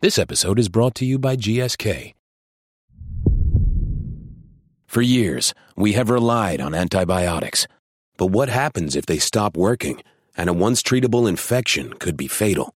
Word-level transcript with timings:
This 0.00 0.16
episode 0.16 0.60
is 0.60 0.68
brought 0.68 0.94
to 0.96 1.04
you 1.04 1.18
by 1.18 1.34
GSK. 1.34 2.14
For 4.86 5.02
years, 5.02 5.54
we 5.74 5.94
have 5.94 6.08
relied 6.08 6.60
on 6.60 6.72
antibiotics. 6.72 7.66
But 8.16 8.26
what 8.26 8.48
happens 8.48 8.94
if 8.94 9.06
they 9.06 9.18
stop 9.18 9.56
working 9.56 10.00
and 10.36 10.48
a 10.48 10.52
once 10.52 10.84
treatable 10.84 11.28
infection 11.28 11.94
could 11.94 12.16
be 12.16 12.28
fatal? 12.28 12.72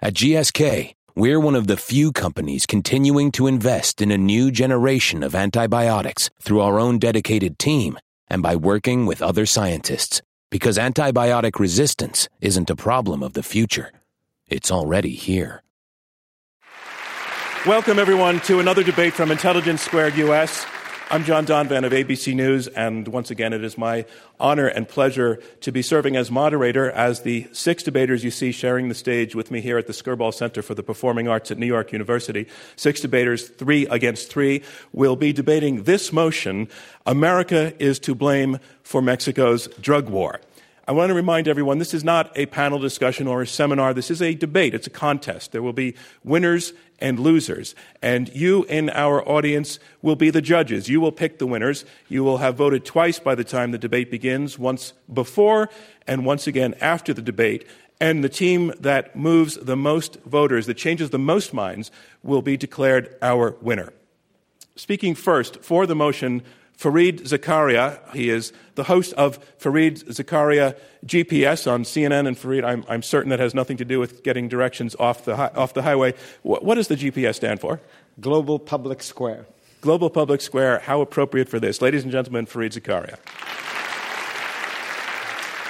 At 0.00 0.14
GSK, 0.14 0.94
we're 1.14 1.38
one 1.38 1.54
of 1.54 1.68
the 1.68 1.76
few 1.76 2.10
companies 2.10 2.66
continuing 2.66 3.30
to 3.32 3.46
invest 3.46 4.02
in 4.02 4.10
a 4.10 4.18
new 4.18 4.50
generation 4.50 5.22
of 5.22 5.36
antibiotics 5.36 6.28
through 6.42 6.60
our 6.60 6.80
own 6.80 6.98
dedicated 6.98 7.56
team 7.56 8.00
and 8.26 8.42
by 8.42 8.56
working 8.56 9.06
with 9.06 9.22
other 9.22 9.46
scientists. 9.46 10.22
Because 10.50 10.76
antibiotic 10.76 11.60
resistance 11.60 12.28
isn't 12.40 12.68
a 12.68 12.74
problem 12.74 13.22
of 13.22 13.34
the 13.34 13.44
future, 13.44 13.92
it's 14.48 14.72
already 14.72 15.14
here. 15.14 15.63
Welcome, 17.66 17.98
everyone, 17.98 18.40
to 18.40 18.60
another 18.60 18.82
debate 18.82 19.14
from 19.14 19.30
Intelligence 19.30 19.80
Squared 19.80 20.16
US. 20.16 20.66
I'm 21.10 21.24
John 21.24 21.46
Donvan 21.46 21.86
of 21.86 21.92
ABC 21.92 22.34
News, 22.34 22.68
and 22.68 23.08
once 23.08 23.30
again, 23.30 23.54
it 23.54 23.64
is 23.64 23.78
my 23.78 24.04
honor 24.38 24.66
and 24.66 24.86
pleasure 24.86 25.40
to 25.62 25.72
be 25.72 25.80
serving 25.80 26.14
as 26.14 26.30
moderator 26.30 26.90
as 26.90 27.22
the 27.22 27.46
six 27.52 27.82
debaters 27.82 28.22
you 28.22 28.30
see 28.30 28.52
sharing 28.52 28.90
the 28.90 28.94
stage 28.94 29.34
with 29.34 29.50
me 29.50 29.62
here 29.62 29.78
at 29.78 29.86
the 29.86 29.94
Skirball 29.94 30.34
Center 30.34 30.60
for 30.60 30.74
the 30.74 30.82
Performing 30.82 31.26
Arts 31.26 31.50
at 31.50 31.56
New 31.56 31.64
York 31.64 31.90
University. 31.90 32.46
Six 32.76 33.00
debaters, 33.00 33.48
three 33.48 33.86
against 33.86 34.28
three, 34.28 34.62
will 34.92 35.16
be 35.16 35.32
debating 35.32 35.84
this 35.84 36.12
motion 36.12 36.68
America 37.06 37.72
is 37.82 37.98
to 38.00 38.14
blame 38.14 38.58
for 38.82 39.00
Mexico's 39.00 39.68
drug 39.80 40.10
war. 40.10 40.38
I 40.86 40.92
want 40.92 41.08
to 41.08 41.14
remind 41.14 41.48
everyone 41.48 41.78
this 41.78 41.94
is 41.94 42.04
not 42.04 42.30
a 42.36 42.44
panel 42.44 42.78
discussion 42.78 43.26
or 43.26 43.40
a 43.40 43.46
seminar. 43.46 43.94
This 43.94 44.10
is 44.10 44.20
a 44.20 44.34
debate. 44.34 44.74
It's 44.74 44.86
a 44.86 44.90
contest. 44.90 45.52
There 45.52 45.62
will 45.62 45.72
be 45.72 45.94
winners 46.24 46.74
and 47.00 47.18
losers. 47.18 47.74
And 48.02 48.28
you 48.34 48.64
in 48.64 48.90
our 48.90 49.26
audience 49.28 49.78
will 50.02 50.16
be 50.16 50.30
the 50.30 50.42
judges. 50.42 50.88
You 50.88 51.00
will 51.00 51.12
pick 51.12 51.38
the 51.38 51.46
winners. 51.46 51.84
You 52.08 52.24
will 52.24 52.38
have 52.38 52.56
voted 52.56 52.84
twice 52.84 53.18
by 53.18 53.34
the 53.34 53.44
time 53.44 53.70
the 53.70 53.78
debate 53.78 54.10
begins, 54.10 54.58
once 54.58 54.92
before 55.12 55.68
and 56.06 56.24
once 56.24 56.46
again 56.46 56.74
after 56.80 57.12
the 57.12 57.22
debate. 57.22 57.66
And 58.00 58.24
the 58.24 58.28
team 58.28 58.72
that 58.80 59.14
moves 59.14 59.56
the 59.56 59.76
most 59.76 60.16
voters, 60.22 60.66
that 60.66 60.74
changes 60.74 61.10
the 61.10 61.18
most 61.18 61.54
minds, 61.54 61.90
will 62.22 62.42
be 62.42 62.56
declared 62.56 63.16
our 63.22 63.56
winner. 63.60 63.92
Speaking 64.76 65.14
first 65.14 65.62
for 65.62 65.86
the 65.86 65.94
motion, 65.94 66.42
Fareed 66.78 67.22
Zakaria. 67.22 68.00
He 68.14 68.28
is 68.30 68.52
the 68.74 68.84
host 68.84 69.12
of 69.14 69.38
Fareed 69.58 70.04
Zakaria 70.04 70.76
GPS 71.06 71.70
on 71.70 71.84
CNN. 71.84 72.26
And 72.26 72.36
Fareed, 72.36 72.64
I'm, 72.64 72.84
I'm 72.88 73.02
certain 73.02 73.30
that 73.30 73.40
has 73.40 73.54
nothing 73.54 73.76
to 73.78 73.84
do 73.84 74.00
with 74.00 74.22
getting 74.22 74.48
directions 74.48 74.96
off 74.98 75.24
the, 75.24 75.36
hi- 75.36 75.52
off 75.54 75.74
the 75.74 75.82
highway. 75.82 76.14
What, 76.42 76.64
what 76.64 76.74
does 76.74 76.88
the 76.88 76.96
GPS 76.96 77.36
stand 77.36 77.60
for? 77.60 77.80
Global 78.20 78.58
Public 78.58 79.02
Square. 79.02 79.46
Global 79.80 80.10
Public 80.10 80.40
Square. 80.40 80.80
How 80.80 81.00
appropriate 81.00 81.48
for 81.48 81.60
this. 81.60 81.80
Ladies 81.80 82.02
and 82.02 82.12
gentlemen, 82.12 82.46
Fareed 82.46 82.72
Zakaria. 82.72 83.18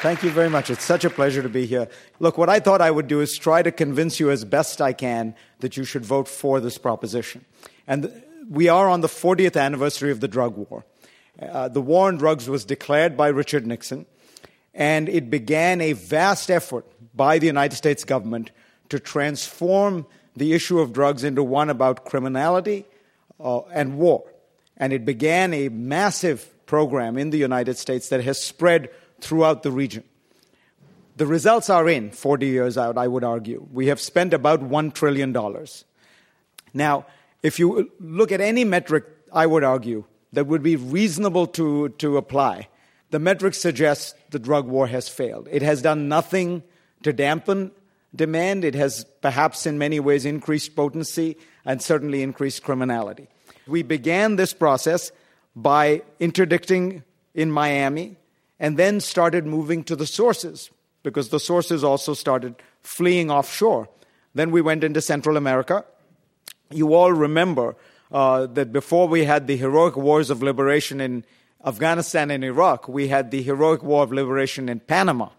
Thank 0.04 0.22
you 0.22 0.28
very 0.28 0.50
much. 0.50 0.68
It's 0.68 0.84
such 0.84 1.06
a 1.06 1.10
pleasure 1.10 1.42
to 1.42 1.48
be 1.48 1.64
here. 1.64 1.88
Look, 2.20 2.36
what 2.36 2.50
I 2.50 2.60
thought 2.60 2.82
I 2.82 2.90
would 2.90 3.08
do 3.08 3.22
is 3.22 3.38
try 3.38 3.62
to 3.62 3.72
convince 3.72 4.20
you 4.20 4.30
as 4.30 4.44
best 4.44 4.82
I 4.82 4.92
can 4.92 5.34
that 5.60 5.78
you 5.78 5.84
should 5.84 6.04
vote 6.04 6.28
for 6.28 6.60
this 6.60 6.76
proposition. 6.76 7.46
And 7.86 8.22
we 8.50 8.68
are 8.68 8.90
on 8.90 9.00
the 9.00 9.08
40th 9.08 9.58
anniversary 9.58 10.10
of 10.10 10.20
the 10.20 10.28
drug 10.28 10.58
war. 10.58 10.84
Uh, 11.40 11.68
the 11.68 11.80
war 11.80 12.08
on 12.08 12.16
drugs 12.16 12.48
was 12.48 12.64
declared 12.64 13.16
by 13.16 13.28
Richard 13.28 13.66
Nixon, 13.66 14.06
and 14.72 15.08
it 15.08 15.30
began 15.30 15.80
a 15.80 15.92
vast 15.92 16.50
effort 16.50 16.86
by 17.14 17.38
the 17.38 17.46
United 17.46 17.76
States 17.76 18.04
government 18.04 18.50
to 18.88 18.98
transform 18.98 20.06
the 20.36 20.52
issue 20.52 20.80
of 20.80 20.92
drugs 20.92 21.24
into 21.24 21.42
one 21.42 21.70
about 21.70 22.04
criminality 22.04 22.84
uh, 23.40 23.60
and 23.72 23.98
war. 23.98 24.24
And 24.76 24.92
it 24.92 25.04
began 25.04 25.54
a 25.54 25.68
massive 25.68 26.50
program 26.66 27.16
in 27.16 27.30
the 27.30 27.38
United 27.38 27.76
States 27.76 28.08
that 28.08 28.22
has 28.24 28.42
spread 28.42 28.90
throughout 29.20 29.62
the 29.62 29.70
region. 29.70 30.04
The 31.16 31.26
results 31.26 31.70
are 31.70 31.88
in 31.88 32.10
40 32.10 32.46
years 32.46 32.76
out, 32.76 32.98
I 32.98 33.06
would 33.06 33.22
argue. 33.22 33.66
We 33.72 33.86
have 33.86 34.00
spent 34.00 34.34
about 34.34 34.60
$1 34.60 34.92
trillion. 34.92 35.32
Now, 36.72 37.06
if 37.42 37.60
you 37.60 37.92
look 38.00 38.32
at 38.32 38.40
any 38.40 38.64
metric, 38.64 39.04
I 39.32 39.46
would 39.46 39.62
argue, 39.62 40.04
that 40.34 40.46
would 40.46 40.62
be 40.62 40.76
reasonable 40.76 41.46
to, 41.48 41.88
to 41.90 42.16
apply, 42.16 42.68
the 43.10 43.18
metrics 43.18 43.58
suggest 43.58 44.16
the 44.30 44.38
drug 44.38 44.66
war 44.66 44.86
has 44.86 45.08
failed. 45.08 45.48
It 45.50 45.62
has 45.62 45.82
done 45.82 46.08
nothing 46.08 46.62
to 47.02 47.12
dampen 47.12 47.70
demand. 48.14 48.64
It 48.64 48.74
has 48.74 49.04
perhaps 49.22 49.66
in 49.66 49.78
many 49.78 50.00
ways 50.00 50.24
increased 50.24 50.74
potency 50.76 51.36
and 51.64 51.80
certainly 51.80 52.22
increased 52.22 52.62
criminality. 52.62 53.28
We 53.66 53.82
began 53.82 54.36
this 54.36 54.52
process 54.52 55.12
by 55.56 56.02
interdicting 56.20 57.02
in 57.34 57.50
Miami 57.50 58.16
and 58.58 58.76
then 58.76 59.00
started 59.00 59.46
moving 59.46 59.84
to 59.84 59.96
the 59.96 60.06
sources 60.06 60.70
because 61.02 61.28
the 61.28 61.40
sources 61.40 61.84
also 61.84 62.14
started 62.14 62.56
fleeing 62.82 63.30
offshore. 63.30 63.88
Then 64.34 64.50
we 64.50 64.60
went 64.60 64.84
into 64.84 65.00
Central 65.00 65.36
America. 65.36 65.84
You 66.70 66.94
all 66.94 67.12
remember 67.12 67.76
uh, 68.14 68.46
that 68.46 68.72
before 68.72 69.08
we 69.08 69.24
had 69.24 69.48
the 69.48 69.56
heroic 69.56 69.96
wars 69.96 70.30
of 70.30 70.40
liberation 70.40 71.00
in 71.00 71.24
Afghanistan 71.66 72.30
and 72.30 72.44
Iraq, 72.44 72.88
we 72.88 73.08
had 73.08 73.32
the 73.32 73.42
heroic 73.42 73.82
war 73.82 74.04
of 74.04 74.12
liberation 74.12 74.68
in 74.68 74.78
Panama. 74.78 75.30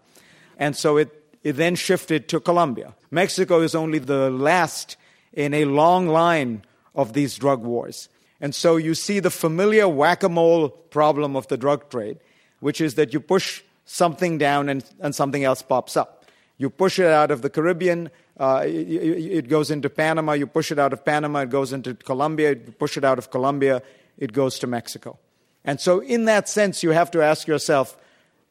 And 0.58 0.76
so 0.76 0.98
it, 0.98 1.10
it 1.42 1.54
then 1.54 1.74
shifted 1.74 2.28
to 2.28 2.38
Colombia. 2.38 2.94
Mexico 3.10 3.62
is 3.62 3.74
only 3.74 3.98
the 3.98 4.30
last 4.30 4.98
in 5.32 5.54
a 5.54 5.64
long 5.64 6.06
line 6.06 6.64
of 6.94 7.14
these 7.14 7.36
drug 7.36 7.62
wars. 7.62 8.10
And 8.42 8.54
so 8.54 8.76
you 8.76 8.94
see 8.94 9.20
the 9.20 9.30
familiar 9.30 9.88
whack 9.88 10.22
a 10.22 10.28
mole 10.28 10.68
problem 10.68 11.34
of 11.34 11.48
the 11.48 11.56
drug 11.56 11.88
trade, 11.88 12.18
which 12.60 12.82
is 12.82 12.96
that 12.96 13.14
you 13.14 13.20
push 13.20 13.62
something 13.86 14.36
down 14.36 14.68
and, 14.68 14.84
and 15.00 15.14
something 15.14 15.44
else 15.44 15.62
pops 15.62 15.96
up. 15.96 16.15
You 16.58 16.70
push 16.70 16.98
it 16.98 17.06
out 17.06 17.30
of 17.30 17.42
the 17.42 17.50
Caribbean, 17.50 18.10
uh, 18.38 18.62
it, 18.64 18.70
it, 18.70 19.48
goes 19.48 19.70
into 19.70 19.88
Panama. 19.88 20.32
You 20.32 20.46
push 20.46 20.70
it 20.70 20.78
out 20.78 20.92
of 20.92 21.04
Panama, 21.04 21.40
it 21.40 21.50
goes 21.50 21.72
into 21.72 21.94
Colombia. 21.94 22.50
You 22.50 22.72
push 22.78 22.96
it 22.96 23.04
out 23.04 23.18
of 23.18 23.30
Colombia, 23.30 23.82
it 24.18 24.32
goes 24.32 24.58
to 24.58 24.66
Mexico. 24.66 25.18
And 25.64 25.80
so, 25.80 26.00
in 26.00 26.26
that 26.26 26.48
sense, 26.48 26.82
you 26.82 26.90
have 26.90 27.10
to 27.12 27.22
ask 27.22 27.46
yourself 27.46 27.96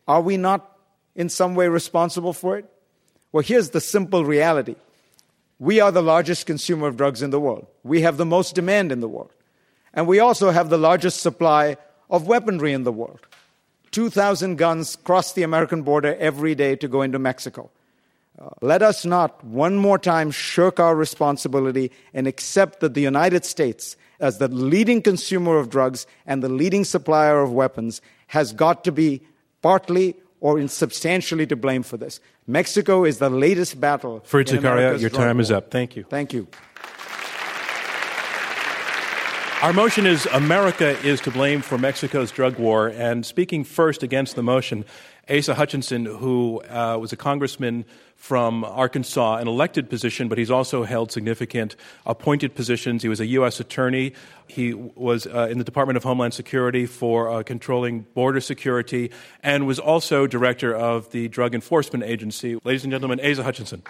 are 0.07 0.21
we 0.21 0.37
not 0.37 0.77
in 1.15 1.29
some 1.29 1.55
way 1.55 1.67
responsible 1.67 2.33
for 2.33 2.57
it? 2.57 2.65
Well, 3.31 3.43
here's 3.43 3.71
the 3.71 3.81
simple 3.81 4.25
reality 4.25 4.75
we 5.59 5.79
are 5.79 5.91
the 5.91 6.03
largest 6.03 6.45
consumer 6.45 6.87
of 6.87 6.97
drugs 6.97 7.21
in 7.21 7.29
the 7.29 7.39
world, 7.39 7.67
we 7.83 8.01
have 8.01 8.17
the 8.17 8.25
most 8.25 8.55
demand 8.55 8.91
in 8.91 8.99
the 8.99 9.07
world, 9.07 9.31
and 9.93 10.07
we 10.07 10.19
also 10.19 10.51
have 10.51 10.69
the 10.69 10.77
largest 10.77 11.21
supply 11.21 11.77
of 12.09 12.27
weaponry 12.27 12.73
in 12.73 12.83
the 12.83 12.91
world. 12.91 13.19
2,000 13.91 14.57
guns 14.57 14.97
cross 14.97 15.31
the 15.33 15.43
American 15.43 15.81
border 15.81 16.15
every 16.19 16.53
day 16.53 16.75
to 16.75 16.87
go 16.87 17.01
into 17.01 17.17
Mexico. 17.17 17.69
Uh, 18.37 18.49
let 18.61 18.81
us 18.81 19.05
not 19.05 19.41
one 19.45 19.77
more 19.77 19.97
time 19.97 20.29
shirk 20.29 20.79
our 20.79 20.95
responsibility 20.95 21.91
and 22.13 22.27
accept 22.27 22.81
that 22.81 22.93
the 22.93 23.01
United 23.01 23.45
States, 23.45 23.95
as 24.19 24.39
the 24.39 24.49
leading 24.49 25.01
consumer 25.01 25.57
of 25.57 25.69
drugs 25.69 26.05
and 26.25 26.43
the 26.43 26.49
leading 26.49 26.83
supplier 26.83 27.41
of 27.41 27.53
weapons, 27.53 28.01
has 28.27 28.51
got 28.51 28.83
to 28.83 28.91
be 28.91 29.21
partly 29.61 30.15
or 30.41 30.67
substantially 30.67 31.47
to 31.47 31.55
blame 31.55 31.81
for 31.81 31.97
this. 31.97 32.19
Mexico 32.45 33.05
is 33.05 33.19
the 33.19 33.29
latest 33.29 33.79
battle. 33.79 34.19
Fareed 34.27 34.47
Zakaria, 34.47 34.99
your 34.99 35.09
time 35.09 35.37
war. 35.37 35.41
is 35.41 35.51
up. 35.51 35.71
Thank 35.71 35.95
you. 35.95 36.03
Thank 36.03 36.33
you. 36.33 36.47
Our 39.61 39.73
motion 39.73 40.05
is 40.05 40.27
America 40.27 40.99
is 40.99 41.21
to 41.21 41.31
blame 41.31 41.61
for 41.61 41.77
Mexico's 41.77 42.29
drug 42.29 42.59
war. 42.59 42.87
And 42.87 43.25
speaking 43.25 43.63
first 43.63 44.03
against 44.03 44.35
the 44.35 44.43
motion, 44.43 44.85
Asa 45.29 45.55
Hutchinson, 45.55 46.05
who 46.05 46.61
uh, 46.63 46.97
was 46.99 47.11
a 47.11 47.17
congressman 47.17 47.85
from 48.15 48.63
Arkansas, 48.63 49.37
an 49.37 49.47
elected 49.47 49.89
position, 49.89 50.27
but 50.27 50.37
he's 50.37 50.51
also 50.51 50.83
held 50.83 51.11
significant 51.11 51.75
appointed 52.05 52.55
positions. 52.55 53.01
He 53.01 53.09
was 53.09 53.19
a 53.19 53.25
U.S. 53.27 53.59
attorney. 53.59 54.13
He 54.47 54.73
was 54.73 55.25
uh, 55.27 55.47
in 55.49 55.57
the 55.57 55.63
Department 55.63 55.97
of 55.97 56.03
Homeland 56.03 56.33
Security 56.33 56.85
for 56.85 57.29
uh, 57.29 57.43
controlling 57.43 58.01
border 58.13 58.39
security 58.39 59.11
and 59.41 59.65
was 59.65 59.79
also 59.79 60.27
director 60.27 60.75
of 60.75 61.11
the 61.11 61.27
Drug 61.27 61.55
Enforcement 61.55 62.03
Agency. 62.03 62.59
Ladies 62.63 62.83
and 62.83 62.91
gentlemen, 62.91 63.19
Asa 63.19 63.43
Hutchinson. 63.43 63.81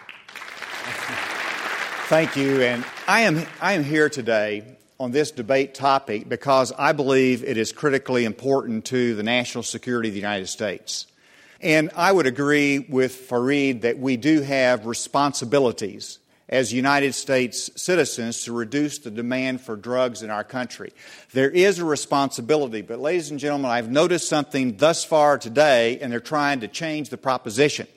Thank 2.07 2.36
you. 2.36 2.62
And 2.62 2.86
I 3.07 3.21
am, 3.21 3.45
I 3.62 3.74
am 3.74 3.83
here 3.83 4.09
today 4.09 4.77
on 5.00 5.12
this 5.12 5.31
debate 5.31 5.74
topic 5.74 6.30
because 6.30 6.71
I 6.71 6.94
believe 6.94 7.44
it 7.44 7.57
is 7.57 7.74
critically 7.74 8.24
important 8.24 8.86
to 8.86 9.15
the 9.15 9.24
national 9.24 9.63
security 9.63 10.09
of 10.09 10.13
the 10.13 10.19
United 10.19 10.48
States. 10.48 11.07
And 11.65 11.89
I 11.95 12.12
would 12.12 12.27
agree 12.27 12.77
with 12.77 13.27
Fareed 13.27 13.81
that 13.81 13.97
we 13.97 14.17
do 14.17 14.41
have 14.41 14.85
responsibilities 14.85 16.19
as 16.47 16.71
United 16.71 17.15
States 17.15 17.71
citizens 17.75 18.44
to 18.44 18.53
reduce 18.53 19.00
the 19.00 19.09
demand 19.09 19.62
for 19.62 19.75
drugs 19.75 20.21
in 20.21 20.29
our 20.29 20.44
country. 20.44 20.94
There 21.33 21.50
is 21.50 21.79
a 21.79 21.85
responsibility, 21.85 22.83
but 22.83 23.00
ladies 23.00 23.31
and 23.31 23.39
gentlemen, 23.39 23.71
I've 23.71 23.89
noticed 23.89 24.29
something 24.29 24.77
thus 24.77 25.03
far 25.03 25.39
today, 25.39 25.97
and 26.01 26.12
they're 26.12 26.19
trying 26.19 26.59
to 26.59 26.67
change 26.67 27.09
the 27.09 27.17
proposition. 27.17 27.88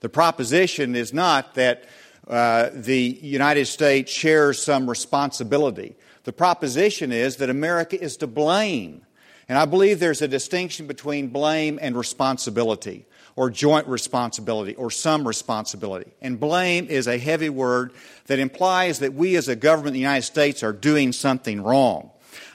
The 0.00 0.08
proposition 0.08 0.96
is 0.96 1.12
not 1.12 1.56
that 1.56 1.84
uh, 2.26 2.70
the 2.72 3.18
United 3.20 3.66
States 3.66 4.10
shares 4.10 4.62
some 4.62 4.88
responsibility. 4.88 5.94
The 6.22 6.32
proposition 6.32 7.12
is 7.12 7.36
that 7.36 7.50
America 7.50 8.02
is 8.02 8.16
to 8.16 8.26
blame. 8.26 9.04
And 9.48 9.58
I 9.58 9.64
believe 9.66 10.00
there's 10.00 10.22
a 10.22 10.28
distinction 10.28 10.86
between 10.86 11.28
blame 11.28 11.78
and 11.82 11.96
responsibility, 11.96 13.04
or 13.36 13.50
joint 13.50 13.86
responsibility, 13.88 14.74
or 14.74 14.90
some 14.90 15.26
responsibility. 15.26 16.12
And 16.22 16.40
blame 16.40 16.86
is 16.86 17.06
a 17.06 17.18
heavy 17.18 17.50
word 17.50 17.92
that 18.26 18.38
implies 18.38 19.00
that 19.00 19.14
we 19.14 19.36
as 19.36 19.48
a 19.48 19.56
government 19.56 19.88
in 19.88 19.94
the 19.94 20.00
United 20.00 20.22
States 20.22 20.62
are 20.62 20.72
doing 20.72 21.12
something 21.12 21.62
wrong. 21.62 22.10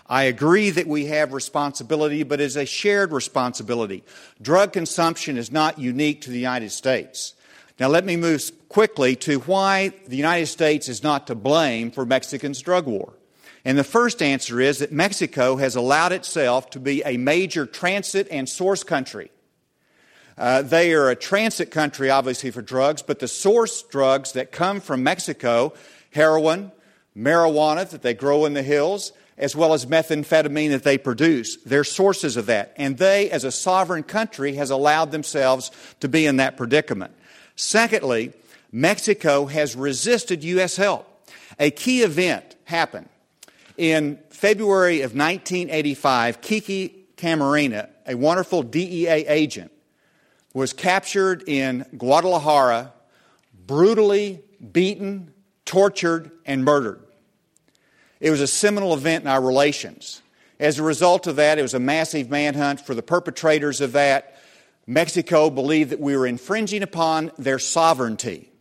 I 0.08 0.24
agree 0.24 0.72
that 0.72 0.88
we 0.88 1.06
have 1.06 1.34
responsibility, 1.34 2.24
but 2.24 2.42
it's 2.42 2.56
a 2.56 2.66
shared 2.66 3.12
responsibility. 3.12 4.04
Drug 4.42 4.74
consumption 4.74 5.38
is 5.38 5.52
not 5.52 5.78
unique 5.78 6.22
to 6.22 6.32
the 6.32 6.40
United 6.40 6.72
States. 6.72 7.36
Now, 7.80 7.90
let 7.90 8.04
me 8.04 8.18
move 8.18 8.52
quickly 8.68 9.16
to 9.18 9.40
why 9.42 9.94
the 10.08 10.18
United 10.18 10.48
States 10.48 10.90
is 10.90 11.04
not 11.04 11.28
to 11.28 11.36
blame 11.36 11.92
for 11.92 12.06
Mexico's 12.06 12.60
drug 12.60 12.88
war. 12.88 13.14
And 13.66 13.78
the 13.78 13.84
first 13.84 14.22
answer 14.22 14.60
is 14.60 14.80
that 14.80 14.92
Mexico 14.92 15.58
has 15.58 15.76
allowed 15.76 16.12
itself 16.12 16.70
to 16.72 16.80
be 16.80 17.04
a 17.06 17.18
major 17.18 17.66
transit 17.66 18.28
and 18.32 18.48
source 18.48 18.84
country. 18.84 19.32
Uh, 20.38 20.62
they 20.62 20.94
are 20.94 21.10
a 21.10 21.16
transit 21.16 21.70
country, 21.70 22.10
obviously, 22.10 22.50
for 22.50 22.62
drugs, 22.62 23.02
but 23.02 23.20
the 23.20 23.28
source 23.28 23.84
drugs 23.84 24.32
that 24.32 24.54
come 24.54 24.80
from 24.80 25.04
Mexico 25.04 25.74
heroin, 26.12 26.72
marijuana 27.16 27.88
that 27.90 28.02
they 28.02 28.14
grow 28.14 28.46
in 28.46 28.54
the 28.54 28.64
hills, 28.64 29.12
as 29.38 29.56
well 29.56 29.74
as 29.74 29.86
methamphetamine 29.86 30.70
that 30.70 30.84
they 30.84 30.98
produce. 30.98 31.58
They're 31.58 31.84
sources 31.84 32.38
of 32.38 32.46
that. 32.48 32.74
And 32.78 32.98
they, 32.98 33.30
as 33.32 33.44
a 33.44 33.52
sovereign 33.52 34.04
country, 34.04 34.54
has 34.56 34.70
allowed 34.70 35.12
themselves 35.12 35.72
to 36.00 36.08
be 36.08 36.26
in 36.26 36.38
that 36.38 36.58
predicament. 36.58 37.14
Secondly, 37.56 38.34
Mexico 38.72 39.46
has 39.46 39.76
resisted 39.76 40.44
U.S. 40.44 40.76
help. 40.78 41.06
A 41.60 41.72
key 41.72 42.04
event 42.04 42.56
happened. 42.66 43.10
In 43.80 44.20
February 44.30 45.04
of 45.04 45.16
1985, 45.16 46.42
Kiki 46.42 47.06
Camarena, 47.16 47.88
a 48.06 48.14
wonderful 48.14 48.62
DEA 48.62 49.26
agent, 49.26 49.72
was 50.54 50.74
captured 50.74 51.48
in 51.48 51.86
Guadalajara, 51.98 52.92
brutally 53.66 54.44
beaten, 54.74 55.34
tortured, 55.64 56.30
and 56.46 56.66
murdered. 56.66 57.00
It 58.20 58.32
was 58.32 58.42
a 58.42 58.48
seminal 58.48 58.94
event 58.94 59.24
in 59.24 59.30
our 59.30 59.42
relations. 59.42 60.24
As 60.60 60.78
a 60.78 60.84
result 60.84 61.26
of 61.26 61.38
that, 61.38 61.58
it 61.58 61.62
was 61.62 61.74
a 61.74 61.80
massive 61.80 62.30
manhunt 62.30 62.82
for 62.82 62.94
the 62.94 63.02
perpetrators 63.02 63.80
of 63.80 63.94
that. 63.94 64.42
Mexico 64.88 65.50
believed 65.50 65.92
that 65.92 66.02
we 66.02 66.18
were 66.18 66.28
infringing 66.28 66.84
upon 66.84 67.32
their 67.38 67.60
sovereignty. 67.60 68.52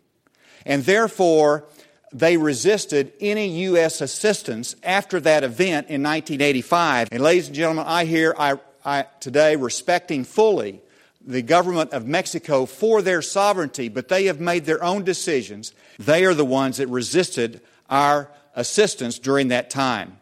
And 0.65 0.85
therefore, 0.85 1.67
they 2.13 2.37
resisted 2.37 3.13
any 3.21 3.49
U.S. 3.65 4.01
assistance 4.01 4.77
after 4.83 5.21
that 5.21 5.45
event 5.45 5.89
in 5.89 6.03
1985. 6.03 7.09
And, 7.13 7.23
ladies 7.23 7.49
and 7.49 7.57
gentlemen, 7.57 7.85
I 7.87 8.05
hear 8.05 8.35
I, 8.39 8.59
I, 8.85 9.07
today 9.21 9.57
respecting 9.57 10.25
fully 10.25 10.81
the 11.25 11.43
government 11.43 11.93
of 11.93 12.07
Mexico 12.07 12.65
for 12.65 13.03
their 13.03 13.21
sovereignty, 13.21 13.89
but 13.89 14.09
they 14.09 14.25
have 14.25 14.41
made 14.41 14.65
their 14.65 14.83
own 14.83 15.05
decisions. 15.05 15.75
They 15.99 16.25
are 16.25 16.35
the 16.35 16.45
ones 16.45 16.79
that 16.79 16.89
resisted 16.89 17.61
our 17.91 18.31
assistance 18.55 19.19
during 19.19 19.49
that 19.49 19.69
time. 19.69 20.19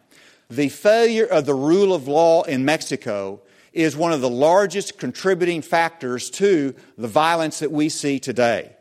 The 0.49 0.69
failure 0.69 1.25
of 1.25 1.45
the 1.45 1.53
rule 1.53 1.93
of 1.93 2.07
law 2.07 2.43
in 2.43 2.65
Mexico 2.65 3.41
is 3.73 3.95
one 3.95 4.11
of 4.11 4.21
the 4.21 4.29
largest 4.29 4.97
contributing 4.97 5.61
factors 5.61 6.29
to 6.31 6.73
the 6.97 7.07
violence 7.07 7.59
that 7.59 7.71
we 7.71 7.89
see 7.89 8.19
today. 8.19 8.75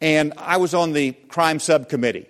And 0.00 0.32
I 0.36 0.56
was 0.56 0.74
on 0.74 0.92
the 0.92 1.12
crime 1.12 1.60
subcommittee. 1.60 2.26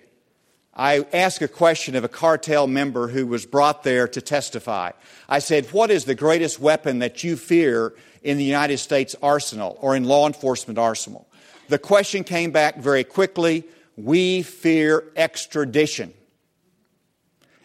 I 0.73 1.05
asked 1.11 1.41
a 1.41 1.47
question 1.47 1.95
of 1.95 2.03
a 2.03 2.09
cartel 2.09 2.65
member 2.65 3.09
who 3.09 3.27
was 3.27 3.45
brought 3.45 3.83
there 3.83 4.07
to 4.07 4.21
testify. 4.21 4.91
I 5.27 5.39
said, 5.39 5.65
What 5.67 5.91
is 5.91 6.05
the 6.05 6.15
greatest 6.15 6.59
weapon 6.59 6.99
that 6.99 7.23
you 7.23 7.35
fear 7.35 7.93
in 8.23 8.37
the 8.37 8.43
United 8.43 8.77
States 8.77 9.15
arsenal 9.21 9.77
or 9.81 9.95
in 9.95 10.05
law 10.05 10.27
enforcement 10.27 10.79
arsenal? 10.79 11.27
The 11.67 11.79
question 11.79 12.23
came 12.23 12.51
back 12.51 12.77
very 12.77 13.03
quickly 13.03 13.65
We 13.97 14.43
fear 14.43 15.03
extradition. 15.15 16.13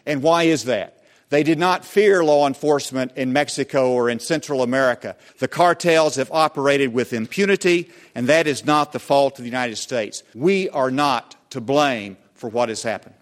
And 0.05 0.21
why 0.21 0.43
is 0.43 0.65
that? 0.65 1.03
They 1.29 1.43
did 1.43 1.59
not 1.59 1.83
fear 1.83 2.23
law 2.23 2.47
enforcement 2.47 3.13
in 3.17 3.33
Mexico 3.33 3.91
or 3.91 4.09
in 4.09 4.19
Central 4.19 4.63
America. 4.63 5.17
The 5.39 5.49
cartels 5.49 6.15
have 6.15 6.31
operated 6.31 6.93
with 6.93 7.11
impunity, 7.11 7.89
and 8.15 8.27
that 8.27 8.47
is 8.47 8.65
not 8.65 8.93
the 8.93 8.99
fault 8.99 9.37
of 9.37 9.43
the 9.43 9.49
United 9.49 9.75
States. 9.75 10.23
We 10.33 10.69
are 10.69 10.91
not 10.91 11.35
to 11.49 11.59
blame 11.59 12.15
for 12.37 12.49
what 12.49 12.69
has 12.69 12.83
happened. 12.83 13.15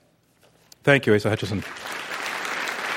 Thank 0.84 1.06
you, 1.06 1.16
Asa 1.16 1.30
Hutchinson. 1.30 1.64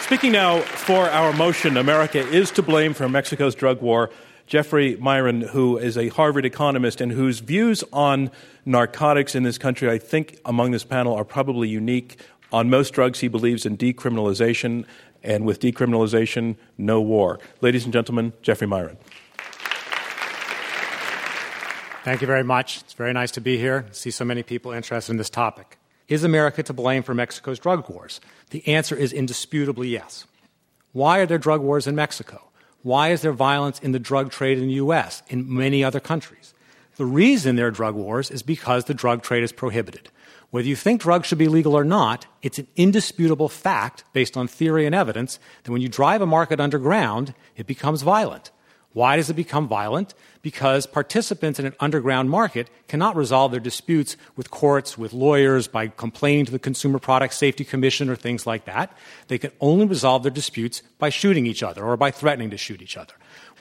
Speaking 0.03 0.33
now 0.33 0.61
for 0.61 1.09
our 1.11 1.33
motion, 1.33 1.77
America 1.77 2.19
is 2.19 2.51
to 2.53 2.63
blame 2.63 2.95
for 2.95 3.09
Mexico's 3.09 3.55
drug 3.55 3.81
war. 3.81 4.11
Jeffrey 4.47 4.97
Miron, 4.97 5.43
who 5.43 5.77
is 5.77 5.99
a 5.99 6.09
Harvard 6.09 6.47
economist 6.47 7.01
and 7.03 7.13
whose 7.13 7.41
views 7.41 7.85
on 7.93 8.31
narcotics 8.65 9.35
in 9.35 9.43
this 9.43 9.59
country, 9.59 9.91
I 9.91 9.99
think, 9.99 10.39
among 10.47 10.71
this 10.71 10.85
panel 10.85 11.15
are 11.15 11.25
probably 11.25 11.69
unique. 11.69 12.19
On 12.51 12.71
most 12.71 12.95
drugs, 12.95 13.21
he 13.21 13.29
believes 13.29 13.67
in 13.67 13.77
decriminalization, 13.77 14.87
and 15.23 15.45
with 15.45 15.61
decriminalization, 15.61 16.57
no 16.79 17.01
war. 17.03 17.39
Ladies 17.61 17.85
and 17.85 17.93
gentlemen, 17.93 18.33
Jeffrey 18.41 18.67
Miron. 18.67 18.97
Thank 22.05 22.23
you 22.23 22.27
very 22.27 22.45
much. 22.45 22.81
It's 22.81 22.95
very 22.95 23.13
nice 23.13 23.31
to 23.33 23.43
be 23.43 23.59
here, 23.59 23.85
see 23.93 24.11
so 24.11 24.25
many 24.25 24.43
people 24.43 24.73
interested 24.73 25.13
in 25.13 25.19
this 25.19 25.29
topic. 25.29 25.78
Is 26.09 26.25
America 26.25 26.63
to 26.63 26.73
blame 26.73 27.03
for 27.03 27.13
Mexico's 27.15 27.59
drug 27.59 27.89
wars? 27.89 28.21
The 28.51 28.67
answer 28.67 28.97
is 28.97 29.13
indisputably 29.13 29.89
yes. 29.89 30.27
Why 30.93 31.19
are 31.19 31.27
there 31.27 31.37
drug 31.37 31.61
wars 31.61 31.87
in 31.87 31.95
Mexico? 31.95 32.51
Why 32.83 33.11
is 33.11 33.21
there 33.21 33.33
violence 33.33 33.79
in 33.79 33.93
the 33.93 33.99
drug 33.99 34.31
trade 34.31 34.59
in 34.59 34.69
the 34.69 34.75
U.S., 34.75 35.23
in 35.29 35.53
many 35.53 35.85
other 35.85 36.01
countries? 36.01 36.55
The 36.97 37.05
reason 37.05 37.57
there 37.57 37.67
are 37.67 37.71
drug 37.71 37.95
wars 37.95 38.31
is 38.31 38.43
because 38.43 38.85
the 38.85 38.95
drug 38.95 39.23
trade 39.23 39.43
is 39.43 39.53
prohibited. 39.53 40.09
Whether 40.51 40.69
you 40.69 40.77
think 40.77 41.03
drugs 41.03 41.29
should 41.29 41.37
be 41.37 41.49
legal 41.49 41.75
or 41.75 41.85
not, 41.85 42.27
it's 42.41 42.59
an 42.59 42.69
indisputable 42.75 43.51
fact 43.51 44.05
based 44.15 44.37
on 44.37 44.49
theory 44.49 44.87
and 44.87 44.95
evidence 44.95 45.39
that 45.63 45.73
when 45.73 45.83
you 45.83 45.89
drive 45.89 46.23
a 46.23 46.27
market 46.27 46.59
underground, 46.59 47.35
it 47.55 47.67
becomes 47.67 48.01
violent. 48.01 48.51
Why 48.95 49.17
does 49.17 49.29
it 49.29 49.35
become 49.35 49.69
violent? 49.69 50.15
Because 50.41 50.87
participants 50.87 51.59
in 51.59 51.67
an 51.67 51.75
underground 51.79 52.31
market 52.31 52.71
cannot 52.89 53.17
resolve 53.17 53.53
their 53.53 53.61
disputes 53.61 54.17
with 54.35 54.51
courts, 54.51 54.97
with 54.97 55.13
lawyers, 55.13 55.69
by 55.69 55.89
complaining 55.89 56.47
to 56.47 56.53
the 56.53 56.59
Consumer 56.59 56.99
Product 56.99 57.35
Safety 57.35 57.65
Commission 57.65 58.09
or 58.09 58.17
things 58.17 58.47
like 58.47 58.65
that. 58.65 58.97
They 59.29 59.39
can 59.39 59.53
only 59.61 59.85
resolve 59.85 60.23
their 60.23 60.33
disputes 60.33 60.83
by 60.99 61.11
shooting 61.11 61.47
each 61.47 61.63
other 61.63 61.85
or 61.85 61.97
by 61.97 62.11
threatening 62.11 62.51
to 62.51 62.57
shoot 62.57 62.81
each 62.81 62.97
other. 62.97 63.15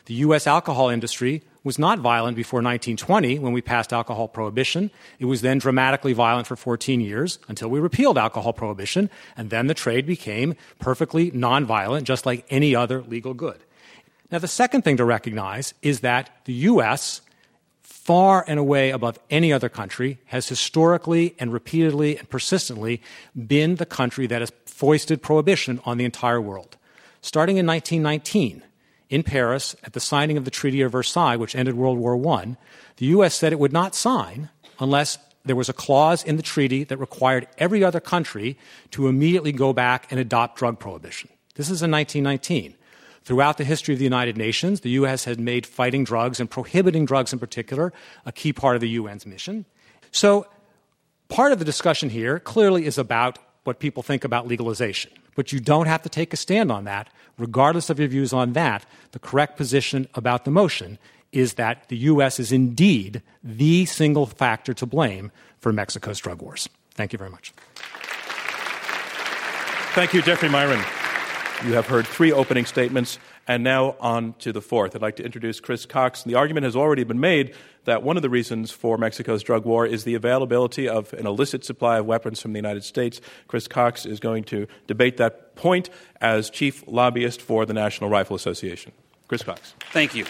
The 0.05 0.13
U.S. 0.13 0.47
alcohol 0.47 0.87
industry 0.87 1.43
was 1.65 1.77
not 1.77 1.99
violent 1.99 2.37
before 2.37 2.59
1920 2.59 3.39
when 3.39 3.51
we 3.51 3.61
passed 3.61 3.91
alcohol 3.91 4.29
prohibition. 4.29 4.89
It 5.19 5.25
was 5.25 5.41
then 5.41 5.57
dramatically 5.57 6.13
violent 6.13 6.47
for 6.47 6.55
14 6.55 7.01
years 7.01 7.39
until 7.49 7.67
we 7.67 7.81
repealed 7.81 8.17
alcohol 8.17 8.53
prohibition, 8.53 9.09
and 9.35 9.49
then 9.49 9.67
the 9.67 9.73
trade 9.73 10.05
became 10.05 10.55
perfectly 10.79 11.31
nonviolent, 11.31 12.03
just 12.03 12.25
like 12.25 12.45
any 12.49 12.73
other 12.73 13.01
legal 13.01 13.33
good. 13.33 13.59
Now, 14.31 14.39
the 14.39 14.47
second 14.47 14.83
thing 14.83 14.97
to 14.97 15.05
recognize 15.05 15.73
is 15.81 16.01
that 16.01 16.29
the 16.45 16.53
U.S., 16.53 17.21
far 17.81 18.43
and 18.47 18.59
away 18.59 18.89
above 18.89 19.19
any 19.29 19.53
other 19.53 19.69
country, 19.69 20.19
has 20.25 20.49
historically 20.49 21.35
and 21.39 21.53
repeatedly 21.53 22.17
and 22.17 22.29
persistently 22.29 23.01
been 23.35 23.75
the 23.75 23.85
country 23.85 24.27
that 24.27 24.41
has 24.41 24.51
foisted 24.65 25.21
prohibition 25.21 25.79
on 25.85 25.97
the 25.97 26.05
entire 26.05 26.41
world. 26.41 26.77
Starting 27.21 27.57
in 27.57 27.65
1919, 27.65 28.63
in 29.09 29.23
Paris 29.23 29.75
at 29.83 29.93
the 29.93 29.99
signing 29.99 30.37
of 30.37 30.45
the 30.45 30.51
Treaty 30.51 30.81
of 30.81 30.91
Versailles, 30.91 31.35
which 31.35 31.55
ended 31.55 31.75
World 31.75 31.97
War 31.97 32.15
I, 32.35 32.57
the 32.97 33.05
U.S. 33.07 33.35
said 33.35 33.53
it 33.53 33.59
would 33.59 33.73
not 33.73 33.95
sign 33.95 34.49
unless 34.79 35.17
there 35.45 35.55
was 35.55 35.69
a 35.69 35.73
clause 35.73 36.23
in 36.23 36.35
the 36.35 36.43
treaty 36.43 36.83
that 36.83 36.97
required 36.97 37.47
every 37.57 37.83
other 37.83 37.99
country 37.99 38.57
to 38.91 39.07
immediately 39.07 39.51
go 39.51 39.71
back 39.73 40.11
and 40.11 40.19
adopt 40.19 40.57
drug 40.57 40.77
prohibition. 40.77 41.29
This 41.55 41.69
is 41.69 41.81
in 41.81 41.91
1919. 41.91 42.75
Throughout 43.27 43.57
the 43.57 43.65
history 43.65 43.93
of 43.93 43.99
the 43.99 44.05
United 44.05 44.37
Nations, 44.37 44.79
the 44.79 44.91
U.S. 44.91 45.25
has 45.25 45.37
made 45.37 45.65
fighting 45.65 46.05
drugs 46.05 46.39
and 46.39 46.49
prohibiting 46.49 47.03
drugs 47.03 47.33
in 47.33 47.39
particular 47.39 47.91
a 48.25 48.31
key 48.31 48.53
part 48.53 48.75
of 48.75 48.81
the 48.81 48.95
UN's 48.95 49.25
mission. 49.25 49.65
So, 50.11 50.47
part 51.27 51.51
of 51.51 51.59
the 51.59 51.65
discussion 51.65 52.09
here 52.09 52.39
clearly 52.39 52.85
is 52.85 52.97
about 52.97 53.37
what 53.65 53.79
people 53.79 54.01
think 54.01 54.23
about 54.23 54.47
legalization. 54.47 55.11
But 55.35 55.51
you 55.51 55.59
don't 55.59 55.87
have 55.87 56.03
to 56.03 56.09
take 56.09 56.31
a 56.31 56.37
stand 56.37 56.71
on 56.71 56.85
that. 56.85 57.09
Regardless 57.37 57.89
of 57.89 57.99
your 57.99 58.07
views 58.07 58.31
on 58.31 58.53
that, 58.53 58.85
the 59.11 59.19
correct 59.19 59.57
position 59.57 60.07
about 60.13 60.45
the 60.45 60.51
motion 60.51 60.97
is 61.33 61.55
that 61.55 61.89
the 61.89 61.97
U.S. 61.97 62.39
is 62.39 62.53
indeed 62.53 63.21
the 63.43 63.87
single 63.87 64.25
factor 64.25 64.73
to 64.75 64.85
blame 64.85 65.33
for 65.59 65.73
Mexico's 65.73 66.19
drug 66.19 66.41
wars. 66.41 66.69
Thank 66.91 67.11
you 67.11 67.19
very 67.19 67.29
much. 67.29 67.51
Thank 69.95 70.13
you, 70.13 70.21
Jeffrey 70.21 70.47
Miron. 70.47 70.81
You 71.65 71.73
have 71.73 71.87
heard 71.87 72.05
three 72.05 72.31
opening 72.31 72.65
statements, 72.65 73.17
And 73.47 73.63
now 73.63 73.95
on 73.99 74.33
to 74.39 74.51
the 74.51 74.61
fourth. 74.61 74.95
I'd 74.95 75.01
like 75.01 75.15
to 75.15 75.23
introduce 75.23 75.59
Chris 75.59 75.85
Cox. 75.85 76.23
The 76.23 76.35
argument 76.35 76.65
has 76.65 76.75
already 76.75 77.03
been 77.03 77.19
made 77.19 77.55
that 77.85 78.03
one 78.03 78.17
of 78.17 78.21
the 78.21 78.29
reasons 78.29 78.71
for 78.71 78.97
Mexico's 78.97 79.41
drug 79.41 79.65
war 79.65 79.85
is 79.85 80.03
the 80.03 80.15
availability 80.15 80.89
of 80.89 81.13
an 81.13 81.25
illicit 81.25 81.63
supply 81.63 81.99
of 81.99 82.05
weapons 82.05 82.41
from 82.41 82.51
the 82.51 82.57
United 82.57 82.83
States. 82.83 83.21
Chris 83.47 83.67
Cox 83.67 84.05
is 84.05 84.19
going 84.19 84.43
to 84.45 84.67
debate 84.85 85.17
that 85.17 85.55
point 85.55 85.89
as 86.19 86.49
chief 86.49 86.83
lobbyist 86.87 87.41
for 87.41 87.65
the 87.65 87.73
National 87.73 88.09
Rifle 88.09 88.35
Association. 88.35 88.91
Chris 89.27 89.43
Cox. 89.43 89.73
Thank 89.91 90.13
you. 90.13 90.25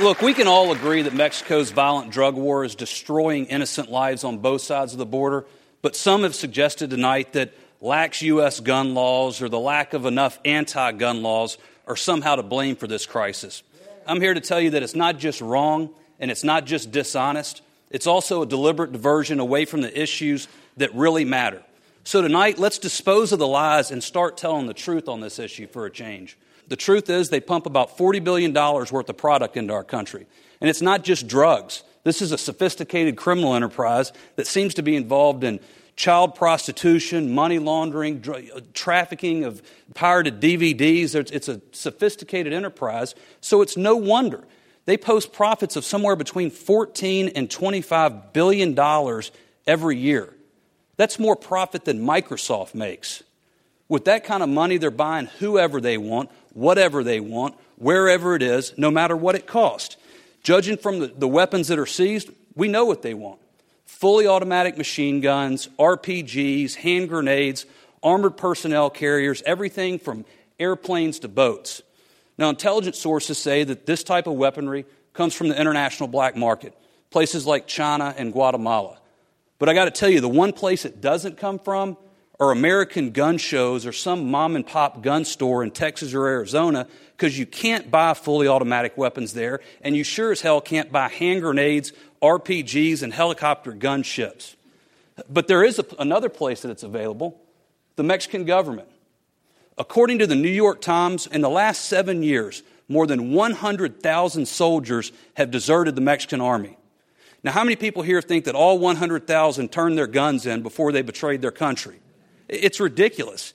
Look, 0.00 0.22
we 0.22 0.32
can 0.32 0.46
all 0.46 0.72
agree 0.72 1.02
that 1.02 1.14
Mexico's 1.14 1.72
violent 1.72 2.12
drug 2.12 2.36
war 2.36 2.64
is 2.64 2.74
destroying 2.74 3.46
innocent 3.46 3.90
lives 3.90 4.22
on 4.24 4.38
both 4.38 4.60
sides 4.60 4.92
of 4.92 4.98
the 4.98 5.06
border, 5.06 5.44
but 5.82 5.96
some 5.96 6.22
have 6.22 6.34
suggested 6.34 6.90
tonight 6.90 7.32
that 7.32 7.52
lax 7.80 8.22
U.S. 8.22 8.60
gun 8.60 8.94
laws 8.94 9.42
or 9.42 9.48
the 9.48 9.58
lack 9.58 9.94
of 9.94 10.06
enough 10.06 10.38
anti 10.44 10.92
gun 10.92 11.22
laws 11.22 11.58
are 11.86 11.96
somehow 11.96 12.36
to 12.36 12.42
blame 12.42 12.76
for 12.76 12.86
this 12.86 13.06
crisis. 13.06 13.62
I'm 14.06 14.20
here 14.20 14.34
to 14.34 14.40
tell 14.40 14.60
you 14.60 14.70
that 14.70 14.82
it's 14.82 14.94
not 14.94 15.18
just 15.18 15.40
wrong 15.40 15.90
and 16.18 16.30
it's 16.30 16.44
not 16.44 16.64
just 16.64 16.90
dishonest, 16.90 17.62
it's 17.90 18.06
also 18.06 18.42
a 18.42 18.46
deliberate 18.46 18.92
diversion 18.92 19.40
away 19.40 19.64
from 19.64 19.80
the 19.80 20.00
issues 20.00 20.48
that 20.76 20.94
really 20.94 21.24
matter. 21.24 21.62
So 22.04 22.22
tonight, 22.22 22.58
let's 22.58 22.78
dispose 22.78 23.32
of 23.32 23.38
the 23.38 23.46
lies 23.46 23.90
and 23.90 24.02
start 24.02 24.36
telling 24.36 24.66
the 24.66 24.74
truth 24.74 25.08
on 25.08 25.20
this 25.20 25.38
issue 25.38 25.66
for 25.66 25.86
a 25.86 25.90
change. 25.90 26.36
The 26.68 26.76
truth 26.76 27.10
is, 27.10 27.30
they 27.30 27.40
pump 27.40 27.66
about 27.66 27.96
$40 27.96 28.22
billion 28.22 28.52
worth 28.52 29.08
of 29.08 29.16
product 29.16 29.56
into 29.56 29.72
our 29.72 29.84
country. 29.84 30.26
And 30.60 30.70
it's 30.70 30.82
not 30.82 31.04
just 31.04 31.26
drugs. 31.26 31.82
This 32.04 32.22
is 32.22 32.32
a 32.32 32.38
sophisticated 32.38 33.16
criminal 33.16 33.54
enterprise 33.54 34.12
that 34.36 34.46
seems 34.46 34.74
to 34.74 34.82
be 34.82 34.94
involved 34.94 35.42
in 35.42 35.60
child 35.96 36.34
prostitution, 36.34 37.34
money 37.34 37.58
laundering, 37.58 38.20
dr- 38.20 38.50
uh, 38.54 38.60
trafficking 38.74 39.44
of 39.44 39.62
pirated 39.94 40.40
DVDs. 40.40 41.14
It's 41.14 41.48
a 41.48 41.60
sophisticated 41.72 42.52
enterprise, 42.52 43.14
so 43.40 43.62
it's 43.62 43.76
no 43.76 43.96
wonder. 43.96 44.44
They 44.84 44.96
post 44.96 45.32
profits 45.32 45.74
of 45.74 45.84
somewhere 45.84 46.14
between 46.14 46.50
14 46.50 47.28
and 47.34 47.50
25 47.50 48.32
billion 48.32 48.74
dollars 48.74 49.32
every 49.66 49.96
year. 49.96 50.32
That's 50.96 51.18
more 51.18 51.34
profit 51.34 51.84
than 51.84 52.06
Microsoft 52.06 52.74
makes. 52.74 53.22
With 53.88 54.04
that 54.04 54.24
kind 54.24 54.42
of 54.42 54.48
money, 54.48 54.78
they're 54.78 54.90
buying 54.90 55.26
whoever 55.38 55.80
they 55.80 55.98
want, 55.98 56.30
whatever 56.52 57.02
they 57.02 57.20
want, 57.20 57.54
wherever 57.76 58.34
it 58.34 58.42
is, 58.42 58.76
no 58.76 58.90
matter 58.90 59.16
what 59.16 59.34
it 59.34 59.46
costs. 59.46 59.96
Judging 60.42 60.76
from 60.76 61.00
the, 61.00 61.06
the 61.08 61.28
weapons 61.28 61.68
that 61.68 61.78
are 61.78 61.86
seized, 61.86 62.30
we 62.54 62.68
know 62.68 62.84
what 62.84 63.02
they 63.02 63.14
want 63.14 63.40
fully 63.86 64.26
automatic 64.26 64.76
machine 64.76 65.20
guns, 65.20 65.68
RPGs, 65.78 66.74
hand 66.74 67.08
grenades, 67.08 67.64
armored 68.02 68.36
personnel 68.36 68.90
carriers, 68.90 69.42
everything 69.46 69.98
from 69.98 70.24
airplanes 70.58 71.20
to 71.20 71.28
boats. 71.28 71.82
Now, 72.38 72.50
intelligence 72.50 72.98
sources 72.98 73.38
say 73.38 73.64
that 73.64 73.86
this 73.86 74.04
type 74.04 74.26
of 74.26 74.34
weaponry 74.34 74.84
comes 75.14 75.34
from 75.34 75.48
the 75.48 75.58
international 75.58 76.08
black 76.08 76.36
market, 76.36 76.76
places 77.10 77.46
like 77.46 77.66
China 77.66 78.14
and 78.16 78.32
Guatemala. 78.32 78.98
But 79.58 79.70
I 79.70 79.74
got 79.74 79.86
to 79.86 79.90
tell 79.90 80.10
you, 80.10 80.20
the 80.20 80.28
one 80.28 80.52
place 80.52 80.84
it 80.84 81.00
doesn't 81.00 81.38
come 81.38 81.58
from 81.58 81.96
are 82.38 82.50
American 82.50 83.12
gun 83.12 83.38
shows 83.38 83.86
or 83.86 83.92
some 83.92 84.30
mom 84.30 84.56
and 84.56 84.66
pop 84.66 85.02
gun 85.02 85.24
store 85.24 85.62
in 85.62 85.70
Texas 85.70 86.12
or 86.12 86.26
Arizona 86.26 86.86
because 87.16 87.38
you 87.38 87.46
can't 87.46 87.90
buy 87.90 88.12
fully 88.12 88.46
automatic 88.46 88.98
weapons 88.98 89.32
there, 89.32 89.60
and 89.80 89.96
you 89.96 90.04
sure 90.04 90.32
as 90.32 90.42
hell 90.42 90.60
can't 90.60 90.92
buy 90.92 91.08
hand 91.08 91.40
grenades, 91.40 91.94
RPGs, 92.22 93.02
and 93.02 93.12
helicopter 93.12 93.72
gunships. 93.72 94.54
But 95.28 95.48
there 95.48 95.64
is 95.64 95.78
a, 95.78 95.86
another 95.98 96.28
place 96.28 96.62
that 96.62 96.70
it's 96.70 96.82
available 96.82 97.40
the 97.96 98.02
Mexican 98.02 98.44
government. 98.44 98.88
According 99.78 100.18
to 100.18 100.26
the 100.26 100.34
New 100.34 100.50
York 100.50 100.80
Times, 100.80 101.26
in 101.26 101.40
the 101.40 101.50
last 101.50 101.86
seven 101.86 102.22
years, 102.22 102.62
more 102.88 103.06
than 103.06 103.32
100,000 103.32 104.46
soldiers 104.46 105.12
have 105.34 105.50
deserted 105.50 105.94
the 105.94 106.00
Mexican 106.00 106.40
army. 106.40 106.76
Now, 107.42 107.52
how 107.52 107.64
many 107.64 107.76
people 107.76 108.02
here 108.02 108.22
think 108.22 108.44
that 108.44 108.54
all 108.54 108.78
100,000 108.78 109.72
turned 109.72 109.98
their 109.98 110.06
guns 110.06 110.46
in 110.46 110.62
before 110.62 110.92
they 110.92 111.02
betrayed 111.02 111.42
their 111.42 111.50
country? 111.50 112.00
It's 112.48 112.80
ridiculous. 112.80 113.54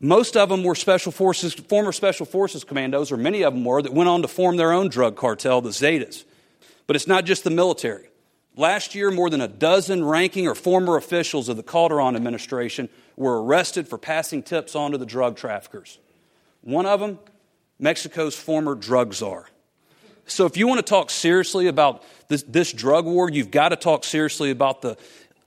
Most 0.00 0.36
of 0.36 0.48
them 0.48 0.62
were 0.64 0.74
special 0.74 1.12
forces, 1.12 1.54
former 1.54 1.92
special 1.92 2.26
forces 2.26 2.64
commandos, 2.64 3.10
or 3.10 3.16
many 3.16 3.42
of 3.42 3.54
them 3.54 3.64
were, 3.64 3.80
that 3.80 3.92
went 3.92 4.08
on 4.08 4.22
to 4.22 4.28
form 4.28 4.56
their 4.56 4.72
own 4.72 4.88
drug 4.88 5.16
cartel, 5.16 5.60
the 5.60 5.70
Zetas. 5.70 6.24
But 6.86 6.96
it's 6.96 7.06
not 7.06 7.24
just 7.24 7.44
the 7.44 7.50
military. 7.50 8.08
Last 8.56 8.94
year, 8.94 9.10
more 9.10 9.30
than 9.30 9.40
a 9.40 9.48
dozen 9.48 10.04
ranking 10.04 10.46
or 10.46 10.54
former 10.54 10.96
officials 10.96 11.48
of 11.48 11.56
the 11.56 11.62
Calderon 11.62 12.14
administration 12.14 12.88
were 13.16 13.42
arrested 13.42 13.88
for 13.88 13.98
passing 13.98 14.42
tips 14.42 14.76
on 14.76 14.92
to 14.92 14.98
the 14.98 15.06
drug 15.06 15.36
traffickers. 15.36 15.98
One 16.60 16.86
of 16.86 17.00
them, 17.00 17.18
Mexico's 17.78 18.36
former 18.36 18.74
drug 18.74 19.12
czar. 19.12 19.48
So, 20.26 20.46
if 20.46 20.56
you 20.56 20.66
want 20.66 20.78
to 20.78 20.88
talk 20.88 21.10
seriously 21.10 21.66
about 21.66 22.02
this, 22.28 22.42
this 22.44 22.72
drug 22.72 23.04
war, 23.04 23.28
you've 23.28 23.50
got 23.50 23.70
to 23.70 23.76
talk 23.76 24.04
seriously 24.04 24.50
about 24.50 24.80
the 24.80 24.96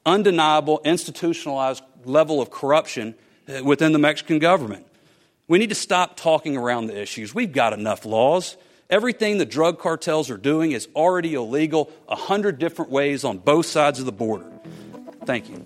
undeniable, 0.06 0.82
institutionalized 0.84 1.84
level 2.06 2.42
of 2.42 2.52
corruption 2.52 3.16
uh, 3.48 3.64
within 3.64 3.92
the 3.92 4.00
Mexican 4.00 4.40
government. 4.40 4.86
We 5.48 5.58
need 5.58 5.70
to 5.70 5.76
stop 5.76 6.18
talking 6.18 6.58
around 6.58 6.88
the 6.88 7.02
issues. 7.02 7.34
We've 7.34 7.52
got 7.52 7.74
enough 7.74 8.06
laws. 8.06 8.58
Everything 8.90 9.38
the 9.38 9.46
drug 9.46 9.80
cartels 9.80 10.30
are 10.30 10.38
doing 10.38 10.72
is 10.72 10.88
already 10.96 11.34
illegal 11.34 11.92
a 12.08 12.16
hundred 12.16 12.58
different 12.58 12.90
ways 12.90 13.26
on 13.26 13.38
both 13.38 13.66
sides 13.66 14.00
of 14.00 14.06
the 14.06 14.14
border. 14.14 14.50
Thank 15.26 15.50
you. 15.50 15.62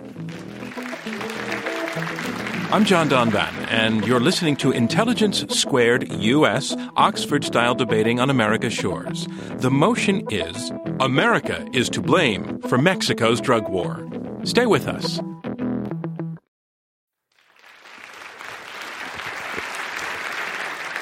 I'm 2.73 2.83
John 2.83 3.09
Donvan, 3.09 3.53
and 3.69 4.07
you're 4.07 4.21
listening 4.21 4.55
to 4.57 4.71
Intelligence 4.71 5.45
Squared 5.49 6.11
US, 6.11 6.75
Oxford 6.95 7.43
style 7.43 7.75
debating 7.75 8.19
on 8.19 8.31
America's 8.31 8.73
shores. 8.73 9.27
The 9.57 9.69
motion 9.69 10.25
is 10.31 10.71
America 10.99 11.67
is 11.73 11.89
to 11.89 12.01
blame 12.01 12.59
for 12.61 12.79
Mexico's 12.79 13.39
drug 13.39 13.69
war. 13.69 14.03
Stay 14.45 14.65
with 14.65 14.87
us. 14.87 15.19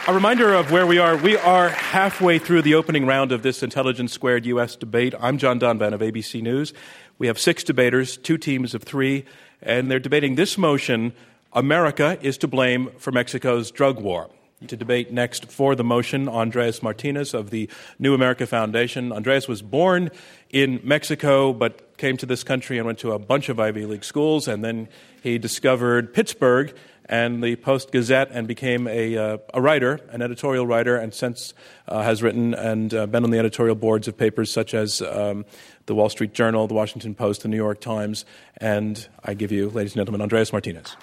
A 0.10 0.12
reminder 0.12 0.56
of 0.56 0.72
where 0.72 0.88
we 0.88 0.98
are. 0.98 1.16
We 1.16 1.38
are 1.38 1.70
halfway 1.70 2.40
through 2.40 2.64
the 2.64 2.74
opening 2.74 3.06
round 3.06 3.32
of 3.32 3.44
this 3.44 3.62
Intelligence 3.62 4.12
Squared 4.12 4.44
U.S. 4.48 4.76
debate. 4.76 5.14
I'm 5.20 5.38
John 5.38 5.60
Donvan 5.60 5.94
of 5.94 6.02
ABC 6.02 6.42
News. 6.42 6.74
We 7.20 7.28
have 7.28 7.38
six 7.38 7.64
debaters, 7.64 8.18
two 8.18 8.40
teams 8.40 8.74
of 8.74 8.82
three, 8.82 9.24
and 9.62 9.92
they're 9.92 10.00
debating 10.00 10.34
this 10.34 10.58
motion 10.58 11.14
America 11.54 12.18
is 12.24 12.40
to 12.40 12.48
blame 12.48 12.90
for 12.98 13.12
Mexico's 13.12 13.70
drug 13.70 14.02
war. 14.02 14.32
To 14.68 14.76
debate 14.76 15.12
next 15.12 15.52
for 15.52 15.76
the 15.76 15.84
motion, 15.84 16.28
Andres 16.28 16.82
Martinez 16.82 17.36
of 17.36 17.52
the 17.52 17.70
New 18.00 18.16
America 18.16 18.48
Foundation. 18.48 19.12
Andres 19.12 19.48
was 19.48 19.62
born 19.62 20.10
in 20.50 20.82
Mexico, 20.84 21.54
but 21.54 21.98
came 21.98 22.18
to 22.18 22.26
this 22.26 22.44
country 22.44 22.80
and 22.80 22.88
went 22.88 22.98
to 23.00 23.12
a 23.12 23.20
bunch 23.20 23.48
of 23.48 23.60
Ivy 23.60 23.86
League 23.86 24.04
schools, 24.04 24.48
and 24.48 24.66
then 24.66 24.90
he 25.22 25.38
discovered 25.38 26.16
Pittsburgh 26.16 26.74
and 27.10 27.44
the 27.44 27.56
Post 27.56 27.92
Gazette 27.92 28.30
and 28.32 28.48
became 28.48 28.88
a, 28.88 29.18
uh, 29.18 29.38
a 29.54 29.60
writer, 29.60 30.00
an 30.12 30.22
editorial 30.22 30.68
writer, 30.68 30.96
and 30.96 31.12
since 31.12 31.56
uh, 31.88 32.04
has 32.04 32.22
written 32.22 32.54
and 32.54 32.94
uh, 32.94 33.08
been 33.08 33.24
on 33.24 33.32
the 33.32 33.40
editorial 33.40 33.76
boards 33.76 34.08
of 34.08 34.16
papers 34.16 34.52
such 34.52 34.76
as 34.76 35.02
um, 35.02 35.44
the 35.88 35.96
Wall 35.96 36.10
Street 36.10 36.34
Journal, 36.34 36.68
the 36.68 36.76
Washington 36.76 37.16
Post, 37.16 37.42
the 37.42 37.48
New 37.48 37.58
York 37.58 37.82
Times. 37.82 38.26
And 38.58 39.08
I 39.26 39.34
give 39.34 39.52
you, 39.52 39.70
ladies 39.70 39.94
and 39.94 40.02
gentlemen, 40.02 40.22
Andreas 40.22 40.54
Martinez. 40.54 40.96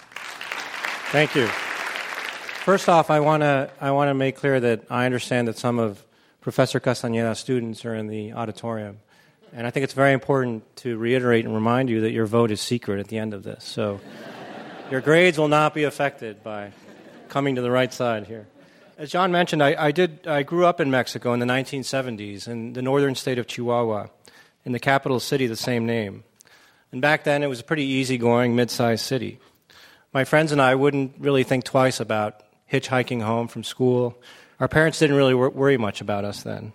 Thank 1.11 1.35
you. 1.35 1.49
First 1.49 2.89
off, 2.89 3.11
I 3.11 3.21
want 3.21 3.43
to 3.43 3.71
I 3.81 3.91
want 3.91 4.09
to 4.09 4.15
make 4.15 4.37
clear 4.37 4.59
that 4.61 4.85
I 4.91 5.07
understand 5.07 5.49
that 5.49 5.59
some 5.59 5.79
of 5.79 6.05
Professor 6.41 6.79
Castañeda's 6.79 7.41
students 7.41 7.85
are 7.85 7.95
in 7.95 8.07
the 8.07 8.33
auditorium. 8.33 8.99
And 9.53 9.67
I 9.67 9.71
think 9.71 9.85
it's 9.85 9.95
very 9.95 10.13
important 10.13 10.65
to 10.77 10.97
reiterate 10.99 11.45
and 11.45 11.55
remind 11.55 11.89
you 11.89 12.03
that 12.03 12.13
your 12.13 12.27
vote 12.27 12.51
is 12.51 12.61
secret 12.61 13.01
at 13.01 13.09
the 13.09 13.19
end 13.19 13.35
of 13.35 13.43
this. 13.43 13.65
So 13.65 14.01
your 14.91 15.01
grades 15.01 15.37
will 15.39 15.49
not 15.49 15.75
be 15.75 15.85
affected 15.85 16.43
by 16.45 16.73
coming 17.29 17.57
to 17.57 17.63
the 17.63 17.71
right 17.71 17.93
side 17.93 18.27
here. 18.27 18.47
As 18.99 19.11
John 19.11 19.33
mentioned, 19.33 19.63
I, 19.63 19.75
I, 19.79 19.91
did, 19.91 20.27
I 20.27 20.43
grew 20.43 20.65
up 20.65 20.81
in 20.81 20.91
Mexico 20.91 21.33
in 21.33 21.41
the 21.41 21.47
1970s 21.47 22.49
in 22.49 22.73
the 22.73 22.83
northern 22.83 23.15
state 23.15 23.39
of 23.39 23.47
Chihuahua, 23.47 24.07
in 24.65 24.73
the 24.73 24.79
capital 24.79 25.21
city, 25.21 25.47
the 25.47 25.57
same 25.57 25.87
name. 25.87 26.25
And 26.93 27.03
back 27.03 27.25
then, 27.25 27.43
it 27.43 27.49
was 27.49 27.61
a 27.61 27.65
pretty 27.65 27.85
easygoing, 27.85 28.55
mid 28.55 28.71
sized 28.71 29.05
city. 29.05 29.39
My 30.13 30.25
friends 30.25 30.53
and 30.53 30.63
I 30.63 30.75
wouldn't 30.75 31.17
really 31.19 31.43
think 31.43 31.65
twice 31.65 32.01
about 32.01 32.43
hitchhiking 32.73 33.23
home 33.23 33.49
from 33.49 33.65
school. 33.65 34.17
Our 34.61 34.69
parents 34.69 34.99
didn't 34.99 35.17
really 35.17 35.35
worry 35.35 35.77
much 35.77 36.01
about 36.01 36.25
us 36.25 36.43
then. 36.43 36.73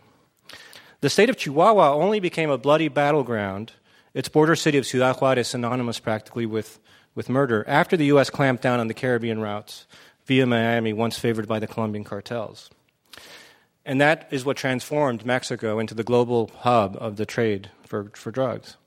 The 0.99 1.09
state 1.09 1.29
of 1.29 1.37
Chihuahua 1.37 1.93
only 1.93 2.19
became 2.19 2.51
a 2.51 2.57
bloody 2.57 2.87
battleground, 2.87 3.71
its 4.13 4.29
border 4.29 4.55
city 4.55 4.77
of 4.77 4.85
Ciudad 4.85 5.15
Juarez 5.15 5.47
synonymous 5.47 5.99
practically 5.99 6.45
with 6.45 6.79
with 7.15 7.29
murder 7.29 7.63
after 7.67 7.97
the 7.97 8.05
U.S. 8.05 8.29
clamped 8.29 8.63
down 8.63 8.79
on 8.79 8.87
the 8.87 8.93
Caribbean 8.93 9.39
routes 9.39 9.85
via 10.25 10.45
Miami, 10.45 10.93
once 10.93 11.17
favored 11.17 11.47
by 11.47 11.59
the 11.59 11.67
Colombian 11.67 12.03
cartels. 12.03 12.69
And 13.85 13.99
that 13.99 14.27
is 14.31 14.45
what 14.45 14.57
transformed 14.57 15.25
Mexico 15.25 15.79
into 15.79 15.93
the 15.93 16.03
global 16.03 16.51
hub 16.59 16.95
of 16.99 17.17
the 17.17 17.25
trade 17.25 17.71
for, 17.85 18.11
for 18.13 18.31
drugs. 18.31 18.77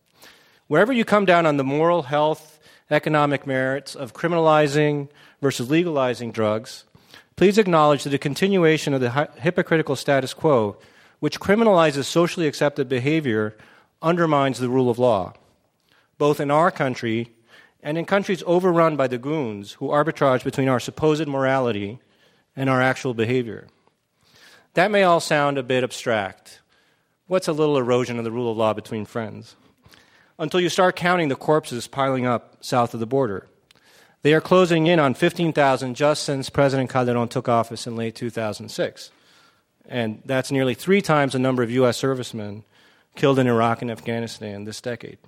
Wherever 0.69 0.93
you 0.93 1.05
come 1.05 1.25
down 1.25 1.45
on 1.45 1.57
the 1.57 1.65
moral, 1.65 2.03
health, 2.03 2.59
economic 2.91 3.47
merits 3.47 3.95
of 3.95 4.15
criminalizing 4.15 5.09
versus 5.43 5.69
legalizing 5.69 6.33
drugs, 6.33 6.85
please 7.37 7.59
acknowledge 7.59 8.05
that 8.05 8.15
a 8.15 8.19
continuation 8.19 8.95
of 8.95 9.01
the 9.01 9.11
hypocritical 9.41 9.97
status 9.97 10.33
quo, 10.33 10.77
which 11.19 11.41
criminalizes 11.41 12.05
socially 12.05 12.47
accepted 12.47 12.89
behavior, 12.89 13.57
undermines 14.01 14.59
the 14.59 14.69
rule 14.69 14.89
of 14.89 14.99
law, 14.99 15.35
both 16.19 16.41
in 16.41 16.51
our 16.51 16.71
country 16.71 17.34
and 17.85 17.99
in 17.99 18.07
countries 18.07 18.43
overrun 18.47 18.97
by 18.97 19.07
the 19.07 19.19
goons 19.19 19.73
who 19.73 19.89
arbitrage 19.89 20.43
between 20.43 20.69
our 20.69 20.81
supposed 20.81 21.29
morality 21.29 21.99
and 22.57 22.71
our 22.71 22.81
actual 22.81 23.13
behavior. 23.13 23.69
That 24.73 24.91
may 24.91 25.03
all 25.03 25.21
sound 25.21 25.59
a 25.59 25.63
bit 25.63 25.85
abstract. 25.85 26.63
What's 27.27 27.47
a 27.47 27.53
little 27.53 27.77
erosion 27.77 28.19
of 28.19 28.25
the 28.25 28.33
rule 28.33 28.51
of 28.51 28.57
law 28.57 28.73
between 28.73 29.05
friends? 29.05 29.55
Until 30.39 30.61
you 30.61 30.71
start 30.71 30.97
counting 30.97 31.29
the 31.29 31.37
corpses 31.37 31.87
piling 31.87 32.27
up 32.27 32.57
south 32.65 32.95
of 32.95 33.01
the 33.01 33.07
border. 33.07 33.47
They 34.23 34.33
are 34.33 34.41
closing 34.41 34.87
in 34.87 34.99
on 34.99 35.13
15,000 35.13 35.95
just 35.95 36.23
since 36.23 36.49
President 36.49 36.89
Calderon 36.89 37.29
took 37.29 37.49
office 37.49 37.87
in 37.87 37.97
late 37.97 38.15
2006. 38.15 39.11
And 39.87 40.23
that's 40.25 40.51
nearly 40.51 40.73
three 40.73 41.03
times 41.03 41.35
the 41.35 41.39
number 41.39 41.63
of 41.63 41.71
U.S. 41.71 41.99
servicemen 41.99 42.65
killed 43.15 43.39
in 43.39 43.47
Iraq 43.47 43.83
and 43.83 43.91
Afghanistan 43.91 44.65
this 44.65 44.81
decade. 44.81 45.19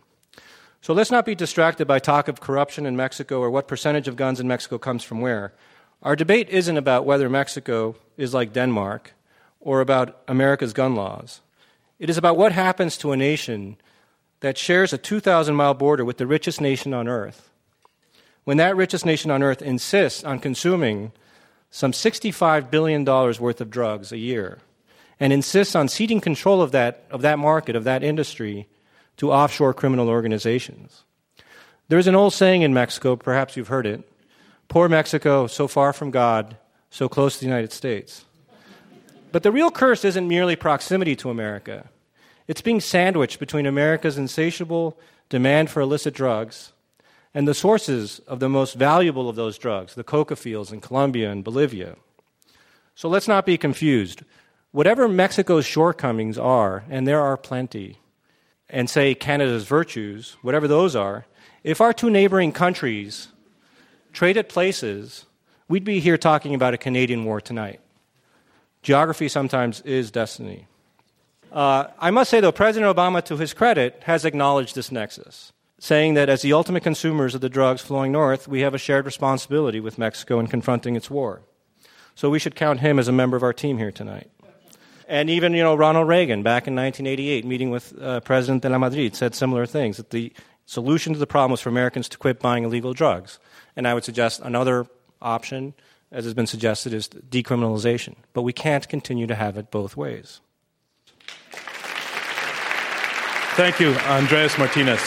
So 0.87 0.93
let's 0.93 1.11
not 1.11 1.26
be 1.26 1.35
distracted 1.35 1.88
by 1.88 1.99
talk 1.99 2.28
of 2.28 2.40
corruption 2.40 2.87
in 2.87 2.95
Mexico 2.95 3.40
or 3.40 3.50
what 3.50 3.66
percentage 3.66 4.07
of 4.07 4.14
guns 4.14 4.38
in 4.38 4.47
Mexico 4.47 4.78
comes 4.78 5.02
from 5.02 5.21
where. 5.21 5.52
Our 6.00 6.14
debate 6.14 6.49
isn't 6.49 6.76
about 6.76 7.05
whether 7.05 7.28
Mexico 7.28 7.97
is 8.16 8.33
like 8.33 8.52
Denmark 8.52 9.12
or 9.59 9.81
about 9.81 10.16
America's 10.28 10.73
gun 10.73 10.95
laws. 10.95 11.40
It 11.99 12.09
is 12.09 12.16
about 12.16 12.37
what 12.37 12.52
happens 12.52 12.97
to 12.99 13.11
a 13.11 13.16
nation 13.16 13.78
that 14.38 14.57
shares 14.57 14.93
a 14.93 14.99
2,000 14.99 15.57
mile 15.57 15.75
border 15.75 16.05
with 16.05 16.19
the 16.19 16.26
richest 16.28 16.61
nation 16.61 16.95
on 16.95 17.09
earth. 17.09 17.50
When 18.45 18.59
that 18.59 18.76
richest 18.76 19.05
nation 19.05 19.33
on 19.33 19.43
earth 19.43 19.62
insists 19.62 20.23
on 20.23 20.38
consuming 20.38 21.11
some 21.69 21.90
$65 21.90 22.71
billion 22.71 23.05
worth 23.05 23.61
of 23.61 23.71
drugs 23.71 24.12
a 24.12 24.19
year 24.19 24.59
and 25.19 25.33
insists 25.33 25.75
on 25.75 25.88
ceding 25.88 26.21
control 26.21 26.62
of 26.62 26.71
that, 26.71 27.07
of 27.11 27.23
that 27.23 27.40
market, 27.40 27.75
of 27.75 27.83
that 27.83 28.05
industry, 28.05 28.69
to 29.17 29.33
offshore 29.33 29.75
criminal 29.75 30.09
organizations. 30.09 31.05
There's 31.89 32.07
an 32.07 32.15
old 32.15 32.33
saying 32.33 32.63
in 32.63 32.75
Mexico, 32.75 33.17
perhaps 33.17 33.57
you've 33.57 33.69
heard 33.69 33.87
it 33.87 34.09
Poor 34.69 34.89
Mexico, 34.89 35.47
so 35.47 35.69
far 35.69 35.93
from 35.93 36.11
God, 36.11 36.57
so 36.91 37.09
close 37.09 37.35
to 37.35 37.41
the 37.41 37.47
United 37.47 37.73
States. 37.73 38.25
But 39.31 39.43
the 39.43 39.53
real 39.53 39.71
curse 39.71 40.05
isn't 40.05 40.27
merely 40.27 40.57
proximity 40.57 41.15
to 41.17 41.31
America, 41.31 41.89
it's 42.49 42.61
being 42.61 42.81
sandwiched 42.81 43.39
between 43.39 43.67
America's 43.67 44.19
insatiable 44.19 44.99
demand 45.29 45.71
for 45.71 45.81
illicit 45.81 46.15
drugs 46.15 46.73
and 47.35 47.47
the 47.47 47.55
sources 47.55 48.21
of 48.21 48.41
the 48.41 48.49
most 48.49 48.77
valuable 48.77 49.29
of 49.29 49.37
those 49.37 49.59
drugs, 49.59 49.95
the 49.95 50.05
coca 50.05 50.37
fields 50.37 50.73
in 50.73 50.81
Colombia 50.81 51.31
and 51.31 51.45
Bolivia. 51.45 51.97
So 52.95 53.09
let's 53.09 53.29
not 53.29 53.45
be 53.45 53.59
confused. 53.59 54.23
Whatever 54.71 55.07
Mexico's 55.07 55.67
shortcomings 55.67 56.39
are, 56.39 56.85
and 56.89 57.07
there 57.07 57.21
are 57.21 57.37
plenty, 57.37 57.99
and 58.69 58.91
say 58.91 59.15
Canada's 59.15 59.65
virtues, 59.65 60.37
whatever 60.43 60.67
those 60.67 60.97
are, 60.97 61.27
if 61.63 61.81
our 61.81 61.93
two 61.93 62.11
neighboring 62.11 62.53
countries 62.53 63.29
traded 64.13 64.49
places, 64.49 65.27
we'd 65.69 65.85
be 65.85 66.01
here 66.01 66.17
talking 66.19 66.55
about 66.55 66.75
a 66.75 66.79
Canadian 66.79 67.25
war 67.25 67.41
tonight. 67.41 67.81
Geography 68.83 69.29
sometimes 69.29 69.81
is 69.83 70.11
destiny. 70.11 70.67
Uh, 71.53 71.89
I 71.99 72.11
must 72.11 72.31
say, 72.31 72.41
though, 72.41 72.53
President 72.53 72.95
Obama, 72.95 73.25
to 73.25 73.37
his 73.37 73.55
credit, 73.55 74.03
has 74.05 74.25
acknowledged 74.25 74.75
this 74.75 74.93
nexus, 74.93 75.53
saying 75.79 76.15
that 76.15 76.29
as 76.29 76.43
the 76.43 76.53
ultimate 76.53 76.83
consumers 76.83 77.35
of 77.35 77.41
the 77.41 77.49
drugs 77.49 77.83
flowing 77.83 78.13
north, 78.13 78.47
we 78.47 78.61
have 78.61 78.75
a 78.75 78.79
shared 78.79 79.07
responsibility 79.07 79.81
with 79.81 79.99
Mexico 79.99 80.39
in 80.39 80.47
confronting 80.47 80.97
its 80.97 81.11
war. 81.11 81.43
So 82.15 82.31
we 82.31 82.39
should 82.39 82.55
count 82.55 82.81
him 82.81 82.99
as 82.99 83.09
a 83.09 83.13
member 83.13 83.37
of 83.37 83.43
our 83.43 83.53
team 83.53 83.79
here 83.79 83.93
tonight. 83.93 84.31
And 85.09 85.31
even, 85.31 85.53
you 85.53 85.63
know, 85.63 85.75
Ronald 85.75 86.09
Reagan, 86.09 86.43
back 86.43 86.67
in 86.67 86.75
1988, 86.75 87.45
meeting 87.45 87.71
with 87.71 87.97
uh, 88.01 88.21
President 88.21 88.63
de 88.63 88.69
la 88.69 88.79
Madrid, 88.79 89.15
said 89.15 89.35
similar 89.35 89.65
things 89.67 89.99
that 89.99 90.11
the 90.11 90.33
solution 90.65 91.13
to 91.13 91.19
the 91.19 91.27
problem 91.27 91.53
was 91.53 91.61
for 91.61 91.69
Americans 91.69 92.09
to 92.09 92.19
quit 92.19 92.41
buying 92.41 92.65
illegal 92.65 92.93
drugs. 92.93 93.39
And 93.77 93.87
I 93.87 93.95
would 93.95 94.05
suggest 94.05 94.41
another 94.41 94.87
option 95.23 95.75
as 96.13 96.25
has 96.25 96.35
been 96.35 96.47
suggested, 96.47 96.93
is 96.93 97.09
decriminalization. 97.09 98.15
But 98.33 98.43
we 98.43 98.52
can't 98.52 98.89
continue 98.89 99.26
to 99.26 99.35
have 99.35 99.57
it 99.57 99.71
both 99.71 99.97
ways. 99.97 100.41
Thank 103.57 103.80
you, 103.80 103.95
Andres 104.00 104.57
Martinez. 104.59 105.00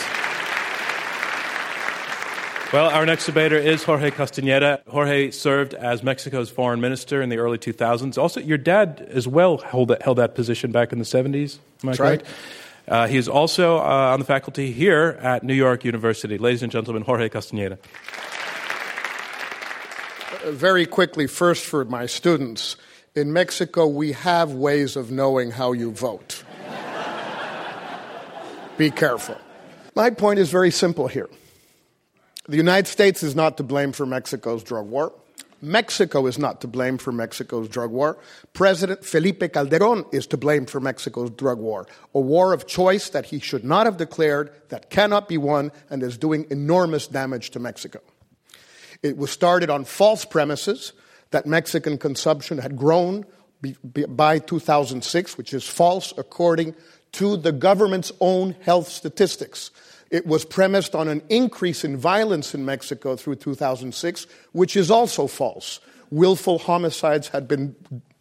Well, 2.71 2.89
our 2.89 3.05
next 3.05 3.25
debater 3.25 3.57
is 3.57 3.83
Jorge 3.83 4.11
Castañeda. 4.11 4.87
Jorge 4.87 5.31
served 5.31 5.73
as 5.73 6.03
Mexico's 6.03 6.51
foreign 6.51 6.79
minister 6.79 7.21
in 7.21 7.29
the 7.29 7.37
early 7.37 7.57
2000s. 7.57 8.17
Also, 8.17 8.39
your 8.39 8.59
dad 8.59 9.07
as 9.09 9.27
well 9.27 9.57
held 9.57 9.87
that, 9.87 10.03
held 10.03 10.19
that 10.19 10.35
position 10.35 10.71
back 10.71 10.91
in 10.91 10.99
the 10.99 11.05
70s. 11.05 11.57
Am 11.83 11.89
I 11.89 11.91
That's 11.91 11.99
right. 11.99 12.23
Uh, 12.87 13.07
he 13.07 13.17
is 13.17 13.27
also 13.27 13.77
uh, 13.77 14.13
on 14.13 14.19
the 14.19 14.25
faculty 14.25 14.71
here 14.71 15.17
at 15.21 15.43
New 15.43 15.53
York 15.53 15.83
University. 15.83 16.37
Ladies 16.37 16.61
and 16.61 16.71
gentlemen, 16.71 17.03
Jorge 17.03 17.29
Castañeda 17.29 17.77
very 20.45 20.85
quickly, 20.85 21.27
first 21.27 21.65
for 21.65 21.85
my 21.85 22.05
students, 22.05 22.75
in 23.15 23.33
Mexico, 23.33 23.87
we 23.87 24.13
have 24.13 24.53
ways 24.53 24.95
of 24.95 25.11
knowing 25.11 25.51
how 25.51 25.73
you 25.73 25.91
vote. 25.91 26.43
Be 28.77 28.91
careful. 28.91 29.37
My 29.95 30.09
point 30.09 30.39
is 30.39 30.49
very 30.49 30.71
simple 30.71 31.07
here. 31.07 31.29
The 32.49 32.57
United 32.57 32.87
States 32.87 33.21
is 33.21 33.35
not 33.35 33.57
to 33.57 33.63
blame 33.63 33.91
for 33.91 34.07
Mexico's 34.07 34.63
drug 34.63 34.87
war. 34.87 35.13
Mexico 35.61 36.25
is 36.25 36.39
not 36.39 36.61
to 36.61 36.67
blame 36.67 36.97
for 36.97 37.11
Mexico's 37.11 37.69
drug 37.69 37.91
war. 37.91 38.17
President 38.53 39.05
Felipe 39.05 39.53
Calderon 39.53 40.03
is 40.11 40.25
to 40.25 40.37
blame 40.37 40.65
for 40.65 40.79
Mexico's 40.79 41.29
drug 41.29 41.59
war, 41.59 41.85
a 42.15 42.19
war 42.19 42.51
of 42.51 42.65
choice 42.65 43.09
that 43.09 43.25
he 43.25 43.37
should 43.37 43.63
not 43.63 43.85
have 43.85 43.97
declared, 43.97 44.51
that 44.69 44.89
cannot 44.89 45.27
be 45.27 45.37
won, 45.37 45.71
and 45.91 46.01
is 46.01 46.17
doing 46.17 46.47
enormous 46.49 47.05
damage 47.05 47.51
to 47.51 47.59
Mexico. 47.59 47.99
It 49.03 49.15
was 49.15 49.29
started 49.29 49.69
on 49.69 49.85
false 49.85 50.25
premises 50.25 50.93
that 51.29 51.45
Mexican 51.45 51.99
consumption 51.99 52.57
had 52.57 52.75
grown 52.75 53.27
by 54.07 54.39
2006, 54.39 55.37
which 55.37 55.53
is 55.53 55.67
false 55.67 56.15
according 56.17 56.73
to 57.11 57.37
the 57.37 57.51
government's 57.51 58.11
own 58.19 58.55
health 58.61 58.87
statistics. 58.87 59.69
It 60.11 60.25
was 60.25 60.45
premised 60.45 60.95
on 60.95 61.07
an 61.07 61.21
increase 61.29 61.83
in 61.83 61.97
violence 61.97 62.55
in 62.55 62.65
Mexico 62.65 63.15
through 63.15 63.35
2006, 63.35 64.27
which 64.51 64.75
is 64.75 64.89
also 64.89 65.27
false. 65.27 65.79
Willful 66.09 66.59
homicides 66.59 67.27
had 67.27 67.47
been 67.47 67.75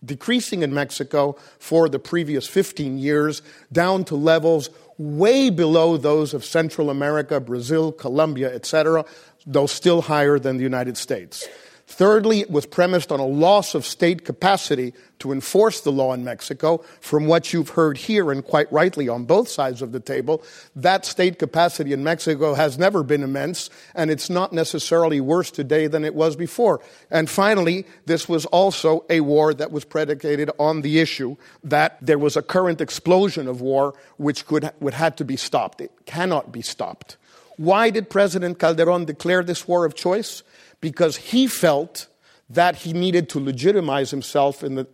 decreasing 0.04 0.62
in 0.62 0.72
Mexico 0.72 1.36
for 1.58 1.88
the 1.88 1.98
previous 1.98 2.46
15 2.46 2.98
years, 2.98 3.42
down 3.72 4.04
to 4.04 4.14
levels 4.14 4.70
way 4.98 5.48
below 5.48 5.96
those 5.96 6.34
of 6.34 6.44
Central 6.44 6.90
America, 6.90 7.40
Brazil, 7.40 7.92
Colombia, 7.92 8.54
etc 8.54 9.04
though 9.48 9.66
still 9.66 10.02
higher 10.02 10.38
than 10.38 10.58
the 10.58 10.62
United 10.62 10.96
States. 10.96 11.48
Thirdly, 11.88 12.40
it 12.40 12.50
was 12.50 12.66
premised 12.66 13.10
on 13.10 13.18
a 13.18 13.26
loss 13.26 13.74
of 13.74 13.86
state 13.86 14.26
capacity 14.26 14.92
to 15.20 15.32
enforce 15.32 15.80
the 15.80 15.90
law 15.90 16.12
in 16.12 16.22
Mexico. 16.22 16.84
From 17.00 17.26
what 17.26 17.54
you've 17.54 17.70
heard 17.70 17.96
here, 17.96 18.30
and 18.30 18.44
quite 18.44 18.70
rightly 18.70 19.08
on 19.08 19.24
both 19.24 19.48
sides 19.48 19.80
of 19.80 19.92
the 19.92 19.98
table, 19.98 20.42
that 20.76 21.06
state 21.06 21.38
capacity 21.38 21.94
in 21.94 22.04
Mexico 22.04 22.52
has 22.52 22.78
never 22.78 23.02
been 23.02 23.22
immense, 23.22 23.70
and 23.94 24.10
it's 24.10 24.28
not 24.28 24.52
necessarily 24.52 25.18
worse 25.18 25.50
today 25.50 25.86
than 25.86 26.04
it 26.04 26.14
was 26.14 26.36
before. 26.36 26.82
And 27.10 27.28
finally, 27.28 27.86
this 28.04 28.28
was 28.28 28.44
also 28.46 29.06
a 29.08 29.20
war 29.20 29.54
that 29.54 29.72
was 29.72 29.86
predicated 29.86 30.50
on 30.58 30.82
the 30.82 31.00
issue 31.00 31.36
that 31.64 31.96
there 32.02 32.18
was 32.18 32.36
a 32.36 32.42
current 32.42 32.82
explosion 32.82 33.48
of 33.48 33.62
war 33.62 33.94
which 34.18 34.46
could, 34.46 34.70
would 34.80 34.94
had 34.94 35.16
to 35.16 35.24
be 35.24 35.36
stopped. 35.36 35.80
It 35.80 35.92
cannot 36.04 36.52
be 36.52 36.60
stopped. 36.60 37.16
Why 37.56 37.88
did 37.88 38.10
President 38.10 38.58
Calderon 38.58 39.06
declare 39.06 39.42
this 39.42 39.66
war 39.66 39.86
of 39.86 39.94
choice? 39.94 40.42
Because 40.80 41.16
he 41.16 41.46
felt 41.46 42.06
that 42.48 42.76
he 42.76 42.92
needed 42.92 43.28
to 43.30 43.40
legitimize 43.40 44.10
himself 44.10 44.62
in 44.62 44.74
the 44.74 44.86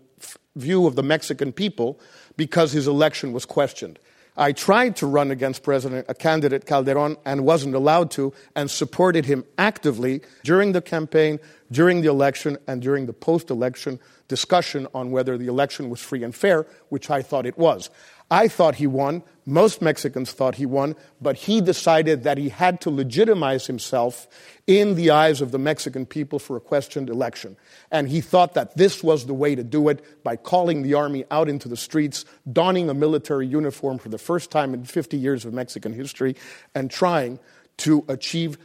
view 0.56 0.86
of 0.86 0.94
the 0.94 1.02
Mexican 1.02 1.52
people 1.52 2.00
because 2.36 2.72
his 2.72 2.86
election 2.86 3.32
was 3.32 3.44
questioned. 3.44 3.98
I 4.36 4.50
tried 4.50 4.96
to 4.96 5.06
run 5.06 5.30
against 5.30 5.62
President, 5.62 6.06
a 6.08 6.14
candidate 6.14 6.66
Calderon, 6.66 7.16
and 7.24 7.44
wasn't 7.44 7.76
allowed 7.76 8.10
to, 8.12 8.32
and 8.56 8.68
supported 8.68 9.24
him 9.26 9.44
actively 9.58 10.22
during 10.42 10.72
the 10.72 10.82
campaign, 10.82 11.38
during 11.70 12.00
the 12.00 12.08
election, 12.08 12.58
and 12.66 12.82
during 12.82 13.06
the 13.06 13.12
post 13.12 13.50
election 13.50 14.00
discussion 14.26 14.88
on 14.92 15.12
whether 15.12 15.38
the 15.38 15.46
election 15.46 15.88
was 15.88 16.00
free 16.00 16.24
and 16.24 16.34
fair, 16.34 16.66
which 16.88 17.10
I 17.10 17.22
thought 17.22 17.46
it 17.46 17.56
was. 17.56 17.90
I 18.34 18.48
thought 18.48 18.74
he 18.74 18.88
won. 18.88 19.22
Most 19.46 19.80
Mexicans 19.80 20.32
thought 20.32 20.56
he 20.56 20.66
won, 20.66 20.96
but 21.20 21.36
he 21.36 21.60
decided 21.60 22.24
that 22.24 22.36
he 22.36 22.48
had 22.48 22.80
to 22.80 22.90
legitimize 22.90 23.68
himself 23.68 24.26
in 24.66 24.96
the 24.96 25.10
eyes 25.10 25.40
of 25.40 25.52
the 25.52 25.58
Mexican 25.58 26.04
people 26.04 26.40
for 26.40 26.56
a 26.56 26.60
questioned 26.60 27.08
election. 27.08 27.56
And 27.92 28.08
he 28.08 28.20
thought 28.20 28.54
that 28.54 28.76
this 28.76 29.04
was 29.04 29.26
the 29.26 29.34
way 29.34 29.54
to 29.54 29.62
do 29.62 29.88
it 29.88 30.24
by 30.24 30.34
calling 30.34 30.82
the 30.82 30.94
army 30.94 31.24
out 31.30 31.48
into 31.48 31.68
the 31.68 31.76
streets, 31.76 32.24
donning 32.52 32.90
a 32.90 32.94
military 32.94 33.46
uniform 33.46 33.98
for 33.98 34.08
the 34.08 34.18
first 34.18 34.50
time 34.50 34.74
in 34.74 34.84
50 34.84 35.16
years 35.16 35.44
of 35.44 35.54
Mexican 35.54 35.92
history, 35.92 36.34
and 36.74 36.90
trying 36.90 37.38
to 37.76 38.04
achieve, 38.08 38.58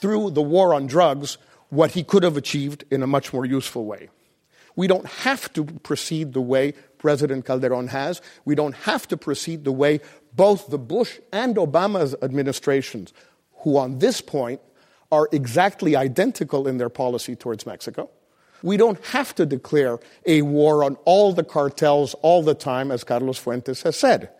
through 0.00 0.30
the 0.30 0.40
war 0.40 0.72
on 0.72 0.86
drugs, 0.86 1.36
what 1.68 1.90
he 1.90 2.02
could 2.02 2.22
have 2.22 2.38
achieved 2.38 2.84
in 2.90 3.02
a 3.02 3.06
much 3.06 3.34
more 3.34 3.44
useful 3.44 3.84
way. 3.84 4.08
We 4.74 4.86
don't 4.86 5.06
have 5.06 5.52
to 5.54 5.64
proceed 5.64 6.32
the 6.32 6.40
way 6.40 6.74
President 7.06 7.44
Calderon 7.44 7.86
has. 7.86 8.20
We 8.44 8.56
don't 8.56 8.74
have 8.74 9.06
to 9.06 9.16
proceed 9.16 9.62
the 9.62 9.70
way 9.70 10.00
both 10.34 10.70
the 10.70 10.78
Bush 10.78 11.20
and 11.32 11.54
Obama's 11.54 12.16
administrations, 12.20 13.12
who 13.58 13.78
on 13.78 14.00
this 14.00 14.20
point 14.20 14.60
are 15.12 15.28
exactly 15.30 15.94
identical 15.94 16.66
in 16.66 16.78
their 16.78 16.88
policy 16.88 17.36
towards 17.36 17.64
Mexico. 17.64 18.10
We 18.64 18.76
don't 18.76 18.98
have 19.04 19.36
to 19.36 19.46
declare 19.46 20.00
a 20.26 20.42
war 20.42 20.82
on 20.82 20.96
all 21.04 21.32
the 21.32 21.44
cartels 21.44 22.14
all 22.22 22.42
the 22.42 22.54
time, 22.56 22.90
as 22.90 23.04
Carlos 23.04 23.38
Fuentes 23.38 23.82
has 23.82 23.96
said. 23.96 24.30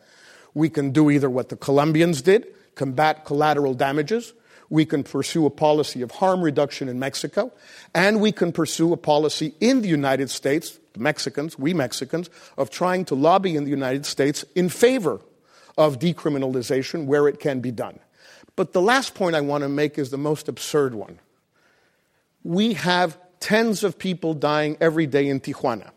We 0.53 0.69
can 0.69 0.91
do 0.91 1.09
either 1.09 1.31
what 1.31 1.51
the 1.51 1.57
Colombians 1.57 2.21
did, 2.21 2.49
combat 2.75 3.25
collateral 3.25 3.75
damages, 3.75 4.35
we 4.71 4.85
can 4.85 5.05
pursue 5.05 5.47
a 5.47 5.51
policy 5.51 6.03
of 6.03 6.11
harm 6.11 6.43
reduction 6.43 6.89
in 6.89 6.99
Mexico, 6.99 7.53
and 7.95 8.21
we 8.21 8.33
can 8.33 8.51
pursue 8.51 8.93
a 8.93 8.97
policy 8.97 9.55
in 9.61 9.83
the 9.83 9.89
United 9.89 10.31
States, 10.31 10.81
the 10.97 11.03
Mexicans, 11.03 11.59
we 11.59 11.75
Mexicans, 11.75 12.31
of 12.57 12.71
trying 12.71 13.05
to 13.07 13.15
lobby 13.15 13.57
in 13.57 13.65
the 13.65 13.71
United 13.71 14.07
States 14.07 14.45
in 14.55 14.69
favor 14.69 15.21
of 15.79 15.99
decriminalization 15.99 17.07
where 17.07 17.29
it 17.29 17.39
can 17.39 17.61
be 17.61 17.71
done. 17.71 17.99
But 18.57 18.73
the 18.73 18.81
last 18.81 19.15
point 19.15 19.37
I 19.37 19.43
want 19.43 19.63
to 19.63 19.69
make 19.69 19.99
is 19.99 20.11
the 20.11 20.19
most 20.19 20.49
absurd 20.49 20.95
one. 20.95 21.19
We 22.43 22.75
have 22.75 23.19
tens 23.41 23.85
of 23.85 23.99
people 23.99 24.33
dying 24.35 24.77
every 24.81 25.07
day 25.07 25.29
in 25.29 25.41
Tijuana 25.41 25.91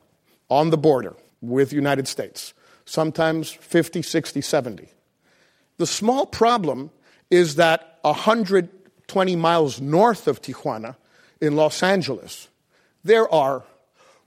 on 0.49 0.69
the 0.69 0.77
border 0.77 1.15
with 1.41 1.69
the 1.69 1.75
United 1.75 2.07
States, 2.07 2.53
sometimes 2.85 3.51
50, 3.51 4.01
60, 4.01 4.41
70. 4.41 4.89
The 5.77 5.87
small 5.87 6.25
problem 6.25 6.91
is 7.29 7.55
that 7.55 7.99
120 8.01 9.35
miles 9.37 9.79
north 9.79 10.27
of 10.27 10.41
Tijuana 10.41 10.97
in 11.39 11.55
Los 11.55 11.81
Angeles, 11.81 12.49
there 13.03 13.31
are 13.33 13.63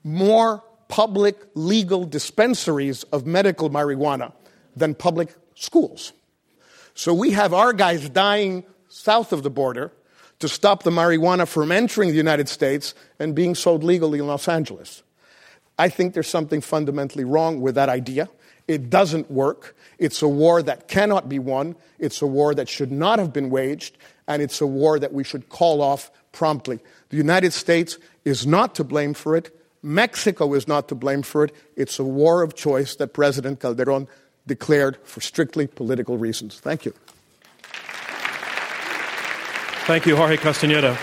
more 0.04 0.62
public 0.88 1.36
legal 1.54 2.04
dispensaries 2.04 3.02
of 3.04 3.26
medical 3.26 3.70
marijuana 3.70 4.32
than 4.76 4.94
public 4.94 5.34
schools. 5.54 6.12
So 6.94 7.14
we 7.14 7.30
have 7.30 7.54
our 7.54 7.72
guys 7.72 8.08
dying 8.08 8.64
south 8.88 9.32
of 9.32 9.42
the 9.42 9.50
border 9.50 9.92
to 10.40 10.48
stop 10.48 10.82
the 10.82 10.90
marijuana 10.90 11.46
from 11.46 11.72
entering 11.72 12.10
the 12.10 12.16
United 12.16 12.48
States 12.48 12.94
and 13.18 13.34
being 13.34 13.54
sold 13.54 13.84
legally 13.84 14.18
in 14.18 14.26
Los 14.26 14.48
Angeles. 14.48 15.02
I 15.78 15.88
think 15.88 16.14
there's 16.14 16.28
something 16.28 16.60
fundamentally 16.60 17.24
wrong 17.24 17.60
with 17.60 17.76
that 17.76 17.88
idea. 17.88 18.28
It 18.68 18.90
doesn't 18.90 19.30
work. 19.30 19.76
It's 19.98 20.20
a 20.20 20.28
war 20.28 20.62
that 20.62 20.88
cannot 20.88 21.28
be 21.28 21.38
won. 21.38 21.76
It's 21.98 22.20
a 22.22 22.26
war 22.26 22.54
that 22.54 22.68
should 22.68 22.92
not 22.92 23.18
have 23.18 23.32
been 23.32 23.50
waged. 23.50 23.96
And 24.28 24.42
it's 24.42 24.60
a 24.60 24.66
war 24.66 24.98
that 24.98 25.12
we 25.12 25.24
should 25.24 25.48
call 25.48 25.80
off 25.80 26.10
promptly. 26.32 26.80
The 27.08 27.16
United 27.16 27.52
States 27.52 27.98
is 28.24 28.46
not 28.46 28.74
to 28.76 28.84
blame 28.84 29.14
for 29.14 29.36
it. 29.36 29.56
Mexico 29.82 30.54
is 30.54 30.68
not 30.68 30.88
to 30.88 30.94
blame 30.94 31.22
for 31.22 31.44
it. 31.44 31.54
It's 31.76 31.98
a 31.98 32.04
war 32.04 32.42
of 32.42 32.54
choice 32.54 32.94
that 32.96 33.12
President 33.12 33.60
Calderon 33.60 34.06
declared 34.46 34.96
for 35.04 35.20
strictly 35.20 35.66
political 35.66 36.18
reasons. 36.18 36.60
Thank 36.60 36.84
you. 36.84 36.94
Thank 39.86 40.06
you, 40.06 40.14
Jorge 40.16 40.36
Castañeda. 40.36 40.96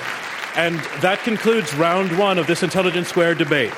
And 0.56 0.80
that 1.02 1.20
concludes 1.24 1.74
round 1.74 2.18
one 2.18 2.40
of 2.40 2.48
this 2.48 2.64
Intelligence 2.64 3.10
Squared 3.10 3.38
debate. 3.38 3.74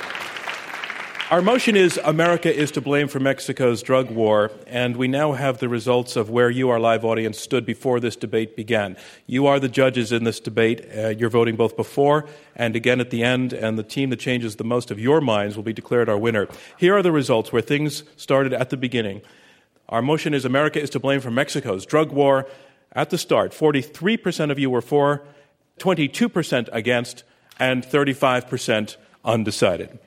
Our 1.32 1.42
motion 1.42 1.78
is 1.78 1.98
America 2.04 2.54
is 2.54 2.72
to 2.72 2.82
blame 2.82 3.08
for 3.08 3.22
Mexico's 3.22 3.82
drug 3.82 4.12
war, 4.12 4.52
and 4.68 4.98
we 4.98 5.08
now 5.08 5.32
have 5.32 5.60
the 5.60 5.70
results 5.70 6.18
of 6.18 6.30
where 6.30 6.50
you, 6.50 6.68
our 6.68 6.78
live 6.78 7.06
audience, 7.06 7.40
stood 7.40 7.66
before 7.66 8.02
this 8.02 8.18
debate 8.18 8.58
began. 8.58 8.98
You 9.28 9.48
are 9.48 9.58
the 9.58 9.70
judges 9.70 10.12
in 10.12 10.26
this 10.26 10.42
debate. 10.42 10.86
Uh, 10.94 11.08
you're 11.08 11.30
voting 11.30 11.56
both 11.56 11.78
before 11.78 12.28
and 12.54 12.76
again 12.76 13.00
at 13.00 13.12
the 13.12 13.24
end, 13.24 13.54
and 13.54 13.80
the 13.80 13.84
team 13.84 14.10
that 14.10 14.20
changes 14.20 14.58
the 14.58 14.66
most 14.66 14.92
of 14.92 15.00
your 15.00 15.22
minds 15.22 15.56
will 15.56 15.64
be 15.64 15.72
declared 15.72 16.10
our 16.10 16.18
winner. 16.18 16.50
Here 16.78 16.98
are 16.98 17.02
the 17.02 17.14
results 17.14 17.54
where 17.54 17.62
things 17.62 18.04
started 18.18 18.52
at 18.52 18.70
the 18.70 18.76
beginning. 18.76 19.22
Our 19.88 20.02
motion 20.02 20.34
is 20.34 20.44
America 20.44 20.82
is 20.82 20.90
to 20.90 21.00
blame 21.00 21.22
for 21.22 21.32
Mexico's 21.32 21.86
drug 21.86 22.12
war. 22.12 22.46
At 22.92 23.10
the 23.10 23.18
start, 23.18 23.54
43% 23.54 24.52
of 24.52 24.60
you 24.60 24.70
were 24.70 24.82
for, 24.82 25.24
22% 25.80 26.68
against, 26.74 27.24
and 27.58 27.86
35% 27.86 28.98
undecided. 29.24 29.98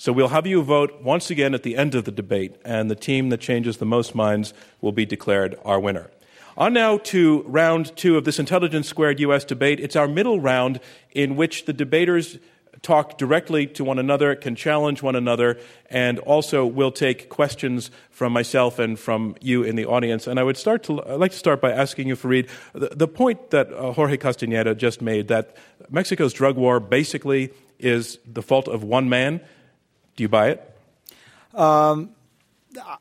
So 0.00 0.12
we'll 0.12 0.28
have 0.28 0.46
you 0.46 0.62
vote 0.62 1.02
once 1.02 1.28
again 1.28 1.54
at 1.54 1.64
the 1.64 1.76
end 1.76 1.96
of 1.96 2.04
the 2.04 2.12
debate, 2.12 2.54
and 2.64 2.88
the 2.88 2.94
team 2.94 3.30
that 3.30 3.40
changes 3.40 3.78
the 3.78 3.84
most 3.84 4.14
minds 4.14 4.54
will 4.80 4.92
be 4.92 5.04
declared 5.04 5.58
our 5.64 5.80
winner. 5.80 6.08
On 6.56 6.72
now 6.72 6.98
to 6.98 7.42
round 7.48 7.96
two 7.96 8.16
of 8.16 8.24
this 8.24 8.38
Intelligence 8.38 8.86
Squared 8.86 9.18
US 9.18 9.44
debate. 9.44 9.80
It's 9.80 9.96
our 9.96 10.06
middle 10.06 10.38
round 10.38 10.78
in 11.10 11.34
which 11.34 11.64
the 11.64 11.72
debaters 11.72 12.38
talk 12.80 13.18
directly 13.18 13.66
to 13.66 13.82
one 13.82 13.98
another, 13.98 14.36
can 14.36 14.54
challenge 14.54 15.02
one 15.02 15.16
another, 15.16 15.58
and 15.90 16.20
also 16.20 16.64
will 16.64 16.92
take 16.92 17.28
questions 17.28 17.90
from 18.12 18.32
myself 18.32 18.78
and 18.78 19.00
from 19.00 19.34
you 19.40 19.64
in 19.64 19.74
the 19.74 19.86
audience. 19.86 20.28
And 20.28 20.38
I 20.38 20.44
would 20.44 20.56
start 20.56 20.84
to, 20.84 21.02
I'd 21.02 21.14
like 21.14 21.32
to 21.32 21.38
start 21.38 21.60
by 21.60 21.72
asking 21.72 22.06
you, 22.06 22.14
Fareed, 22.14 22.48
the, 22.72 22.90
the 22.94 23.08
point 23.08 23.50
that 23.50 23.72
uh, 23.72 23.92
Jorge 23.94 24.16
Castañeda 24.16 24.76
just 24.76 25.02
made 25.02 25.26
that 25.26 25.56
Mexico's 25.90 26.32
drug 26.32 26.56
war 26.56 26.78
basically 26.78 27.52
is 27.80 28.20
the 28.24 28.42
fault 28.42 28.68
of 28.68 28.84
one 28.84 29.08
man. 29.08 29.40
Do 30.18 30.24
you 30.24 30.28
buy 30.28 30.48
it? 30.48 30.78
Um, 31.54 32.10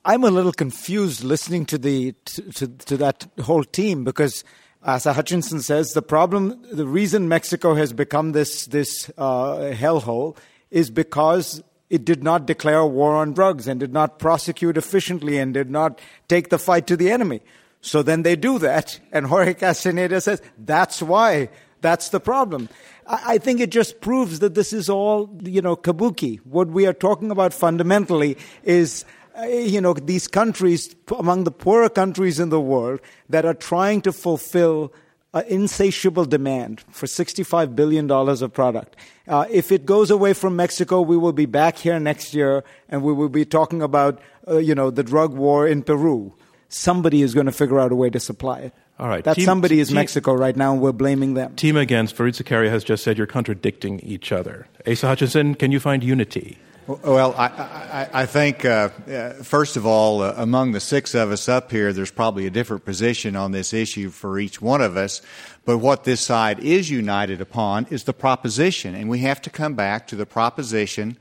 I'm 0.05 0.23
a 0.23 0.29
little 0.29 0.51
confused 0.51 1.23
listening 1.23 1.65
to 1.65 1.79
the 1.79 2.11
to, 2.11 2.41
to, 2.53 2.67
to 2.67 2.97
that 2.97 3.27
whole 3.41 3.63
team 3.63 4.03
because 4.03 4.43
Asa 4.83 5.13
Hutchinson 5.13 5.61
says, 5.61 5.93
the 5.93 6.03
problem, 6.03 6.63
the 6.71 6.85
reason 6.85 7.27
Mexico 7.27 7.73
has 7.73 7.91
become 7.91 8.33
this, 8.33 8.67
this 8.67 9.09
uh, 9.17 9.73
hellhole 9.73 10.37
is 10.69 10.91
because 10.91 11.63
it 11.89 12.05
did 12.05 12.23
not 12.23 12.45
declare 12.45 12.85
war 12.85 13.15
on 13.15 13.33
drugs 13.33 13.67
and 13.67 13.79
did 13.79 13.93
not 13.93 14.19
prosecute 14.19 14.77
efficiently 14.77 15.39
and 15.39 15.55
did 15.55 15.71
not 15.71 15.99
take 16.27 16.49
the 16.49 16.59
fight 16.59 16.85
to 16.85 16.95
the 16.95 17.09
enemy. 17.09 17.41
So 17.81 18.03
then 18.03 18.21
they 18.21 18.35
do 18.35 18.59
that, 18.59 18.99
and 19.11 19.25
Jorge 19.25 19.55
Castaneda 19.55 20.21
says 20.21 20.39
that's 20.55 21.01
why. 21.01 21.49
That's 21.81 22.09
the 22.09 22.19
problem. 22.19 22.69
I, 23.05 23.37
think 23.37 23.59
it 23.59 23.69
just 23.69 24.01
proves 24.01 24.39
that 24.39 24.55
this 24.55 24.73
is 24.73 24.89
all, 24.89 25.29
you 25.43 25.61
know, 25.61 25.75
kabuki. 25.75 26.39
What 26.43 26.67
we 26.67 26.85
are 26.85 26.93
talking 26.93 27.31
about 27.31 27.53
fundamentally 27.53 28.37
is 28.63 29.05
uh, 29.37 29.45
you 29.45 29.79
know, 29.79 29.93
these 29.93 30.27
countries, 30.27 30.95
among 31.17 31.43
the 31.43 31.51
poorer 31.51 31.89
countries 31.89 32.39
in 32.39 32.49
the 32.49 32.59
world, 32.59 32.99
that 33.29 33.45
are 33.45 33.53
trying 33.53 34.01
to 34.01 34.11
fulfill 34.11 34.91
an 35.33 35.45
insatiable 35.47 36.25
demand 36.25 36.83
for 36.89 37.05
$65 37.05 37.75
billion 37.75 38.09
of 38.09 38.53
product. 38.53 38.95
Uh, 39.27 39.45
if 39.51 39.71
it 39.71 39.85
goes 39.85 40.09
away 40.09 40.33
from 40.33 40.55
Mexico, 40.55 41.01
we 41.01 41.17
will 41.17 41.33
be 41.33 41.45
back 41.45 41.77
here 41.77 41.99
next 41.99 42.33
year 42.33 42.63
and 42.89 43.03
we 43.03 43.13
will 43.13 43.29
be 43.29 43.45
talking 43.45 43.81
about, 43.83 44.19
uh, 44.47 44.57
you 44.57 44.73
know, 44.73 44.89
the 44.89 45.03
drug 45.03 45.33
war 45.33 45.67
in 45.67 45.83
Peru. 45.83 46.33
Somebody 46.69 47.21
is 47.21 47.35
going 47.35 47.45
to 47.45 47.51
figure 47.51 47.79
out 47.79 47.91
a 47.91 47.95
way 47.95 48.09
to 48.09 48.19
supply 48.19 48.59
it. 48.59 48.73
All 48.99 49.07
right. 49.07 49.23
That 49.23 49.35
team, 49.35 49.45
somebody 49.45 49.79
is 49.79 49.89
team, 49.89 49.95
Mexico 49.95 50.33
right 50.33 50.55
now, 50.55 50.73
and 50.73 50.81
we're 50.81 50.91
blaming 50.91 51.35
them. 51.35 51.55
Team 51.55 51.77
against 51.77 52.15
Fareed 52.15 52.41
Zakaria 52.41 52.69
has 52.69 52.83
just 52.83 53.03
said 53.03 53.17
you're 53.17 53.27
contradicting 53.27 53.99
each 53.99 54.31
other. 54.31 54.67
Asa 54.87 55.07
Hutchinson, 55.07 55.55
can 55.55 55.71
you 55.71 55.79
find 55.79 56.03
unity? 56.03 56.57
Well, 56.87 57.35
I, 57.37 57.47
I, 57.47 58.09
I 58.21 58.25
think, 58.25 58.63
uh, 58.63 58.89
uh, 59.09 59.33
first 59.43 59.75
of 59.75 59.85
all, 59.85 60.21
uh, 60.21 60.33
among 60.37 60.71
the 60.71 60.79
six 60.79 61.15
of 61.15 61.31
us 61.31 61.49
up 61.49 61.69
here, 61.69 61.91
there's 61.91 62.11
probably 62.11 62.47
a 62.47 62.49
different 62.49 62.85
position 62.85 63.35
on 63.35 63.51
this 63.51 63.73
issue 63.73 64.09
for 64.09 64.39
each 64.39 64.61
one 64.61 64.81
of 64.81 64.95
us. 64.95 65.21
But 65.65 65.79
what 65.79 66.05
this 66.05 66.21
side 66.21 66.59
is 66.61 66.89
united 66.89 67.41
upon 67.41 67.87
is 67.89 68.05
the 68.05 68.13
proposition. 68.13 68.95
And 68.95 69.09
we 69.09 69.19
have 69.19 69.41
to 69.41 69.49
come 69.49 69.73
back 69.73 70.07
to 70.07 70.15
the 70.15 70.25
proposition 70.25 71.17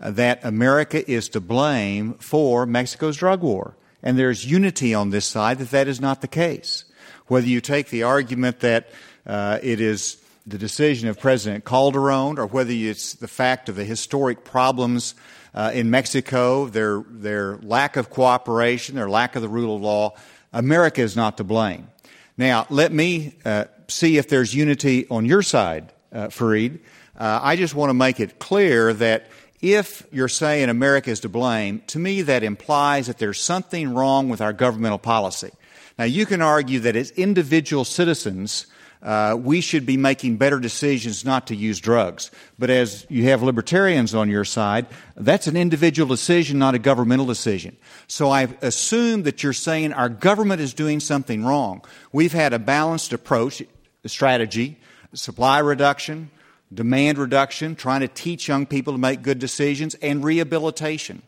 uh, 0.00 0.10
that 0.10 0.44
America 0.44 1.08
is 1.08 1.28
to 1.28 1.40
blame 1.40 2.14
for 2.14 2.66
Mexico's 2.66 3.16
drug 3.16 3.40
war. 3.40 3.76
And 4.02 4.18
there's 4.18 4.44
unity 4.44 4.94
on 4.94 5.10
this 5.10 5.26
side 5.26 5.58
that 5.58 5.70
that 5.70 5.86
is 5.86 6.00
not 6.00 6.22
the 6.22 6.28
case. 6.28 6.84
Whether 7.26 7.46
you 7.46 7.60
take 7.60 7.88
the 7.88 8.02
argument 8.02 8.60
that 8.60 8.90
uh, 9.26 9.58
it 9.62 9.80
is 9.80 10.22
the 10.46 10.58
decision 10.58 11.08
of 11.08 11.18
President 11.18 11.64
Calderon 11.64 12.38
or 12.38 12.46
whether 12.46 12.72
it's 12.72 13.14
the 13.14 13.28
fact 13.28 13.68
of 13.68 13.76
the 13.76 13.84
historic 13.84 14.44
problems 14.44 15.14
uh, 15.54 15.70
in 15.72 15.90
Mexico, 15.90 16.66
their, 16.66 17.02
their 17.08 17.56
lack 17.58 17.96
of 17.96 18.10
cooperation, 18.10 18.96
their 18.96 19.08
lack 19.08 19.36
of 19.36 19.42
the 19.42 19.48
rule 19.48 19.76
of 19.76 19.82
law, 19.82 20.14
America 20.52 21.00
is 21.00 21.16
not 21.16 21.38
to 21.38 21.44
blame. 21.44 21.88
Now, 22.36 22.66
let 22.68 22.92
me 22.92 23.36
uh, 23.44 23.64
see 23.88 24.18
if 24.18 24.28
there's 24.28 24.54
unity 24.54 25.06
on 25.08 25.24
your 25.24 25.42
side, 25.42 25.92
uh, 26.12 26.26
Fareed. 26.26 26.80
Uh, 27.16 27.40
I 27.42 27.56
just 27.56 27.74
want 27.74 27.90
to 27.90 27.94
make 27.94 28.20
it 28.20 28.38
clear 28.38 28.92
that 28.94 29.28
if 29.62 30.06
you're 30.12 30.28
saying 30.28 30.68
America 30.68 31.10
is 31.10 31.20
to 31.20 31.28
blame, 31.28 31.82
to 31.86 31.98
me 31.98 32.22
that 32.22 32.42
implies 32.42 33.06
that 33.06 33.18
there's 33.18 33.40
something 33.40 33.94
wrong 33.94 34.28
with 34.28 34.40
our 34.40 34.52
governmental 34.52 34.98
policy. 34.98 35.52
Now, 35.98 36.04
you 36.04 36.26
can 36.26 36.42
argue 36.42 36.80
that 36.80 36.96
as 36.96 37.10
individual 37.12 37.84
citizens, 37.84 38.66
uh, 39.04 39.36
we 39.38 39.60
should 39.60 39.84
be 39.84 39.98
making 39.98 40.38
better 40.38 40.58
decisions 40.58 41.24
not 41.24 41.46
to 41.48 41.54
use 41.54 41.78
drugs. 41.78 42.30
But 42.58 42.70
as 42.70 43.06
you 43.10 43.24
have 43.24 43.42
libertarians 43.42 44.14
on 44.14 44.30
your 44.30 44.46
side, 44.46 44.86
that's 45.14 45.46
an 45.46 45.56
individual 45.56 46.08
decision, 46.08 46.58
not 46.58 46.74
a 46.74 46.78
governmental 46.78 47.26
decision. 47.26 47.76
So 48.06 48.30
I 48.30 48.48
assume 48.62 49.24
that 49.24 49.42
you're 49.42 49.52
saying 49.52 49.92
our 49.92 50.08
government 50.08 50.62
is 50.62 50.72
doing 50.72 51.00
something 51.00 51.44
wrong. 51.44 51.84
We've 52.12 52.32
had 52.32 52.54
a 52.54 52.58
balanced 52.58 53.12
approach, 53.12 53.62
strategy, 54.06 54.78
supply 55.12 55.58
reduction, 55.58 56.30
demand 56.72 57.18
reduction, 57.18 57.76
trying 57.76 58.00
to 58.00 58.08
teach 58.08 58.48
young 58.48 58.66
people 58.66 58.94
to 58.94 58.98
make 58.98 59.22
good 59.22 59.38
decisions, 59.38 59.94
and 59.96 60.24
rehabilitation. 60.24 61.22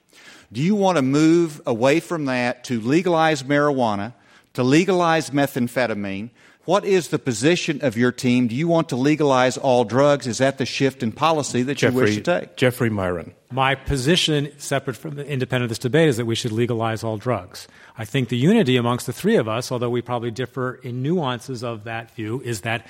Do 0.50 0.62
you 0.62 0.74
want 0.74 0.96
to 0.96 1.02
move 1.02 1.60
away 1.66 2.00
from 2.00 2.24
that 2.24 2.64
to 2.64 2.80
legalize 2.80 3.42
marijuana, 3.42 4.14
to 4.56 4.62
legalize 4.62 5.30
methamphetamine? 5.30 6.30
What 6.64 6.84
is 6.84 7.08
the 7.08 7.18
position 7.20 7.78
of 7.82 7.96
your 7.96 8.10
team? 8.10 8.48
Do 8.48 8.56
you 8.56 8.66
want 8.66 8.88
to 8.88 8.96
legalize 8.96 9.56
all 9.56 9.84
drugs? 9.84 10.26
Is 10.26 10.38
that 10.38 10.58
the 10.58 10.66
shift 10.66 11.00
in 11.00 11.12
policy 11.12 11.62
that 11.62 11.76
Jeffrey, 11.76 11.94
you 11.94 12.02
wish 12.02 12.14
to 12.16 12.20
take? 12.22 12.56
Jeffrey 12.56 12.90
Miron. 12.90 13.32
My 13.52 13.76
position, 13.76 14.50
separate 14.58 14.94
from 14.94 15.16
independent 15.20 15.64
of 15.64 15.68
this 15.68 15.78
debate, 15.78 16.08
is 16.08 16.16
that 16.16 16.26
we 16.26 16.34
should 16.34 16.50
legalize 16.50 17.04
all 17.04 17.18
drugs. 17.18 17.68
I 17.96 18.04
think 18.04 18.30
the 18.30 18.36
unity 18.36 18.76
amongst 18.76 19.06
the 19.06 19.12
three 19.12 19.36
of 19.36 19.46
us, 19.46 19.70
although 19.70 19.90
we 19.90 20.02
probably 20.02 20.32
differ 20.32 20.74
in 20.82 21.02
nuances 21.02 21.62
of 21.62 21.84
that 21.84 22.10
view, 22.16 22.40
is 22.44 22.62
that 22.62 22.84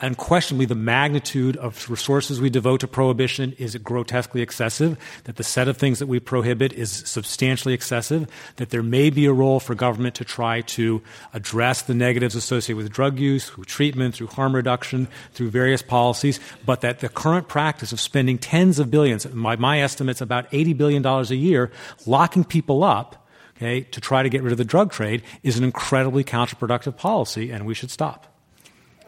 unquestionably 0.00 0.66
the 0.66 0.74
magnitude 0.74 1.56
of 1.56 1.88
resources 1.90 2.40
we 2.40 2.50
devote 2.50 2.80
to 2.80 2.88
prohibition 2.88 3.52
is 3.58 3.76
grotesquely 3.76 4.42
excessive, 4.42 4.98
that 5.24 5.36
the 5.36 5.44
set 5.44 5.68
of 5.68 5.76
things 5.76 5.98
that 5.98 6.06
we 6.06 6.20
prohibit 6.20 6.72
is 6.72 6.90
substantially 6.90 7.74
excessive, 7.74 8.28
that 8.56 8.70
there 8.70 8.82
may 8.82 9.10
be 9.10 9.26
a 9.26 9.32
role 9.32 9.60
for 9.60 9.74
government 9.74 10.14
to 10.16 10.24
try 10.24 10.60
to 10.62 11.02
address 11.32 11.82
the 11.82 11.94
negatives 11.94 12.34
associated 12.34 12.76
with 12.76 12.92
drug 12.92 13.18
use, 13.18 13.50
through 13.50 13.64
treatment, 13.64 14.14
through 14.14 14.28
harm 14.28 14.54
reduction, 14.54 15.08
through 15.32 15.50
various 15.50 15.82
policies, 15.82 16.40
but 16.64 16.80
that 16.80 17.00
the 17.00 17.08
current 17.08 17.48
practice 17.48 17.92
of 17.92 18.00
spending 18.00 18.38
tens 18.38 18.78
of 18.78 18.90
billions, 18.90 19.30
my, 19.32 19.56
my 19.56 19.80
estimate's 19.80 20.20
about 20.20 20.50
$80 20.50 20.76
billion 20.76 21.06
a 21.06 21.22
year, 21.34 21.70
locking 22.06 22.44
people 22.44 22.84
up 22.84 23.16
Okay, 23.56 23.82
to 23.82 24.00
try 24.00 24.22
to 24.22 24.30
get 24.30 24.42
rid 24.42 24.52
of 24.52 24.58
the 24.58 24.64
drug 24.64 24.90
trade 24.90 25.22
is 25.42 25.58
an 25.58 25.64
incredibly 25.64 26.24
counterproductive 26.24 26.96
policy, 26.96 27.50
and 27.50 27.66
we 27.66 27.74
should 27.74 27.90
stop. 27.90 28.29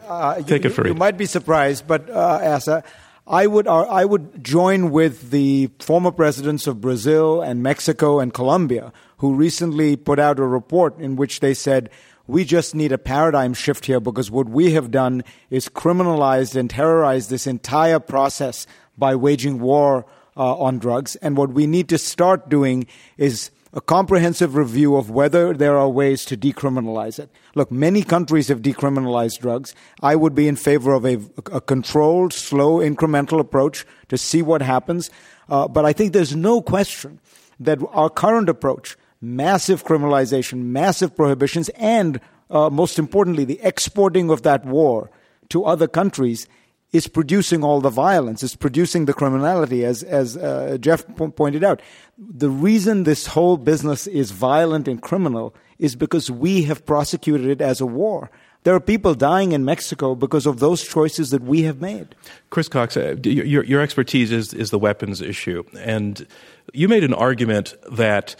Uh, 0.07 0.41
Take 0.41 0.63
you, 0.63 0.69
it, 0.69 0.87
You 0.87 0.93
might 0.93 1.17
be 1.17 1.25
surprised, 1.25 1.87
but 1.87 2.09
uh, 2.09 2.39
Asa, 2.43 2.83
I 3.25 3.47
would 3.47 3.67
uh, 3.67 3.83
I 3.83 4.03
would 4.03 4.43
join 4.43 4.91
with 4.91 5.31
the 5.31 5.69
former 5.79 6.11
presidents 6.11 6.67
of 6.67 6.81
Brazil 6.81 7.41
and 7.41 7.63
Mexico 7.63 8.19
and 8.19 8.33
Colombia, 8.33 8.91
who 9.17 9.33
recently 9.33 9.95
put 9.95 10.19
out 10.19 10.39
a 10.39 10.45
report 10.45 10.99
in 10.99 11.15
which 11.15 11.39
they 11.39 11.53
said 11.53 11.89
we 12.27 12.43
just 12.45 12.75
need 12.75 12.91
a 12.91 12.97
paradigm 12.97 13.53
shift 13.53 13.85
here 13.85 13.99
because 13.99 14.31
what 14.31 14.47
we 14.47 14.73
have 14.73 14.91
done 14.91 15.23
is 15.49 15.67
criminalized 15.67 16.55
and 16.55 16.69
terrorized 16.69 17.29
this 17.29 17.47
entire 17.47 17.99
process 17.99 18.65
by 18.97 19.15
waging 19.15 19.59
war 19.59 20.05
uh, 20.35 20.57
on 20.57 20.79
drugs, 20.79 21.15
and 21.17 21.37
what 21.37 21.51
we 21.51 21.67
need 21.67 21.87
to 21.89 21.97
start 21.97 22.49
doing 22.49 22.87
is 23.17 23.51
a 23.73 23.81
comprehensive 23.81 24.55
review 24.55 24.95
of 24.95 25.09
whether 25.09 25.53
there 25.53 25.77
are 25.77 25.89
ways 25.89 26.25
to 26.25 26.37
decriminalize 26.37 27.17
it. 27.17 27.29
Look, 27.55 27.71
many 27.71 28.03
countries 28.03 28.47
have 28.49 28.61
decriminalized 28.61 29.39
drugs. 29.39 29.73
I 30.01 30.15
would 30.15 30.35
be 30.35 30.47
in 30.47 30.55
favor 30.55 30.93
of 30.93 31.05
a, 31.05 31.19
a 31.51 31.59
controlled, 31.59 32.33
slow, 32.33 32.77
incremental 32.77 33.39
approach 33.39 33.85
to 34.09 34.17
see 34.17 34.43
what 34.43 34.61
happens. 34.61 35.09
Uh, 35.49 35.67
but 35.67 35.85
I 35.85 35.93
think 35.93 36.13
there's 36.13 36.35
no 36.35 36.61
question 36.61 37.19
that 37.59 37.79
our 37.91 38.11
current 38.11 38.47
approach, 38.47 38.95
massive 39.21 39.83
criminalization, 39.83 40.65
massive 40.65 41.15
prohibitions, 41.15 41.69
and 41.69 42.19
uh, 42.51 42.69
most 42.69 42.99
importantly, 42.99 43.43
the 43.43 43.59
exporting 43.63 44.29
of 44.29 44.43
that 44.43 44.65
war 44.65 45.09
to 45.49 45.65
other 45.65 45.87
countries 45.87 46.47
is 46.93 47.07
producing 47.07 47.63
all 47.63 47.81
the 47.81 47.89
violence, 47.89 48.43
is 48.43 48.55
producing 48.55 49.05
the 49.05 49.13
criminality, 49.13 49.83
as, 49.83 50.03
as 50.03 50.37
uh, 50.37 50.77
Jeff 50.79 51.05
po- 51.15 51.31
pointed 51.31 51.63
out. 51.63 51.81
The 52.17 52.49
reason 52.49 53.03
this 53.03 53.25
whole 53.25 53.57
business 53.57 54.05
is 54.05 54.29
violent 54.29 54.87
and 54.87 55.01
criminal 55.01 55.55
is 55.79 55.95
because 55.95 56.29
we 56.29 56.63
have 56.63 56.85
prosecuted 56.85 57.47
it 57.47 57.61
as 57.61 57.81
a 57.81 57.85
war. 57.87 58.29
There 58.61 58.75
are 58.75 58.79
people 58.79 59.15
dying 59.15 59.51
in 59.51 59.65
Mexico 59.65 60.15
because 60.15 60.45
of 60.45 60.59
those 60.59 60.87
choices 60.87 61.31
that 61.31 61.41
we 61.41 61.63
have 61.63 61.81
made. 61.81 62.15
Chris 62.51 62.69
Cox, 62.69 62.95
uh, 62.95 63.15
your, 63.23 63.65
your 63.65 63.81
expertise 63.81 64.31
is, 64.31 64.53
is 64.53 64.69
the 64.69 64.79
weapons 64.79 65.19
issue. 65.19 65.63
And 65.79 66.25
you 66.73 66.87
made 66.87 67.03
an 67.03 67.13
argument 67.13 67.73
that 67.91 68.35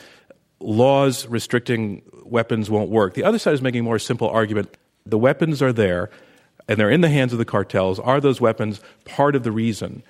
laws 0.59 1.27
restricting 1.27 2.03
weapons 2.23 2.69
won't 2.69 2.89
work. 2.89 3.15
The 3.15 3.23
other 3.23 3.39
side 3.39 3.55
is 3.55 3.61
making 3.61 3.81
a 3.81 3.83
more 3.83 3.99
simple 3.99 4.29
argument. 4.29 4.77
The 5.05 5.17
weapons 5.17 5.61
are 5.61 5.73
there 5.73 6.09
and 6.67 6.80
they're 6.80 6.89
in 6.89 7.02
the 7.02 7.10
hands 7.10 7.34
of 7.34 7.39
the 7.39 7.45
cartels, 7.45 7.99
are 7.99 8.21
those 8.21 8.39
weapons 8.39 8.82
part 9.06 9.36
of 9.36 9.43
the 9.43 9.52
reason 9.52 10.04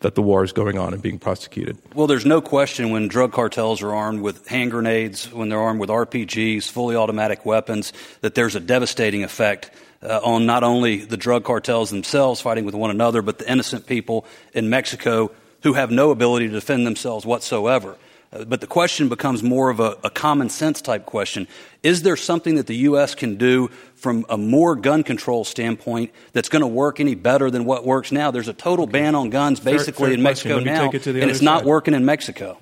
that 0.00 0.14
the 0.14 0.22
war 0.22 0.44
is 0.44 0.52
going 0.52 0.78
on 0.78 0.92
and 0.92 1.02
being 1.02 1.18
prosecuted? 1.18 1.78
Well, 1.94 2.06
there's 2.06 2.26
no 2.26 2.40
question 2.40 2.90
when 2.90 3.08
drug 3.08 3.32
cartels 3.32 3.82
are 3.82 3.94
armed 3.94 4.20
with 4.20 4.46
hand 4.46 4.70
grenades, 4.70 5.32
when 5.32 5.48
they're 5.48 5.60
armed 5.60 5.80
with 5.80 5.88
RPGs, 5.88 6.70
fully 6.70 6.96
automatic 6.96 7.46
weapons, 7.46 7.92
that 8.20 8.34
there's 8.34 8.54
a 8.54 8.60
devastating 8.60 9.24
effect 9.24 9.70
uh, 10.02 10.20
on 10.22 10.46
not 10.46 10.62
only 10.62 10.98
the 10.98 11.16
drug 11.16 11.44
cartels 11.44 11.90
themselves 11.90 12.40
fighting 12.40 12.64
with 12.64 12.74
one 12.74 12.90
another, 12.90 13.22
but 13.22 13.38
the 13.38 13.50
innocent 13.50 13.86
people 13.86 14.26
in 14.52 14.68
Mexico 14.68 15.30
who 15.62 15.72
have 15.72 15.90
no 15.90 16.10
ability 16.10 16.46
to 16.46 16.52
defend 16.52 16.86
themselves 16.86 17.24
whatsoever. 17.24 17.96
But 18.44 18.60
the 18.60 18.66
question 18.66 19.08
becomes 19.08 19.42
more 19.42 19.70
of 19.70 19.80
a, 19.80 19.96
a, 20.04 20.10
common 20.10 20.48
sense 20.48 20.80
type 20.80 21.06
question. 21.06 21.46
Is 21.82 22.02
there 22.02 22.16
something 22.16 22.56
that 22.56 22.66
the 22.66 22.76
U.S. 22.76 23.14
can 23.14 23.36
do 23.36 23.68
from 23.94 24.26
a 24.28 24.36
more 24.36 24.74
gun 24.76 25.02
control 25.02 25.44
standpoint 25.44 26.12
that's 26.32 26.48
going 26.48 26.60
to 26.60 26.66
work 26.66 27.00
any 27.00 27.14
better 27.14 27.50
than 27.50 27.64
what 27.64 27.84
works 27.84 28.12
now? 28.12 28.30
There's 28.30 28.48
a 28.48 28.52
total 28.52 28.86
ban 28.86 29.14
on 29.14 29.30
guns 29.30 29.60
basically 29.60 29.92
fair, 29.92 30.06
fair 30.06 30.14
in 30.14 30.22
Mexico 30.22 30.58
now, 30.60 30.90
it 30.90 31.06
and 31.06 31.30
it's 31.30 31.38
side. 31.38 31.44
not 31.44 31.64
working 31.64 31.94
in 31.94 32.04
Mexico. 32.04 32.58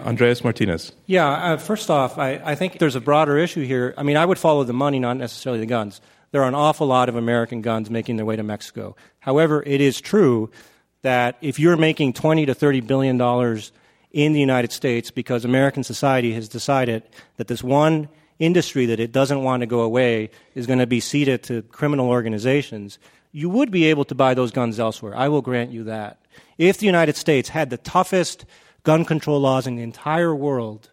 Andreas 0.00 0.42
Martinez. 0.42 0.92
Yeah, 1.06 1.28
uh, 1.28 1.56
first 1.56 1.90
off, 1.90 2.18
I, 2.18 2.40
I 2.44 2.54
think 2.54 2.78
there's 2.78 2.96
a 2.96 3.00
broader 3.00 3.38
issue 3.38 3.64
here. 3.64 3.94
I 3.96 4.02
mean, 4.02 4.16
I 4.16 4.26
would 4.26 4.38
follow 4.38 4.64
the 4.64 4.72
money, 4.72 4.98
not 4.98 5.16
necessarily 5.16 5.60
the 5.60 5.66
guns. 5.66 6.00
There 6.32 6.42
are 6.42 6.48
an 6.48 6.54
awful 6.54 6.86
lot 6.86 7.08
of 7.08 7.16
American 7.16 7.62
guns 7.62 7.90
making 7.90 8.16
their 8.16 8.26
way 8.26 8.36
to 8.36 8.42
Mexico. 8.42 8.96
However, 9.20 9.62
it 9.64 9.80
is 9.80 10.00
true 10.00 10.50
that 11.02 11.36
if 11.40 11.60
you're 11.60 11.76
making 11.76 12.14
20 12.14 12.46
to 12.46 12.54
30 12.54 12.80
billion 12.80 13.16
dollars 13.18 13.70
in 14.14 14.32
the 14.32 14.40
United 14.40 14.72
States 14.72 15.10
because 15.10 15.44
American 15.44 15.82
society 15.82 16.32
has 16.32 16.48
decided 16.48 17.02
that 17.36 17.48
this 17.48 17.62
one 17.62 18.08
industry 18.38 18.86
that 18.86 19.00
it 19.00 19.10
doesn't 19.10 19.42
want 19.42 19.60
to 19.60 19.66
go 19.66 19.80
away 19.80 20.30
is 20.54 20.66
going 20.66 20.78
to 20.78 20.86
be 20.86 21.00
ceded 21.00 21.42
to 21.42 21.62
criminal 21.62 22.08
organizations, 22.08 22.98
you 23.32 23.50
would 23.50 23.72
be 23.72 23.84
able 23.86 24.04
to 24.04 24.14
buy 24.14 24.32
those 24.32 24.52
guns 24.52 24.78
elsewhere. 24.78 25.16
I 25.16 25.28
will 25.28 25.42
grant 25.42 25.72
you 25.72 25.82
that. 25.84 26.20
If 26.58 26.78
the 26.78 26.86
United 26.86 27.16
States 27.16 27.48
had 27.48 27.70
the 27.70 27.76
toughest 27.76 28.44
gun 28.84 29.04
control 29.04 29.40
laws 29.40 29.66
in 29.66 29.74
the 29.74 29.82
entire 29.82 30.34
world, 30.34 30.90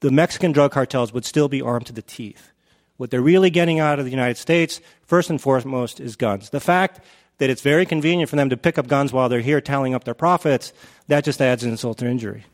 the 0.00 0.10
Mexican 0.10 0.52
drug 0.52 0.72
cartels 0.72 1.12
would 1.12 1.26
still 1.26 1.48
be 1.48 1.60
armed 1.60 1.86
to 1.86 1.92
the 1.92 2.02
teeth. 2.02 2.52
What 2.96 3.10
they're 3.10 3.20
really 3.20 3.50
getting 3.50 3.80
out 3.80 3.98
of 3.98 4.06
the 4.06 4.10
United 4.10 4.38
States, 4.38 4.80
first 5.04 5.28
and 5.28 5.40
foremost, 5.40 6.00
is 6.00 6.16
guns. 6.16 6.50
The 6.50 6.60
fact 6.60 7.00
that 7.38 7.50
it's 7.50 7.62
very 7.62 7.86
convenient 7.86 8.28
for 8.28 8.36
them 8.36 8.50
to 8.50 8.56
pick 8.56 8.78
up 8.78 8.86
guns 8.86 9.12
while 9.12 9.28
they're 9.28 9.40
here 9.40 9.60
tallying 9.60 9.94
up 9.94 10.04
their 10.04 10.14
profits, 10.14 10.72
that 11.06 11.24
just 11.24 11.40
adds 11.40 11.64
insult 11.64 11.98
to 11.98 12.06
injury. 12.06 12.44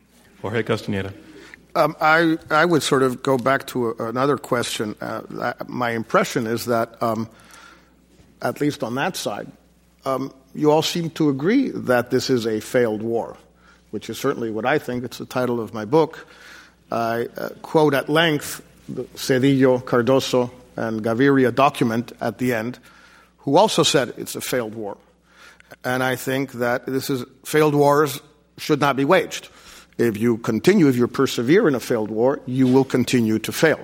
Jorge 0.40 0.62
Castaneda. 0.62 1.12
Um, 1.74 1.96
I, 2.00 2.38
I 2.50 2.64
would 2.64 2.82
sort 2.82 3.02
of 3.02 3.22
go 3.22 3.36
back 3.36 3.66
to 3.68 3.90
a, 3.90 4.08
another 4.08 4.36
question. 4.36 4.94
Uh, 5.00 5.54
my 5.66 5.90
impression 5.90 6.46
is 6.46 6.66
that, 6.66 7.02
um, 7.02 7.28
at 8.42 8.60
least 8.60 8.82
on 8.82 8.94
that 8.94 9.16
side, 9.16 9.50
um, 10.04 10.32
you 10.54 10.70
all 10.70 10.82
seem 10.82 11.10
to 11.10 11.30
agree 11.30 11.70
that 11.70 12.10
this 12.10 12.30
is 12.30 12.46
a 12.46 12.60
failed 12.60 13.02
war, 13.02 13.36
which 13.90 14.08
is 14.08 14.18
certainly 14.18 14.50
what 14.50 14.66
I 14.66 14.78
think. 14.78 15.02
It's 15.02 15.18
the 15.18 15.26
title 15.26 15.60
of 15.60 15.74
my 15.74 15.84
book. 15.84 16.28
I 16.92 17.26
uh, 17.36 17.48
quote 17.62 17.94
at 17.94 18.08
length 18.08 18.62
the 18.88 19.04
Zedillo, 19.16 19.82
Cardoso, 19.82 20.50
and 20.76 21.02
Gaviria 21.02 21.52
document 21.52 22.12
at 22.20 22.38
the 22.38 22.52
end 22.52 22.78
who 23.44 23.56
also 23.56 23.82
said 23.82 24.14
it's 24.16 24.34
a 24.34 24.40
failed 24.40 24.74
war. 24.74 24.96
And 25.84 26.02
I 26.02 26.16
think 26.16 26.52
that 26.52 26.86
this 26.86 27.10
is 27.10 27.24
failed 27.44 27.74
wars 27.74 28.20
should 28.58 28.80
not 28.80 28.96
be 28.96 29.04
waged. 29.04 29.48
If 29.98 30.16
you 30.16 30.38
continue, 30.38 30.88
if 30.88 30.96
you 30.96 31.06
persevere 31.06 31.68
in 31.68 31.74
a 31.74 31.80
failed 31.80 32.10
war, 32.10 32.40
you 32.46 32.66
will 32.66 32.84
continue 32.84 33.38
to 33.38 33.52
fail. 33.52 33.78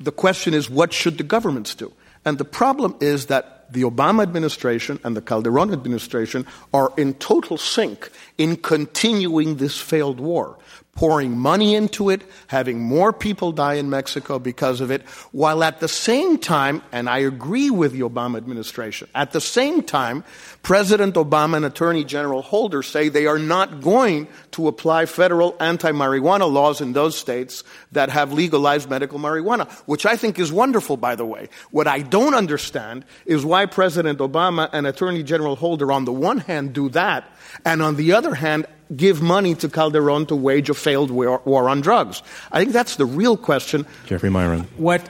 The 0.00 0.12
question 0.12 0.54
is, 0.54 0.68
what 0.68 0.92
should 0.92 1.18
the 1.18 1.24
governments 1.24 1.74
do? 1.74 1.92
And 2.24 2.38
the 2.38 2.44
problem 2.44 2.96
is 3.00 3.26
that 3.26 3.72
the 3.72 3.82
Obama 3.82 4.22
administration 4.22 4.98
and 5.04 5.16
the 5.16 5.22
Calderon 5.22 5.72
administration 5.72 6.46
are 6.72 6.92
in 6.96 7.14
total 7.14 7.56
sync 7.56 8.10
in 8.38 8.56
continuing 8.56 9.56
this 9.56 9.78
failed 9.78 10.20
war 10.20 10.58
pouring 10.94 11.36
money 11.36 11.74
into 11.74 12.10
it, 12.10 12.22
having 12.46 12.80
more 12.80 13.12
people 13.12 13.52
die 13.52 13.74
in 13.74 13.90
Mexico 13.90 14.38
because 14.38 14.80
of 14.80 14.90
it, 14.90 15.02
while 15.32 15.64
at 15.64 15.80
the 15.80 15.88
same 15.88 16.38
time, 16.38 16.82
and 16.92 17.08
I 17.08 17.18
agree 17.18 17.70
with 17.70 17.92
the 17.92 18.00
Obama 18.00 18.36
administration, 18.36 19.08
at 19.14 19.32
the 19.32 19.40
same 19.40 19.82
time, 19.82 20.24
President 20.62 21.16
Obama 21.16 21.56
and 21.56 21.64
Attorney 21.64 22.04
General 22.04 22.42
Holder 22.42 22.82
say 22.82 23.08
they 23.08 23.26
are 23.26 23.38
not 23.38 23.80
going 23.80 24.28
to 24.52 24.68
apply 24.68 25.06
federal 25.06 25.56
anti 25.60 25.90
marijuana 25.90 26.50
laws 26.50 26.80
in 26.80 26.92
those 26.92 27.16
states 27.16 27.64
that 27.92 28.08
have 28.10 28.32
legalized 28.32 28.88
medical 28.88 29.18
marijuana, 29.18 29.70
which 29.86 30.06
I 30.06 30.16
think 30.16 30.38
is 30.38 30.52
wonderful, 30.52 30.96
by 30.96 31.16
the 31.16 31.26
way. 31.26 31.48
What 31.70 31.88
I 31.88 32.00
don't 32.00 32.34
understand 32.34 33.04
is 33.26 33.44
why 33.44 33.66
President 33.66 34.20
Obama 34.20 34.70
and 34.72 34.86
Attorney 34.86 35.22
General 35.22 35.56
Holder, 35.56 35.90
on 35.90 36.04
the 36.04 36.12
one 36.12 36.38
hand, 36.38 36.72
do 36.72 36.88
that, 36.90 37.28
and 37.64 37.82
on 37.82 37.96
the 37.96 38.12
other 38.12 38.23
hand, 38.32 38.64
give 38.96 39.20
money 39.20 39.54
to 39.56 39.68
Calderon 39.68 40.24
to 40.26 40.34
wage 40.34 40.70
a 40.70 40.74
failed 40.74 41.10
war, 41.10 41.42
war 41.44 41.68
on 41.68 41.82
drugs? 41.82 42.22
I 42.50 42.60
think 42.60 42.72
that's 42.72 42.96
the 42.96 43.04
real 43.04 43.36
question. 43.36 43.84
Jeffrey 44.06 44.30
Miron. 44.30 44.62
What 44.78 45.06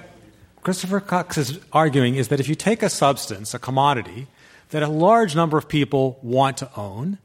Christopher 0.65 0.99
Cox 0.99 1.39
is 1.39 1.61
arguing 1.73 2.17
is 2.17 2.29
that 2.29 2.41
if 2.41 2.49
you 2.49 2.57
take 2.57 2.83
a 2.83 2.91
substance, 2.91 3.55
a 3.55 3.61
commodity, 3.61 4.27
that 4.71 4.83
a 4.83 4.89
large 4.89 5.37
number 5.37 5.57
of 5.57 5.69
people 5.69 6.19
want 6.23 6.57
to 6.57 6.71
own, 6.77 7.19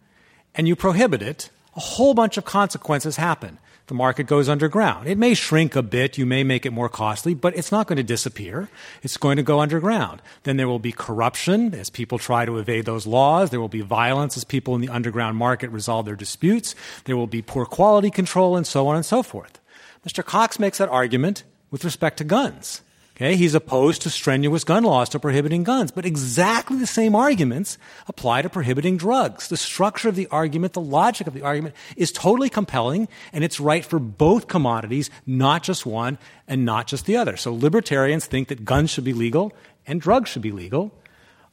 and 0.53 0.67
you 0.67 0.75
prohibit 0.75 1.23
it, 1.23 1.49
a 1.75 1.79
whole 1.79 2.13
bunch 2.13 2.37
of 2.37 2.45
consequences 2.45 3.15
happen. 3.15 3.57
The 3.89 3.95
market 3.95 4.27
goes 4.27 4.47
underground. 4.47 5.07
It 5.07 5.17
may 5.17 5.33
shrink 5.33 5.75
a 5.75 5.81
bit, 5.81 6.15
you 6.15 6.27
may 6.27 6.43
make 6.43 6.63
it 6.63 6.71
more 6.71 6.89
costly, 6.89 7.33
but 7.33 7.57
it's 7.57 7.71
not 7.71 7.87
going 7.87 7.97
to 7.97 8.03
disappear. 8.03 8.69
It's 9.01 9.17
going 9.17 9.37
to 9.37 9.41
go 9.41 9.61
underground. 9.61 10.21
Then 10.43 10.57
there 10.57 10.67
will 10.67 10.77
be 10.77 10.91
corruption 10.91 11.73
as 11.73 11.89
people 11.89 12.19
try 12.19 12.45
to 12.45 12.59
evade 12.59 12.85
those 12.85 13.07
laws. 13.07 13.49
There 13.49 13.59
will 13.59 13.67
be 13.67 13.81
violence 13.81 14.37
as 14.37 14.43
people 14.43 14.75
in 14.75 14.81
the 14.81 14.89
underground 14.89 15.37
market 15.37 15.71
resolve 15.71 16.05
their 16.05 16.15
disputes. 16.15 16.75
There 17.05 17.17
will 17.17 17.25
be 17.25 17.41
poor 17.41 17.65
quality 17.65 18.11
control 18.11 18.55
and 18.55 18.67
so 18.67 18.87
on 18.87 18.95
and 18.95 19.03
so 19.03 19.23
forth. 19.23 19.59
Mr. 20.07 20.23
Cox 20.23 20.59
makes 20.59 20.77
that 20.77 20.89
argument 20.89 21.43
with 21.71 21.83
respect 21.83 22.17
to 22.17 22.23
guns. 22.23 22.83
Okay, 23.21 23.35
he's 23.35 23.53
opposed 23.53 24.01
to 24.03 24.09
strenuous 24.09 24.63
gun 24.63 24.85
laws 24.85 25.09
to 25.09 25.19
prohibiting 25.19 25.65
guns, 25.65 25.91
but 25.91 26.05
exactly 26.05 26.77
the 26.77 26.87
same 26.87 27.15
arguments 27.15 27.77
apply 28.07 28.43
to 28.43 28.49
prohibiting 28.49 28.95
drugs. 28.95 29.49
The 29.49 29.57
structure 29.57 30.07
of 30.07 30.15
the 30.15 30.27
argument, 30.27 30.71
the 30.71 30.79
logic 30.79 31.27
of 31.27 31.33
the 31.33 31.41
argument 31.41 31.75
is 31.97 32.13
totally 32.13 32.47
compelling, 32.47 33.09
and 33.33 33.43
it's 33.43 33.59
right 33.59 33.83
for 33.83 33.99
both 33.99 34.47
commodities, 34.47 35.09
not 35.25 35.63
just 35.63 35.85
one 35.85 36.17
and 36.47 36.63
not 36.63 36.87
just 36.87 37.05
the 37.07 37.17
other. 37.17 37.35
So 37.35 37.53
libertarians 37.53 38.25
think 38.25 38.47
that 38.47 38.63
guns 38.63 38.89
should 38.89 39.03
be 39.03 39.11
legal 39.11 39.51
and 39.85 39.99
drugs 39.99 40.29
should 40.29 40.41
be 40.41 40.53
legal. 40.53 40.93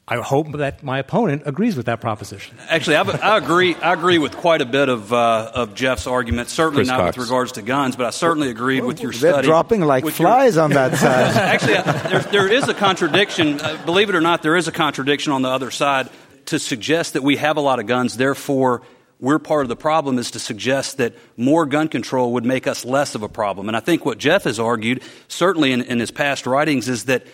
I 0.09 0.19
hope 0.19 0.53
that 0.53 0.85
my 0.85 1.01
opponent 1.01 1.43
agrees 1.47 1.77
with 1.77 1.87
that 1.87 2.01
proposition. 2.01 2.57
Actually, 2.69 2.95
I, 2.97 3.03
I 3.03 3.39
agree. 3.39 3.75
I 3.75 3.93
agree 3.93 4.19
with 4.19 4.37
quite 4.37 4.61
a 4.63 4.65
bit 4.65 4.89
of 4.89 5.13
uh, 5.13 5.51
of 5.53 5.75
Jeff's 5.75 6.07
argument. 6.07 6.49
Certainly 6.49 6.83
Chris 6.83 6.89
not 6.89 6.99
Cox. 7.01 7.17
with 7.17 7.27
regards 7.27 7.53
to 7.53 7.63
guns, 7.63 7.97
but 7.97 8.07
I 8.07 8.11
certainly 8.11 8.49
agreed 8.51 8.85
with 8.85 9.01
your 9.01 9.11
They're 9.11 9.33
study. 9.33 9.49
dropping 9.49 9.81
like 9.81 10.05
with 10.05 10.19
your- 10.21 10.29
flies 10.29 10.57
on 10.59 10.71
that 10.71 10.95
side. 10.99 11.37
Actually, 11.37 11.77
uh, 11.79 11.83
there, 12.09 12.21
there 12.21 12.49
is 12.53 12.69
a 12.69 12.75
contradiction. 12.75 13.61
Uh, 13.61 13.83
believe 13.85 14.09
it 14.09 14.15
or 14.15 14.21
not, 14.21 14.43
there 14.43 14.55
is 14.57 14.69
a 14.69 14.73
contradiction 14.73 15.33
on 15.33 15.43
the 15.43 15.49
other 15.51 15.73
side 15.73 16.09
to 16.47 16.61
suggest 16.61 17.15
that 17.15 17.25
we 17.25 17.35
have 17.37 17.57
a 17.57 17.61
lot 17.61 17.81
of 17.81 17.87
guns, 17.87 18.17
therefore, 18.17 18.83
we're 19.19 19.41
part 19.41 19.63
of 19.65 19.69
the 19.69 19.75
problem 19.77 20.19
is 20.21 20.31
to 20.33 20.39
suggest 20.39 20.99
that 20.99 21.15
more 21.37 21.67
gun 21.67 21.89
control 21.89 22.35
would 22.35 22.45
make 22.45 22.69
us 22.69 22.85
less 22.85 23.17
of 23.17 23.23
a 23.25 23.29
problem. 23.29 23.67
And 23.67 23.77
I 23.77 23.81
think 23.81 24.05
what 24.05 24.19
Jeff 24.19 24.45
has 24.45 24.61
argued, 24.61 25.03
certainly 25.27 25.73
in, 25.73 25.83
in 25.83 25.99
his 25.99 26.13
past 26.13 26.47
writings, 26.47 26.89
is 26.89 27.07
that 27.07 27.27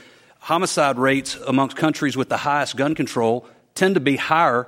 homicide 0.42 0.98
rates 0.98 1.36
amongst 1.46 1.76
countries 1.76 2.16
with 2.16 2.28
the 2.28 2.36
highest 2.36 2.76
gun 2.76 2.96
control 2.96 3.46
tend 3.76 3.94
to 3.94 4.00
be 4.00 4.16
higher 4.16 4.66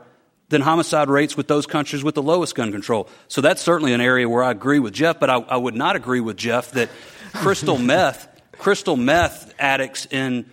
than 0.49 0.61
homicide 0.61 1.09
rates 1.09 1.37
with 1.37 1.49
those 1.49 1.67
countries 1.67 2.05
with 2.05 2.15
the 2.15 2.23
lowest 2.23 2.55
gun 2.55 2.71
control. 2.71 3.09
So 3.27 3.41
that's 3.41 3.61
certainly 3.61 3.93
an 3.93 4.01
area 4.01 4.29
where 4.29 4.45
I 4.45 4.53
agree 4.53 4.79
with 4.79 4.95
Jeff, 4.95 5.19
but 5.19 5.29
I, 5.31 5.37
I 5.39 5.57
would 5.57 5.75
not 5.75 5.97
agree 5.97 6.21
with 6.21 6.37
Jeff 6.37 6.71
that 6.73 6.91
crystal 7.33 7.77
meth, 7.93 8.29
crystal 8.53 8.97
meth 8.97 9.53
addicts 9.59 10.07
in 10.07 10.49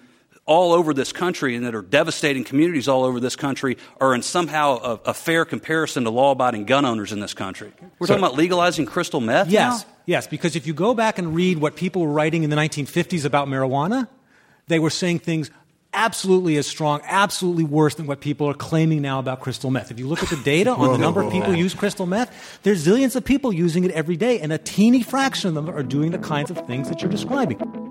all 0.47 0.73
over 0.73 0.91
this 0.91 1.13
country 1.13 1.55
and 1.55 1.67
that 1.67 1.75
are 1.75 1.83
devastating 1.83 2.43
communities 2.43 2.87
all 2.87 3.03
over 3.03 3.19
this 3.19 3.35
country 3.35 3.77
are 3.99 4.15
in 4.15 4.23
somehow 4.23 4.77
a, 4.77 5.09
a 5.11 5.13
fair 5.13 5.45
comparison 5.45 6.03
to 6.03 6.09
law-abiding 6.09 6.65
gun 6.65 6.83
owners 6.83 7.11
in 7.11 7.19
this 7.19 7.35
country. 7.35 7.71
We're 7.99 8.07
talking 8.07 8.23
about 8.23 8.35
legalizing 8.35 8.87
crystal 8.87 9.21
meth 9.21 9.49
Yes, 9.49 9.83
now? 9.83 9.89
yes, 10.07 10.25
because 10.25 10.55
if 10.55 10.65
you 10.65 10.73
go 10.73 10.95
back 10.95 11.19
and 11.19 11.35
read 11.35 11.59
what 11.59 11.75
people 11.75 12.01
were 12.01 12.11
writing 12.11 12.41
in 12.43 12.49
the 12.49 12.55
1950s 12.55 13.23
about 13.23 13.47
marijuana, 13.49 14.07
they 14.71 14.79
were 14.79 14.89
saying 14.89 15.19
things 15.19 15.51
absolutely 15.93 16.57
as 16.57 16.65
strong, 16.67 17.01
absolutely 17.03 17.65
worse 17.65 17.95
than 17.95 18.07
what 18.07 18.21
people 18.21 18.47
are 18.47 18.53
claiming 18.53 19.01
now 19.01 19.19
about 19.19 19.41
crystal 19.41 19.69
meth. 19.69 19.91
If 19.91 19.99
you 19.99 20.07
look 20.07 20.23
at 20.23 20.29
the 20.29 20.37
data 20.37 20.71
on 20.71 20.93
the 20.93 20.97
number 20.97 21.21
of 21.21 21.31
people 21.31 21.51
who 21.51 21.57
use 21.57 21.73
crystal 21.73 22.05
meth, 22.05 22.59
there's 22.63 22.85
zillions 22.85 23.15
of 23.15 23.25
people 23.25 23.51
using 23.51 23.83
it 23.83 23.91
every 23.91 24.15
day, 24.15 24.39
and 24.39 24.53
a 24.53 24.57
teeny 24.57 25.03
fraction 25.03 25.49
of 25.49 25.55
them 25.55 25.69
are 25.69 25.83
doing 25.83 26.11
the 26.11 26.19
kinds 26.19 26.49
of 26.49 26.65
things 26.65 26.87
that 26.89 27.01
you're 27.01 27.11
describing. 27.11 27.90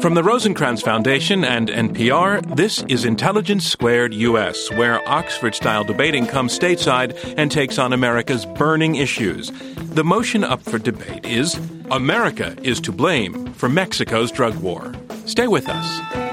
From 0.00 0.14
the 0.14 0.22
Rosenkranz 0.22 0.80
Foundation 0.84 1.44
and 1.44 1.68
NPR, 1.68 2.54
this 2.54 2.84
is 2.84 3.04
Intelligence 3.04 3.66
Squared 3.66 4.14
US, 4.14 4.70
where 4.72 5.06
Oxford 5.08 5.56
style 5.56 5.82
debating 5.82 6.24
comes 6.24 6.56
stateside 6.56 7.16
and 7.36 7.50
takes 7.50 7.78
on 7.80 7.92
America's 7.92 8.46
burning 8.46 8.94
issues. 8.94 9.50
The 9.76 10.04
motion 10.04 10.44
up 10.44 10.62
for 10.62 10.78
debate 10.78 11.26
is 11.26 11.58
America 11.90 12.56
is 12.62 12.78
to 12.82 12.92
blame 12.92 13.52
for 13.54 13.68
Mexico's 13.68 14.30
drug 14.30 14.54
war. 14.56 14.94
Stay 15.26 15.48
with 15.48 15.68
us. 15.68 16.27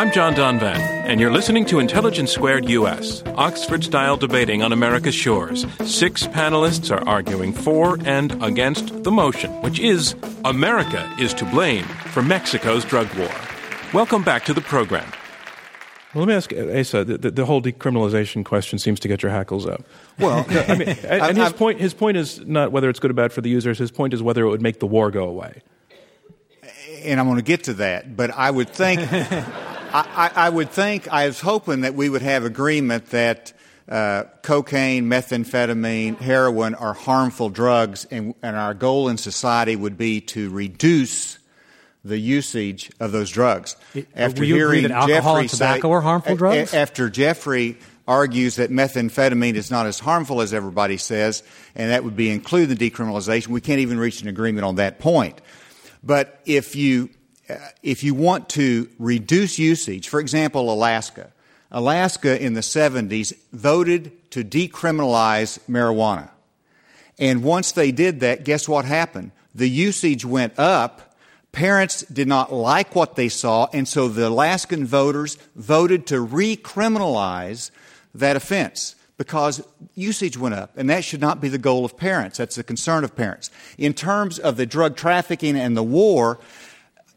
I'm 0.00 0.10
John 0.12 0.34
Donvan, 0.34 0.78
and 0.78 1.20
you're 1.20 1.30
listening 1.30 1.66
to 1.66 1.78
Intelligence 1.78 2.32
Squared 2.32 2.66
US, 2.70 3.22
Oxford 3.36 3.84
style 3.84 4.16
debating 4.16 4.62
on 4.62 4.72
America's 4.72 5.14
shores. 5.14 5.66
Six 5.84 6.26
panelists 6.26 6.90
are 6.90 7.06
arguing 7.06 7.52
for 7.52 7.98
and 8.06 8.42
against 8.42 9.04
the 9.04 9.10
motion, 9.10 9.52
which 9.60 9.78
is 9.78 10.14
America 10.46 11.06
is 11.20 11.34
to 11.34 11.44
blame 11.44 11.84
for 11.84 12.22
Mexico's 12.22 12.82
drug 12.82 13.12
war. 13.14 13.30
Welcome 13.92 14.24
back 14.24 14.46
to 14.46 14.54
the 14.54 14.62
program. 14.62 15.06
Well, 16.14 16.24
let 16.24 16.28
me 16.28 16.34
ask 16.34 16.50
uh, 16.50 16.78
Asa. 16.78 17.04
The, 17.04 17.18
the, 17.18 17.30
the 17.32 17.44
whole 17.44 17.60
decriminalization 17.60 18.42
question 18.42 18.78
seems 18.78 19.00
to 19.00 19.08
get 19.08 19.22
your 19.22 19.32
hackles 19.32 19.66
up. 19.66 19.84
Well, 20.18 20.46
I 20.66 20.78
mean, 20.78 20.88
and, 21.04 21.04
and 21.04 21.36
his 21.36 21.52
point 21.52 21.78
his 21.78 21.92
point 21.92 22.16
is 22.16 22.40
not 22.46 22.72
whether 22.72 22.88
it's 22.88 23.00
good 23.00 23.10
or 23.10 23.14
bad 23.14 23.34
for 23.34 23.42
the 23.42 23.50
users. 23.50 23.76
His 23.76 23.90
point 23.90 24.14
is 24.14 24.22
whether 24.22 24.46
it 24.46 24.48
would 24.48 24.62
make 24.62 24.80
the 24.80 24.86
war 24.86 25.10
go 25.10 25.24
away. 25.24 25.60
and 27.04 27.20
I'm 27.20 27.26
going 27.26 27.36
to 27.36 27.42
get 27.42 27.64
to 27.64 27.74
that, 27.74 28.16
but 28.16 28.30
I 28.30 28.50
would 28.50 28.70
think, 28.70 29.00
I, 29.92 30.30
I, 30.34 30.48
would 30.48 30.70
think, 30.70 31.08
I 31.12 31.26
was 31.26 31.40
hoping 31.40 31.82
that 31.82 31.94
we 31.94 32.08
would 32.08 32.22
have 32.22 32.44
agreement 32.44 33.06
that 33.10 33.52
uh, 33.88 34.24
cocaine, 34.42 35.06
methamphetamine, 35.06 36.18
heroin 36.18 36.74
are 36.74 36.94
harmful 36.94 37.48
drugs, 37.48 38.06
and, 38.10 38.34
and 38.42 38.56
our 38.56 38.74
goal 38.74 39.08
in 39.08 39.16
society 39.16 39.74
would 39.74 39.98
be 39.98 40.20
to 40.20 40.50
reduce 40.50 41.38
the 42.04 42.18
usage 42.18 42.90
of 43.00 43.12
those 43.12 43.30
drugs. 43.30 43.76
It- 43.94 44.08
will 44.38 44.44
you 44.44 44.64
agree 44.66 44.82
that 44.82 44.90
alcohol 44.92 45.36
and 45.36 45.50
tobacco 45.50 45.90
are 45.90 46.00
harmful 46.00 46.32
a- 46.74 46.76
after 46.76 47.10
Jeffrey 47.10 47.76
argues 48.08 48.56
that 48.56 48.70
methamphetamine 48.70 49.54
is 49.54 49.70
not 49.70 49.86
as 49.86 49.98
harmful 50.00 50.40
as 50.40 50.54
everybody 50.54 50.96
says, 50.96 51.42
and 51.74 51.90
that 51.90 52.02
would 52.02 52.16
be 52.16 52.30
included 52.30 52.76
the 52.76 52.90
decriminalization, 52.90 53.48
we 53.48 53.60
can't 53.60 53.80
even 53.80 53.98
reach 53.98 54.22
an 54.22 54.28
agreement 54.28 54.64
on 54.64 54.76
that 54.76 54.98
point. 54.98 55.40
But 56.02 56.40
if 56.46 56.74
you, 56.74 57.10
uh, 57.10 57.19
if 57.82 58.02
you 58.02 58.14
want 58.14 58.48
to 58.50 58.88
reduce 58.98 59.58
usage, 59.58 60.08
for 60.08 60.20
example, 60.20 60.72
Alaska, 60.72 61.32
Alaska 61.70 62.42
in 62.42 62.54
the 62.54 62.60
70s 62.60 63.32
voted 63.52 64.30
to 64.32 64.44
decriminalize 64.44 65.58
marijuana. 65.68 66.30
And 67.18 67.42
once 67.42 67.72
they 67.72 67.92
did 67.92 68.20
that, 68.20 68.44
guess 68.44 68.68
what 68.68 68.84
happened? 68.84 69.32
The 69.54 69.68
usage 69.68 70.24
went 70.24 70.58
up. 70.58 71.14
Parents 71.52 72.02
did 72.02 72.28
not 72.28 72.52
like 72.52 72.94
what 72.94 73.16
they 73.16 73.28
saw, 73.28 73.66
and 73.72 73.86
so 73.86 74.08
the 74.08 74.28
Alaskan 74.28 74.86
voters 74.86 75.36
voted 75.56 76.06
to 76.06 76.24
recriminalize 76.24 77.70
that 78.14 78.36
offense 78.36 78.94
because 79.20 79.62
usage 79.94 80.38
went 80.38 80.54
up, 80.54 80.72
and 80.78 80.88
that 80.88 81.04
should 81.04 81.20
not 81.20 81.42
be 81.42 81.48
the 81.48 81.58
goal 81.58 81.84
of 81.84 81.94
parents. 81.94 82.38
That's 82.38 82.56
the 82.56 82.64
concern 82.64 83.04
of 83.04 83.14
parents. 83.14 83.50
In 83.76 83.92
terms 83.92 84.38
of 84.38 84.56
the 84.56 84.64
drug 84.64 84.96
trafficking 84.96 85.58
and 85.58 85.76
the 85.76 85.82
war, 85.82 86.38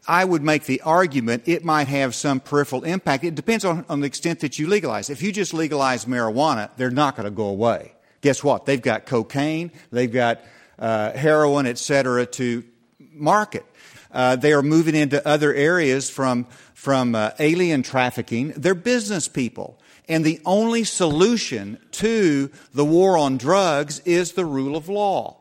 I 0.06 0.24
would 0.24 0.42
make 0.42 0.64
the 0.64 0.80
argument 0.82 1.44
it 1.46 1.64
might 1.64 1.88
have 1.88 2.14
some 2.14 2.40
peripheral 2.40 2.84
impact. 2.84 3.24
It 3.24 3.34
depends 3.34 3.64
on, 3.64 3.84
on 3.88 4.00
the 4.00 4.06
extent 4.06 4.40
that 4.40 4.58
you 4.58 4.66
legalize. 4.66 5.10
If 5.10 5.22
you 5.22 5.32
just 5.32 5.54
legalize 5.54 6.04
marijuana, 6.04 6.70
they're 6.76 6.90
not 6.90 7.16
going 7.16 7.24
to 7.24 7.30
go 7.30 7.46
away. 7.46 7.92
Guess 8.20 8.44
what? 8.44 8.66
They've 8.66 8.80
got 8.80 9.06
cocaine, 9.06 9.70
they've 9.90 10.12
got 10.12 10.40
uh, 10.78 11.12
heroin, 11.12 11.66
et 11.66 11.78
cetera, 11.78 12.26
to 12.26 12.64
market. 13.12 13.64
Uh, 14.10 14.36
they 14.36 14.52
are 14.52 14.62
moving 14.62 14.94
into 14.94 15.26
other 15.26 15.52
areas 15.52 16.08
from, 16.08 16.46
from 16.74 17.14
uh, 17.14 17.30
alien 17.38 17.82
trafficking. 17.82 18.52
They're 18.56 18.74
business 18.74 19.28
people. 19.28 19.80
And 20.08 20.24
the 20.24 20.40
only 20.44 20.84
solution 20.84 21.78
to 21.92 22.50
the 22.72 22.84
war 22.84 23.16
on 23.16 23.38
drugs 23.38 24.00
is 24.00 24.32
the 24.32 24.44
rule 24.44 24.76
of 24.76 24.88
law. 24.88 25.40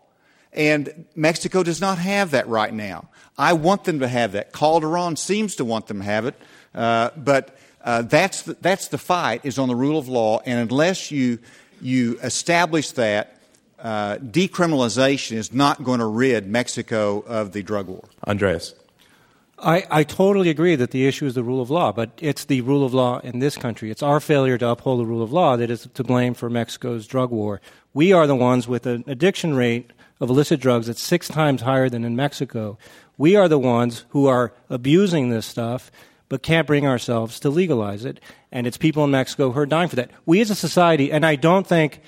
And 0.54 1.06
Mexico 1.16 1.64
does 1.64 1.82
not 1.82 1.98
have 1.98 2.32
that 2.32 2.48
right 2.48 2.74
now. 2.74 3.10
I 3.38 3.54
want 3.54 3.84
them 3.84 4.00
to 4.00 4.08
have 4.08 4.34
that. 4.34 4.54
Calderon 4.54 5.16
seems 5.16 5.56
to 5.56 5.66
want 5.66 5.88
them 5.88 6.00
to 6.00 6.04
have 6.04 6.26
it, 6.26 6.36
uh, 6.76 7.10
but 7.18 7.58
uh, 7.84 8.04
that's 8.04 8.44
the, 8.44 8.54
that's 8.62 8.90
the 8.90 8.98
fight 8.98 9.42
is 9.44 9.58
on 9.58 9.68
the 9.68 9.76
rule 9.76 9.98
of 9.98 10.08
law. 10.08 10.42
And 10.46 10.72
unless 10.72 11.12
you 11.12 11.40
you 11.82 12.18
establish 12.24 12.92
that, 12.92 13.38
uh, 13.80 14.18
decriminalization 14.18 15.34
is 15.34 15.52
not 15.52 15.84
going 15.84 16.00
to 16.00 16.06
rid 16.06 16.48
Mexico 16.48 17.20
of 17.22 17.52
the 17.52 17.62
drug 17.62 17.88
war. 17.88 18.06
Andres. 18.24 18.74
I, 19.60 19.86
I 19.90 20.04
totally 20.04 20.50
agree 20.50 20.76
that 20.76 20.92
the 20.92 21.08
issue 21.08 21.26
is 21.26 21.36
the 21.36 21.44
rule 21.44 21.62
of 21.62 21.70
law, 21.70 21.92
but 21.92 22.12
it's 22.20 22.46
the 22.46 22.62
rule 22.62 22.86
of 22.86 22.94
law 22.94 23.20
in 23.20 23.40
this 23.40 23.56
country. 23.56 23.92
It's 23.92 24.04
our 24.04 24.20
failure 24.20 24.58
to 24.58 24.70
uphold 24.70 25.00
the 25.00 25.06
rule 25.06 25.22
of 25.22 25.32
law 25.32 25.56
that 25.56 25.70
is 25.70 25.88
to 25.94 26.04
blame 26.04 26.34
for 26.34 26.50
Mexico's 26.50 27.08
drug 27.08 27.32
war. 27.32 27.62
We 27.94 28.12
are 28.12 28.28
the 28.28 28.36
ones 28.36 28.68
with 28.68 28.86
an 28.86 29.04
addiction 29.08 29.54
rate 29.56 29.92
of 30.20 30.30
illicit 30.30 30.60
drugs 30.60 30.88
that's 30.88 31.02
six 31.02 31.28
times 31.28 31.62
higher 31.62 31.90
than 31.90 32.04
in 32.04 32.16
Mexico. 32.16 32.78
We 33.18 33.36
are 33.36 33.48
the 33.48 33.60
ones 33.60 34.06
who 34.10 34.28
are 34.28 34.54
abusing 34.70 35.30
this 35.30 35.46
stuff 35.46 35.92
but 36.30 36.42
can't 36.42 36.66
bring 36.66 36.88
ourselves 36.88 37.40
to 37.42 37.50
legalize 37.50 38.06
it. 38.06 38.20
And 38.52 38.66
it's 38.66 38.78
people 38.78 39.04
in 39.04 39.12
Mexico 39.12 39.52
who 39.52 39.60
are 39.60 39.66
dying 39.68 39.88
for 39.88 39.98
that. 39.98 40.10
We 40.26 40.42
as 40.42 40.50
a 40.50 40.56
society, 40.56 41.12
and 41.12 41.24
I 41.26 41.36
don't 41.36 41.68
think, 41.68 42.02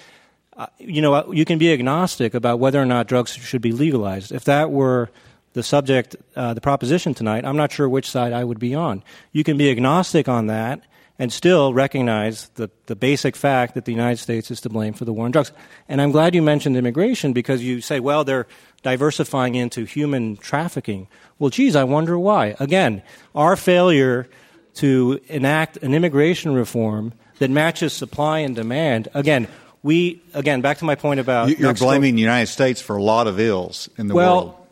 uh, 0.58 0.66
you 0.80 1.02
know, 1.02 1.32
you 1.32 1.46
can 1.46 1.60
be 1.60 1.72
agnostic 1.72 2.34
about 2.34 2.58
whether 2.58 2.82
or 2.82 2.86
not 2.88 3.08
drugs 3.08 3.34
should 3.34 3.62
be 3.62 3.72
legalized. 3.72 4.32
If 4.32 4.46
that 4.46 4.72
were 4.72 5.12
the 5.54 5.62
subject, 5.62 6.16
uh, 6.36 6.56
the 6.56 6.62
proposition 6.62 7.14
tonight, 7.14 7.46
I'm 7.46 7.58
not 7.58 7.72
sure 7.72 7.88
which 7.88 8.10
side 8.10 8.34
I 8.34 8.44
would 8.44 8.58
be 8.58 8.74
on. 8.74 9.04
You 9.32 9.44
can 9.44 9.58
be 9.58 9.70
agnostic 9.70 10.28
on 10.28 10.48
that 10.48 10.82
and 11.18 11.32
still 11.32 11.74
recognize 11.74 12.50
the, 12.56 12.70
the 12.88 12.96
basic 12.96 13.36
fact 13.36 13.74
that 13.76 13.86
the 13.86 13.92
United 13.92 14.18
States 14.18 14.52
is 14.52 14.62
to 14.62 14.70
blame 14.70 14.94
for 14.94 15.06
the 15.06 15.14
war 15.14 15.26
on 15.26 15.32
drugs. 15.32 15.52
And 15.88 16.02
I'm 16.02 16.12
glad 16.12 16.36
you 16.36 16.42
mentioned 16.42 16.76
immigration 16.76 17.34
because 17.34 17.64
you 17.64 17.82
say, 17.82 18.00
well, 18.00 18.24
they're 18.24 18.48
diversifying 18.84 19.56
into 19.56 19.86
human 19.86 20.38
trafficking. 20.38 21.08
Well, 21.40 21.50
geez, 21.50 21.76
I 21.76 21.84
wonder 21.86 22.20
why. 22.20 22.56
Again, 22.60 23.02
our 23.34 23.56
failure 23.56 24.28
to 24.76 25.20
enact 25.28 25.78
an 25.78 25.94
immigration 25.94 26.54
reform 26.54 27.14
that 27.40 27.50
matches 27.50 27.94
supply 27.94 28.40
and 28.40 28.56
demand, 28.56 29.08
again, 29.14 29.48
we, 29.84 30.22
again, 30.34 30.62
back 30.62 30.80
to 30.80 30.86
my 30.86 30.96
point 30.96 31.20
about. 31.20 31.50
You're 31.50 31.70
Mexico, 31.70 31.92
blaming 31.92 32.16
the 32.16 32.22
United 32.22 32.48
States 32.48 32.82
for 32.82 32.98
a 32.98 33.04
lot 33.04 33.28
of 33.28 33.40
ills 33.40 33.88
in 33.98 34.08
the 34.08 34.16
well, 34.16 34.36
world 34.36 34.66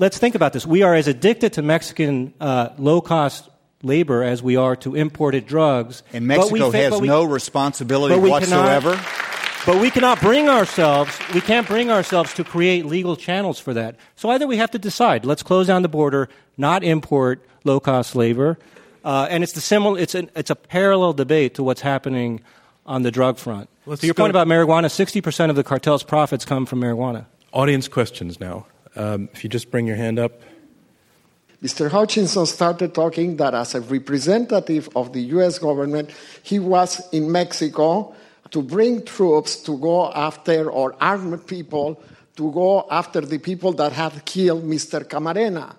let's 0.00 0.18
think 0.18 0.34
about 0.34 0.52
this. 0.52 0.66
We 0.66 0.82
are 0.82 0.94
as 0.94 1.06
addicted 1.06 1.52
to 1.52 1.62
Mexican 1.62 2.32
uh, 2.40 2.70
low 2.78 3.00
cost 3.00 3.48
labor 3.82 4.22
as 4.22 4.42
we 4.42 4.56
are 4.56 4.76
to 4.76 4.94
imported 4.94 5.46
drugs. 5.46 6.02
And 6.12 6.26
Mexico 6.26 6.70
fa- 6.70 6.76
has 6.76 7.00
we, 7.00 7.08
no 7.08 7.24
responsibility 7.24 8.18
we 8.18 8.30
whatsoever. 8.30 8.94
Cannot, 8.94 9.66
but 9.66 9.80
we 9.80 9.90
cannot 9.90 10.20
bring 10.20 10.48
ourselves, 10.48 11.18
we 11.34 11.40
can't 11.40 11.66
bring 11.66 11.90
ourselves 11.90 12.32
to 12.34 12.44
create 12.44 12.86
legal 12.86 13.16
channels 13.16 13.58
for 13.58 13.74
that. 13.74 13.96
So 14.16 14.30
either 14.30 14.46
we 14.46 14.56
have 14.56 14.70
to 14.72 14.78
decide, 14.78 15.24
let's 15.24 15.42
close 15.42 15.66
down 15.66 15.82
the 15.82 15.88
border, 15.88 16.28
not 16.56 16.82
import 16.82 17.44
low 17.64 17.80
cost 17.80 18.14
labor. 18.14 18.58
Uh, 19.04 19.26
and 19.30 19.42
it's, 19.42 19.52
the 19.52 19.60
similar, 19.60 19.98
it's, 19.98 20.14
an, 20.14 20.30
it's 20.36 20.50
a 20.50 20.56
parallel 20.56 21.12
debate 21.12 21.54
to 21.54 21.62
what's 21.62 21.80
happening 21.80 22.40
on 22.86 23.02
the 23.02 23.10
drug 23.10 23.38
front. 23.38 23.68
Let's 23.86 24.00
to 24.00 24.06
your 24.06 24.14
go- 24.14 24.24
point 24.24 24.30
about 24.30 24.46
marijuana, 24.46 24.86
60% 24.86 25.50
of 25.50 25.56
the 25.56 25.64
cartel's 25.64 26.02
profits 26.02 26.44
come 26.44 26.66
from 26.66 26.80
marijuana. 26.80 27.26
Audience 27.52 27.88
questions 27.88 28.40
now. 28.40 28.66
Um, 28.96 29.28
if 29.32 29.44
you 29.44 29.50
just 29.50 29.70
bring 29.70 29.86
your 29.86 29.96
hand 29.96 30.18
up. 30.18 30.42
Mr. 31.62 31.90
Hutchinson 31.90 32.46
started 32.46 32.94
talking 32.94 33.36
that 33.36 33.54
as 33.54 33.74
a 33.74 33.82
representative 33.82 34.88
of 34.96 35.12
the 35.12 35.20
US 35.36 35.58
government, 35.58 36.10
he 36.42 36.58
was 36.58 37.06
in 37.12 37.30
Mexico 37.30 38.14
to 38.50 38.62
bring 38.62 39.04
troops 39.04 39.56
to 39.64 39.76
go 39.78 40.10
after 40.10 40.70
or 40.70 40.96
armed 41.00 41.46
people 41.46 42.02
to 42.36 42.50
go 42.52 42.86
after 42.90 43.20
the 43.20 43.38
people 43.38 43.72
that 43.74 43.92
had 43.92 44.24
killed 44.24 44.64
Mr. 44.64 45.04
Camarena. 45.04 45.74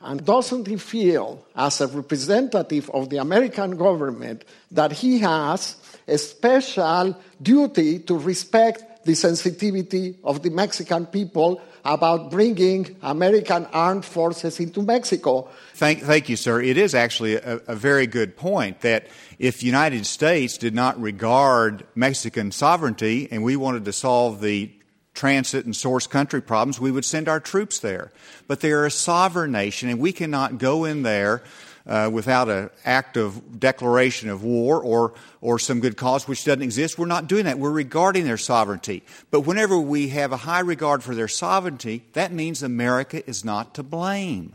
And 0.00 0.24
doesn't 0.24 0.66
he 0.66 0.76
feel, 0.76 1.44
as 1.54 1.80
a 1.80 1.86
representative 1.86 2.90
of 2.90 3.10
the 3.10 3.18
American 3.18 3.76
government, 3.76 4.44
that 4.72 4.92
he 4.92 5.18
has 5.18 5.76
a 6.08 6.18
special 6.18 7.16
duty 7.40 8.00
to 8.00 8.16
respect 8.16 8.89
the 9.04 9.14
sensitivity 9.14 10.18
of 10.24 10.42
the 10.42 10.50
Mexican 10.50 11.06
people 11.06 11.60
about 11.84 12.30
bringing 12.30 12.96
American 13.02 13.66
armed 13.72 14.04
forces 14.04 14.60
into 14.60 14.82
Mexico. 14.82 15.48
Thank, 15.74 16.02
thank 16.02 16.28
you, 16.28 16.36
sir. 16.36 16.60
It 16.60 16.76
is 16.76 16.94
actually 16.94 17.36
a, 17.36 17.60
a 17.66 17.74
very 17.74 18.06
good 18.06 18.36
point 18.36 18.80
that 18.82 19.06
if 19.38 19.62
United 19.62 20.04
States 20.04 20.58
did 20.58 20.74
not 20.74 21.00
regard 21.00 21.86
Mexican 21.94 22.52
sovereignty 22.52 23.28
and 23.30 23.42
we 23.42 23.56
wanted 23.56 23.86
to 23.86 23.92
solve 23.92 24.42
the 24.42 24.70
transit 25.14 25.64
and 25.64 25.74
source 25.74 26.06
country 26.06 26.42
problems, 26.42 26.78
we 26.78 26.90
would 26.90 27.04
send 27.04 27.28
our 27.28 27.40
troops 27.40 27.78
there. 27.78 28.12
But 28.46 28.60
they're 28.60 28.86
a 28.86 28.90
sovereign 28.90 29.52
nation, 29.52 29.88
and 29.88 29.98
we 29.98 30.12
cannot 30.12 30.58
go 30.58 30.84
in 30.84 31.02
there 31.02 31.42
uh, 31.86 32.10
without 32.12 32.48
an 32.48 32.70
act 32.84 33.16
of 33.16 33.58
declaration 33.58 34.28
of 34.28 34.42
war 34.42 34.82
or, 34.82 35.14
or 35.40 35.58
some 35.58 35.80
good 35.80 35.96
cause 35.96 36.28
which 36.28 36.44
doesn't 36.44 36.62
exist. 36.62 36.98
We're 36.98 37.06
not 37.06 37.26
doing 37.26 37.44
that. 37.44 37.58
We're 37.58 37.70
regarding 37.70 38.24
their 38.24 38.36
sovereignty. 38.36 39.02
But 39.30 39.42
whenever 39.42 39.78
we 39.78 40.08
have 40.08 40.32
a 40.32 40.38
high 40.38 40.60
regard 40.60 41.02
for 41.02 41.14
their 41.14 41.28
sovereignty, 41.28 42.04
that 42.12 42.32
means 42.32 42.62
America 42.62 43.28
is 43.28 43.44
not 43.44 43.74
to 43.74 43.82
blame. 43.82 44.54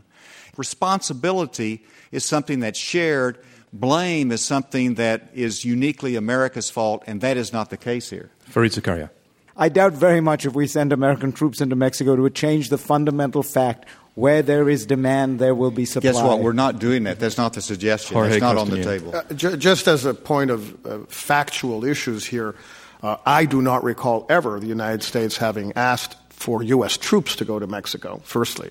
Responsibility 0.56 1.84
is 2.12 2.24
something 2.24 2.60
that's 2.60 2.78
shared. 2.78 3.38
Blame 3.72 4.32
is 4.32 4.44
something 4.44 4.94
that 4.94 5.30
is 5.34 5.64
uniquely 5.64 6.16
America's 6.16 6.70
fault, 6.70 7.04
and 7.06 7.20
that 7.20 7.36
is 7.36 7.52
not 7.52 7.70
the 7.70 7.76
case 7.76 8.08
here. 8.08 8.30
Fareed 8.50 8.78
Zakaria. 8.78 9.10
I 9.58 9.68
doubt 9.70 9.94
very 9.94 10.20
much 10.20 10.44
if 10.44 10.54
we 10.54 10.66
send 10.66 10.92
American 10.92 11.32
troops 11.32 11.60
into 11.60 11.76
Mexico 11.76 12.12
it 12.12 12.20
would 12.20 12.34
change 12.34 12.68
the 12.68 12.78
fundamental 12.78 13.42
fact 13.42 13.86
where 14.16 14.40
there 14.40 14.68
is 14.68 14.86
demand, 14.86 15.38
there 15.38 15.54
will 15.54 15.70
be 15.70 15.84
supply. 15.84 16.10
Guess 16.10 16.22
what? 16.22 16.40
We're 16.40 16.54
not 16.54 16.78
doing 16.78 17.04
that. 17.04 17.20
That's 17.20 17.36
not 17.36 17.52
the 17.52 17.60
suggestion. 17.60 18.14
Jorge 18.14 18.30
That's 18.30 18.40
not 18.40 18.56
on 18.56 18.70
the 18.70 18.82
table. 18.82 19.14
Uh, 19.14 19.22
ju- 19.34 19.56
just 19.58 19.86
as 19.86 20.06
a 20.06 20.14
point 20.14 20.50
of 20.50 20.86
uh, 20.86 20.98
factual 21.08 21.84
issues 21.84 22.24
here, 22.24 22.54
uh, 23.02 23.18
I 23.26 23.44
do 23.44 23.60
not 23.60 23.84
recall 23.84 24.26
ever 24.30 24.58
the 24.58 24.66
United 24.66 25.02
States 25.02 25.36
having 25.36 25.74
asked 25.76 26.16
for 26.30 26.62
U.S. 26.62 26.96
troops 26.96 27.36
to 27.36 27.44
go 27.44 27.58
to 27.58 27.66
Mexico, 27.66 28.22
firstly. 28.24 28.70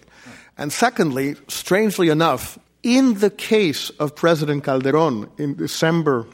And 0.58 0.74
secondly, 0.74 1.36
strangely 1.48 2.10
enough, 2.10 2.58
in 2.82 3.20
the 3.20 3.30
case 3.30 3.92
of 3.92 4.16
President 4.16 4.64
Calderon 4.64 5.30
in 5.38 5.54
December 5.54 6.26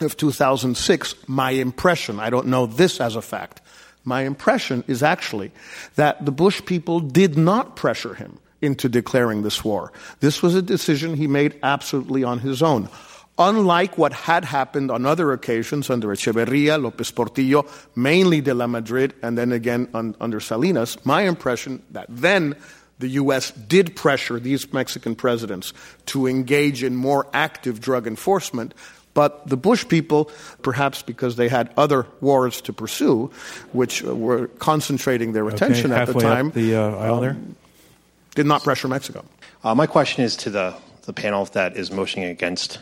of 0.00 0.18
2006, 0.18 1.14
my 1.28 1.52
impression, 1.52 2.20
I 2.20 2.28
don't 2.28 2.48
know 2.48 2.66
this 2.66 3.00
as 3.00 3.16
a 3.16 3.22
fact, 3.22 3.62
my 4.04 4.22
impression 4.22 4.84
is 4.86 5.02
actually 5.02 5.52
that 5.96 6.24
the 6.24 6.32
Bush 6.32 6.62
people 6.64 7.00
did 7.00 7.36
not 7.36 7.76
pressure 7.76 8.14
him 8.14 8.38
into 8.60 8.88
declaring 8.88 9.42
this 9.42 9.64
war. 9.64 9.92
This 10.20 10.42
was 10.42 10.54
a 10.54 10.62
decision 10.62 11.14
he 11.14 11.26
made 11.26 11.58
absolutely 11.62 12.24
on 12.24 12.38
his 12.38 12.62
own. 12.62 12.88
Unlike 13.36 13.98
what 13.98 14.12
had 14.12 14.44
happened 14.44 14.90
on 14.90 15.04
other 15.04 15.32
occasions 15.32 15.90
under 15.90 16.08
Echeverria, 16.08 16.80
Lopez 16.80 17.10
Portillo, 17.10 17.66
mainly 17.96 18.40
de 18.40 18.54
la 18.54 18.68
Madrid, 18.68 19.12
and 19.22 19.36
then 19.36 19.50
again 19.50 19.88
un- 19.92 20.14
under 20.20 20.38
Salinas, 20.38 21.04
my 21.04 21.22
impression 21.22 21.82
that 21.90 22.06
then 22.08 22.54
the 23.00 23.08
U.S. 23.08 23.50
did 23.50 23.96
pressure 23.96 24.38
these 24.38 24.72
Mexican 24.72 25.16
presidents 25.16 25.72
to 26.06 26.28
engage 26.28 26.84
in 26.84 26.94
more 26.94 27.26
active 27.32 27.80
drug 27.80 28.06
enforcement. 28.06 28.72
But 29.14 29.48
the 29.48 29.56
Bush 29.56 29.86
people, 29.86 30.30
perhaps 30.62 31.02
because 31.02 31.36
they 31.36 31.48
had 31.48 31.72
other 31.76 32.06
wars 32.20 32.60
to 32.62 32.72
pursue, 32.72 33.30
which 33.72 34.02
were 34.02 34.48
concentrating 34.58 35.32
their 35.32 35.48
attention 35.48 35.92
okay, 35.92 36.00
at 36.00 36.06
the 36.06 36.12
halfway 36.12 36.28
up 36.28 36.36
time, 36.36 36.50
the 36.50 36.74
uh, 36.74 36.96
aisle 36.96 37.20
there. 37.20 37.36
did 38.34 38.46
not 38.46 38.64
pressure 38.64 38.88
Mexico. 38.88 39.24
Uh, 39.62 39.74
my 39.74 39.86
question 39.86 40.24
is 40.24 40.36
to 40.36 40.50
the, 40.50 40.74
the 41.02 41.12
panel 41.12 41.44
that 41.46 41.76
is 41.76 41.92
motioning 41.92 42.28
against. 42.28 42.80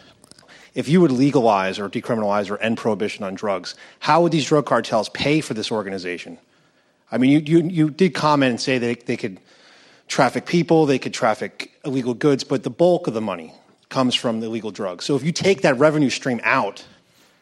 If 0.74 0.88
you 0.88 1.02
would 1.02 1.12
legalize 1.12 1.78
or 1.78 1.90
decriminalize 1.90 2.50
or 2.50 2.56
end 2.56 2.78
prohibition 2.78 3.24
on 3.24 3.34
drugs, 3.34 3.74
how 4.00 4.22
would 4.22 4.32
these 4.32 4.46
drug 4.46 4.64
cartels 4.64 5.10
pay 5.10 5.42
for 5.42 5.52
this 5.52 5.70
organization? 5.70 6.38
I 7.10 7.18
mean, 7.18 7.30
you, 7.30 7.40
you, 7.40 7.68
you 7.68 7.90
did 7.90 8.14
comment 8.14 8.50
and 8.50 8.60
say 8.60 8.78
that 8.78 9.04
they 9.04 9.18
could 9.18 9.38
traffic 10.08 10.46
people, 10.46 10.86
they 10.86 10.98
could 10.98 11.12
traffic 11.12 11.72
illegal 11.84 12.14
goods, 12.14 12.42
but 12.42 12.62
the 12.62 12.70
bulk 12.70 13.06
of 13.06 13.12
the 13.12 13.20
money 13.20 13.52
comes 13.92 14.14
from 14.14 14.40
the 14.40 14.46
illegal 14.46 14.72
drugs. 14.72 15.04
So 15.04 15.14
if 15.14 15.22
you 15.22 15.32
take 15.32 15.62
that 15.62 15.78
revenue 15.78 16.10
stream 16.10 16.40
out, 16.42 16.84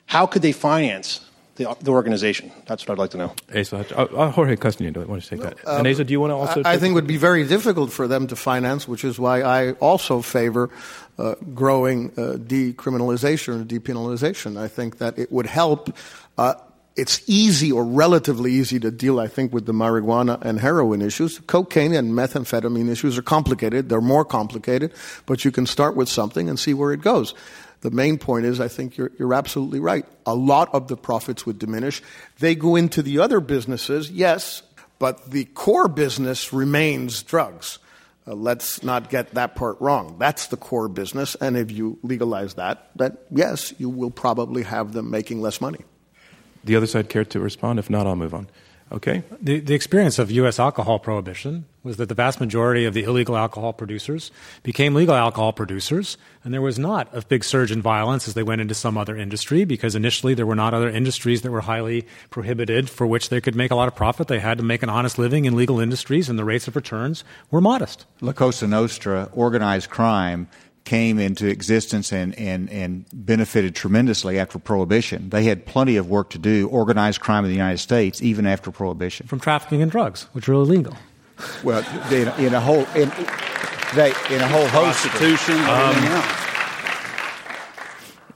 how 0.07 0.27
could 0.27 0.43
they 0.43 0.53
finance 0.53 1.21
the, 1.55 1.77
the 1.81 1.93
organization? 1.93 2.51
That's 2.67 2.87
what 2.87 2.93
I'd 2.95 2.99
like 2.99 3.11
to 3.11 3.19
know. 3.19 3.35
Asa, 3.55 3.87
uh, 3.97 4.03
uh, 4.03 4.31
Jorge 4.31 4.57
Castaneda, 4.57 5.01
why 5.01 5.07
don't 5.07 5.31
you 5.31 5.37
take 5.37 5.41
that? 5.41 5.57
and 5.67 5.87
Asa, 5.87 6.05
do 6.05 6.13
you 6.13 6.21
want 6.21 6.33
to 6.33 6.35
also? 6.35 6.63
I, 6.65 6.75
I 6.75 6.77
think 6.79 6.93
it 6.93 6.95
would 6.95 7.07
be 7.07 7.17
very 7.17 7.47
difficult 7.47 7.93
for 7.93 8.09
them 8.09 8.27
to 8.27 8.37
finance, 8.37 8.89
which 8.89 9.05
is 9.05 9.19
why 9.19 9.43
I 9.43 9.73
also 9.75 10.21
favor 10.21 10.71
uh, 11.19 11.37
growing 11.55 12.11
uh, 12.17 12.37
decriminalization 12.39 13.55
and 13.55 13.69
depenalization. 13.69 14.59
I 14.59 14.69
think 14.69 14.99
that 14.99 15.19
it 15.19 15.31
would 15.31 15.47
help. 15.47 15.97
It's 16.97 17.22
easy 17.26 17.70
or 17.70 17.84
relatively 17.84 18.53
easy 18.53 18.80
to 18.80 18.91
deal, 18.91 19.20
I 19.20 19.28
think, 19.28 19.53
with 19.53 19.66
the 19.66 19.72
marijuana 19.72 20.41
and 20.43 20.59
heroin 20.59 21.01
issues. 21.01 21.38
Cocaine 21.41 21.95
and 21.95 22.12
methamphetamine 22.12 22.91
issues 22.91 23.16
are 23.16 23.22
complicated. 23.22 23.88
They're 23.88 24.01
more 24.01 24.24
complicated, 24.24 24.93
but 25.24 25.45
you 25.45 25.53
can 25.53 25.66
start 25.66 25.95
with 25.95 26.09
something 26.09 26.49
and 26.49 26.59
see 26.59 26.74
where 26.74 26.93
it 26.93 27.01
goes. 27.01 27.34
The 27.82 27.91
main 27.91 28.18
point 28.18 28.45
is, 28.45 28.61
I 28.61 28.68
think 28.68 28.97
you're, 28.97 29.11
you're 29.18 29.32
absolutely 29.32 29.80
right. 29.80 30.05
A 30.26 30.34
lot 30.34 30.68
of 30.74 30.88
the 30.88 30.97
profits 30.97 31.47
would 31.47 31.59
diminish. 31.59 32.03
They 32.38 32.55
go 32.55 32.76
into 32.76 33.03
the 33.03 33.20
other 33.20 33.41
businesses, 33.41 34.11
yes, 34.11 34.62
but 34.99 35.30
the 35.30 35.47
core 35.47 35.88
business 35.88 36.53
remains 36.53 37.22
drugs. 37.22 37.78
Uh, 38.26 38.34
let's 38.34 38.82
not 38.82 39.09
get 39.09 39.34
that 39.34 39.55
part 39.55 39.80
wrong. 39.80 40.16
That's 40.18 40.49
the 40.49 40.59
core 40.59 40.88
business, 40.88 41.36
and 41.36 41.57
if 41.57 41.70
you 41.70 41.99
legalize 42.03 42.55
that, 42.55 42.91
then 42.97 43.16
yes, 43.30 43.72
you 43.78 43.88
will 43.88 44.11
probably 44.11 44.64
have 44.64 44.93
them 44.93 45.11
making 45.11 45.41
less 45.41 45.61
money. 45.61 45.80
The 46.65 46.77
other 46.77 46.87
side 46.87 47.09
care 47.09 47.25
to 47.25 47.41
respond? 47.41 47.79
If 47.79 47.91
not, 47.91 48.07
I'll 48.07 48.17
move 48.17 48.35
on. 48.35 48.49
Okay. 48.93 49.23
The, 49.41 49.61
the 49.61 49.75
experience 49.75 50.19
of 50.19 50.33
U.S. 50.33 50.59
alcohol 50.59 50.99
prohibition 50.99 51.65
was 51.85 51.97
that 51.99 52.09
the 52.09 52.15
vast 52.15 52.41
majority 52.41 52.85
of 52.85 52.93
the 52.93 53.05
illegal 53.05 53.37
alcohol 53.37 53.73
producers 53.73 54.33
became 54.65 54.95
legal 54.95 55.15
alcohol 55.15 55.53
producers, 55.53 56.19
and 56.43 56.53
there 56.53 56.61
was 56.61 56.77
not 56.77 57.09
a 57.17 57.25
big 57.25 57.45
surge 57.45 57.71
in 57.71 57.81
violence 57.81 58.27
as 58.27 58.35
they 58.35 58.43
went 58.43 58.61
into 58.61 58.75
some 58.75 58.99
other 58.99 59.17
industry 59.17 59.65
because 59.65 59.95
initially 59.95 60.35
there 60.35 60.45
were 60.45 60.57
not 60.57 60.75
other 60.75 60.91
industries 60.91 61.43
that 61.43 61.53
were 61.53 61.61
highly 61.61 62.05
prohibited 62.31 62.91
for 62.91 63.07
which 63.07 63.29
they 63.29 63.41
could 63.41 63.55
make 63.55 63.71
a 63.71 63.77
lot 63.77 63.87
of 63.87 63.95
profit. 63.95 64.27
They 64.27 64.41
had 64.41 64.59
to 64.59 64.65
make 64.65 64.83
an 64.83 64.91
honest 64.91 65.19
living 65.19 65.45
in 65.45 65.55
legal 65.55 65.79
industries, 65.79 66.29
and 66.29 66.37
the 66.37 66.45
rates 66.45 66.67
of 66.67 66.75
returns 66.75 67.23
were 67.53 67.61
modest. 67.61 68.07
La 68.21 68.33
Cosa 68.33 68.67
Nostra, 68.67 69.29
organized 69.33 69.89
crime, 69.89 70.49
came 70.85 71.18
into 71.18 71.47
existence 71.47 72.12
and, 72.12 72.37
and, 72.39 72.70
and 72.70 73.05
benefited 73.12 73.74
tremendously 73.74 74.39
after 74.39 74.59
Prohibition. 74.59 75.31
They 75.31 75.45
had 75.45 75.66
plenty 75.66 75.97
of 75.97 76.09
work 76.09 76.31
to 76.31 76.39
do, 76.39 76.68
organized 76.68 77.20
crime 77.20 77.45
in 77.45 77.51
the 77.51 77.57
United 77.57 77.78
States, 77.78 78.22
even 78.22 78.47
after 78.47 78.70
Prohibition. 78.70 79.26
From 79.26 79.41
trafficking 79.41 79.81
in 79.81 79.89
drugs, 79.89 80.26
which 80.33 80.49
are 80.49 80.55
illegal. 80.55 80.97
Well, 81.62 81.85
in, 82.12 82.28
in 82.45 82.55
a 82.55 82.61
whole 82.61 82.87
in, 82.95 83.11
they, 83.95 84.12
in 84.31 84.41
a 84.41 84.49
whole 84.49 84.66
host 84.68 85.05
of 85.05 85.11
Prostitution, 85.12 85.57
everything 85.57 86.05
Um, 86.05 86.16
else. 86.16 86.47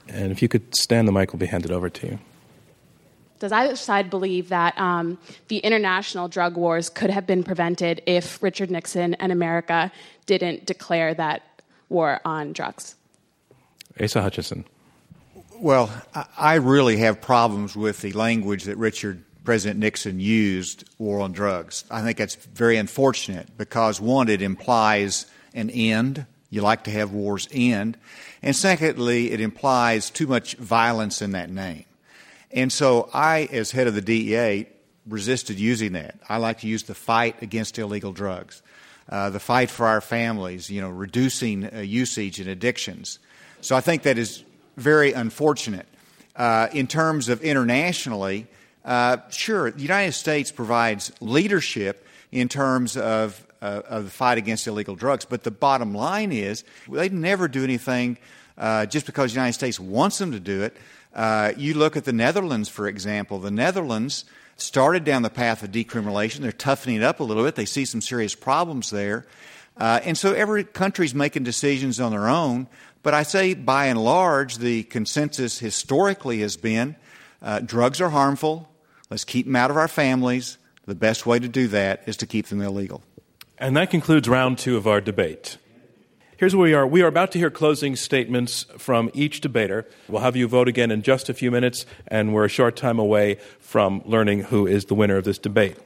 And 0.07 0.31
if 0.31 0.41
you 0.41 0.47
could 0.47 0.75
stand, 0.75 1.07
the 1.07 1.11
mic 1.11 1.31
will 1.31 1.39
be 1.39 1.45
handed 1.45 1.71
over 1.71 1.89
to 1.89 2.07
you. 2.07 2.19
Does 3.39 3.51
either 3.51 3.75
side 3.75 4.09
believe 4.09 4.49
that 4.49 4.79
um, 4.79 5.17
the 5.49 5.57
international 5.57 6.29
drug 6.29 6.55
wars 6.55 6.89
could 6.89 7.09
have 7.09 7.27
been 7.27 7.43
prevented 7.43 8.01
if 8.05 8.41
Richard 8.41 8.71
Nixon 8.71 9.13
and 9.15 9.31
America 9.31 9.91
didn't 10.25 10.65
declare 10.65 11.13
that 11.15 11.41
war 11.89 12.21
on 12.25 12.53
drugs? 12.53 12.95
Asa 14.01 14.21
Hutchinson. 14.21 14.65
Well, 15.59 15.89
I- 16.13 16.25
I 16.37 16.53
really 16.55 16.97
have 16.97 17.21
problems 17.21 17.75
with 17.75 18.01
the 18.01 18.11
language 18.13 18.65
that 18.65 18.77
Richard 18.77 19.23
President 19.45 19.79
Nixon 19.79 20.19
used, 20.19 20.83
war 20.97 21.21
on 21.21 21.31
drugs. 21.31 21.85
I 21.91 22.01
think 22.01 22.17
that's 22.17 22.35
very 22.35 22.77
unfortunate 22.77 23.57
because, 23.57 24.01
one, 24.01 24.27
it 24.27 24.41
implies 24.41 25.27
an 25.53 25.69
end. 25.69 26.25
You 26.49 26.61
like 26.61 26.83
to 26.85 26.91
have 26.91 27.11
wars 27.11 27.47
end. 27.51 27.97
And 28.41 28.55
secondly, 28.55 29.31
it 29.31 29.39
implies 29.39 30.09
too 30.09 30.27
much 30.27 30.55
violence 30.55 31.21
in 31.21 31.31
that 31.31 31.49
name. 31.49 31.85
And 32.51 32.71
so 32.71 33.09
I, 33.13 33.47
as 33.51 33.71
head 33.71 33.87
of 33.87 33.93
the 33.95 34.01
DEA, 34.01 34.67
resisted 35.07 35.59
using 35.59 35.93
that. 35.93 36.15
I 36.27 36.37
like 36.37 36.61
to 36.61 36.67
use 36.67 36.83
the 36.83 36.95
fight 36.95 37.41
against 37.43 37.77
illegal 37.77 38.11
drugs, 38.11 38.61
uh, 39.09 39.29
the 39.29 39.39
fight 39.39 39.69
for 39.69 39.85
our 39.85 40.01
families, 40.01 40.69
you 40.69 40.81
know, 40.81 40.89
reducing 40.89 41.65
uh, 41.65 41.79
usage 41.79 42.39
and 42.39 42.49
addictions. 42.49 43.19
So 43.61 43.75
I 43.75 43.81
think 43.81 44.03
that 44.03 44.17
is 44.17 44.43
very 44.77 45.13
unfortunate. 45.13 45.85
Uh, 46.35 46.67
in 46.73 46.87
terms 46.87 47.29
of 47.29 47.41
internationally, 47.41 48.47
uh, 48.83 49.17
sure, 49.29 49.71
the 49.71 49.81
United 49.81 50.11
States 50.13 50.51
provides 50.51 51.11
leadership 51.21 52.05
in 52.31 52.49
terms 52.49 52.97
of, 52.97 53.45
uh, 53.61 53.81
of 53.87 54.05
the 54.05 54.09
fight 54.09 54.37
against 54.37 54.67
illegal 54.67 54.95
drugs, 54.95 55.23
but 55.23 55.43
the 55.43 55.51
bottom 55.51 55.93
line 55.93 56.31
is 56.31 56.63
they 56.89 57.09
never 57.09 57.47
do 57.47 57.63
anything 57.63 58.17
uh, 58.57 58.85
just 58.85 59.05
because 59.05 59.31
the 59.31 59.35
United 59.35 59.53
States 59.53 59.79
wants 59.79 60.17
them 60.17 60.31
to 60.31 60.39
do 60.39 60.63
it. 60.63 60.75
You 61.57 61.75
look 61.75 61.95
at 61.95 62.03
the 62.03 62.13
Netherlands, 62.13 62.67
for 62.67 62.87
example. 62.87 63.39
The 63.39 63.51
Netherlands 63.51 64.25
started 64.57 65.03
down 65.03 65.21
the 65.21 65.29
path 65.29 65.63
of 65.63 65.71
decriminalization. 65.71 66.39
They're 66.39 66.51
toughening 66.51 66.97
it 66.97 67.03
up 67.03 67.19
a 67.19 67.23
little 67.23 67.43
bit. 67.43 67.55
They 67.55 67.65
see 67.65 67.85
some 67.85 68.01
serious 68.01 68.35
problems 68.35 68.89
there. 68.89 69.25
Uh, 69.77 69.99
and 70.03 70.17
so 70.17 70.33
every 70.33 70.63
country's 70.63 71.13
making 71.13 71.43
decisions 71.43 71.99
on 71.99 72.11
their 72.11 72.27
own. 72.27 72.67
But 73.03 73.13
I 73.13 73.23
say 73.23 73.53
by 73.53 73.85
and 73.85 74.03
large, 74.03 74.57
the 74.57 74.83
consensus 74.83 75.59
historically 75.59 76.39
has 76.39 76.57
been 76.57 76.95
uh, 77.41 77.59
drugs 77.59 78.01
are 78.01 78.09
harmful. 78.09 78.69
Let's 79.09 79.23
keep 79.23 79.45
them 79.45 79.55
out 79.55 79.69
of 79.69 79.77
our 79.77 79.87
families. 79.87 80.57
The 80.85 80.95
best 80.95 81.25
way 81.25 81.39
to 81.39 81.47
do 81.47 81.67
that 81.69 82.03
is 82.07 82.17
to 82.17 82.25
keep 82.25 82.47
them 82.47 82.61
illegal. 82.61 83.03
And 83.57 83.77
that 83.77 83.89
concludes 83.89 84.27
round 84.27 84.57
two 84.57 84.77
of 84.77 84.87
our 84.87 85.01
debate. 85.01 85.57
Here's 86.37 86.53
where 86.53 86.63
we 86.63 86.73
are. 86.73 86.85
We 86.85 87.01
are 87.01 87.07
about 87.07 87.31
to 87.31 87.39
hear 87.39 87.49
closing 87.49 87.95
statements 87.95 88.65
from 88.77 89.09
each 89.13 89.39
debater. 89.39 89.87
We'll 90.09 90.21
have 90.21 90.35
you 90.35 90.49
vote 90.49 90.67
again 90.67 90.91
in 90.91 91.01
just 91.01 91.29
a 91.29 91.33
few 91.33 91.49
minutes, 91.49 91.85
and 92.09 92.33
we're 92.33 92.43
a 92.43 92.49
short 92.49 92.75
time 92.75 92.99
away 92.99 93.37
from 93.61 94.01
learning 94.03 94.41
who 94.41 94.67
is 94.67 94.83
the 94.85 94.95
winner 94.95 95.15
of 95.15 95.23
this 95.23 95.37
debate. 95.37 95.77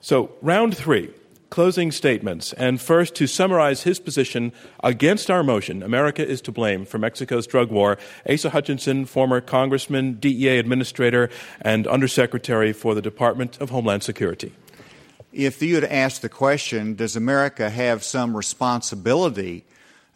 So, 0.00 0.30
round 0.40 0.74
three 0.74 1.10
closing 1.50 1.92
statements. 1.92 2.54
And 2.54 2.80
first, 2.80 3.14
to 3.16 3.26
summarize 3.26 3.82
his 3.82 4.00
position 4.00 4.54
against 4.82 5.30
our 5.30 5.44
motion, 5.44 5.82
America 5.82 6.26
is 6.26 6.40
to 6.42 6.50
blame 6.50 6.86
for 6.86 6.96
Mexico's 6.96 7.46
drug 7.46 7.70
war, 7.70 7.98
Asa 8.26 8.50
Hutchinson, 8.50 9.04
former 9.04 9.42
congressman, 9.42 10.14
DEA 10.14 10.58
administrator, 10.58 11.28
and 11.60 11.86
undersecretary 11.86 12.72
for 12.72 12.94
the 12.94 13.02
Department 13.02 13.60
of 13.60 13.68
Homeland 13.68 14.02
Security. 14.02 14.54
If 15.30 15.60
you 15.60 15.74
had 15.74 15.84
asked 15.84 16.22
the 16.22 16.30
question, 16.30 16.94
does 16.94 17.16
America 17.16 17.68
have 17.68 18.02
some 18.02 18.34
responsibility 18.34 19.66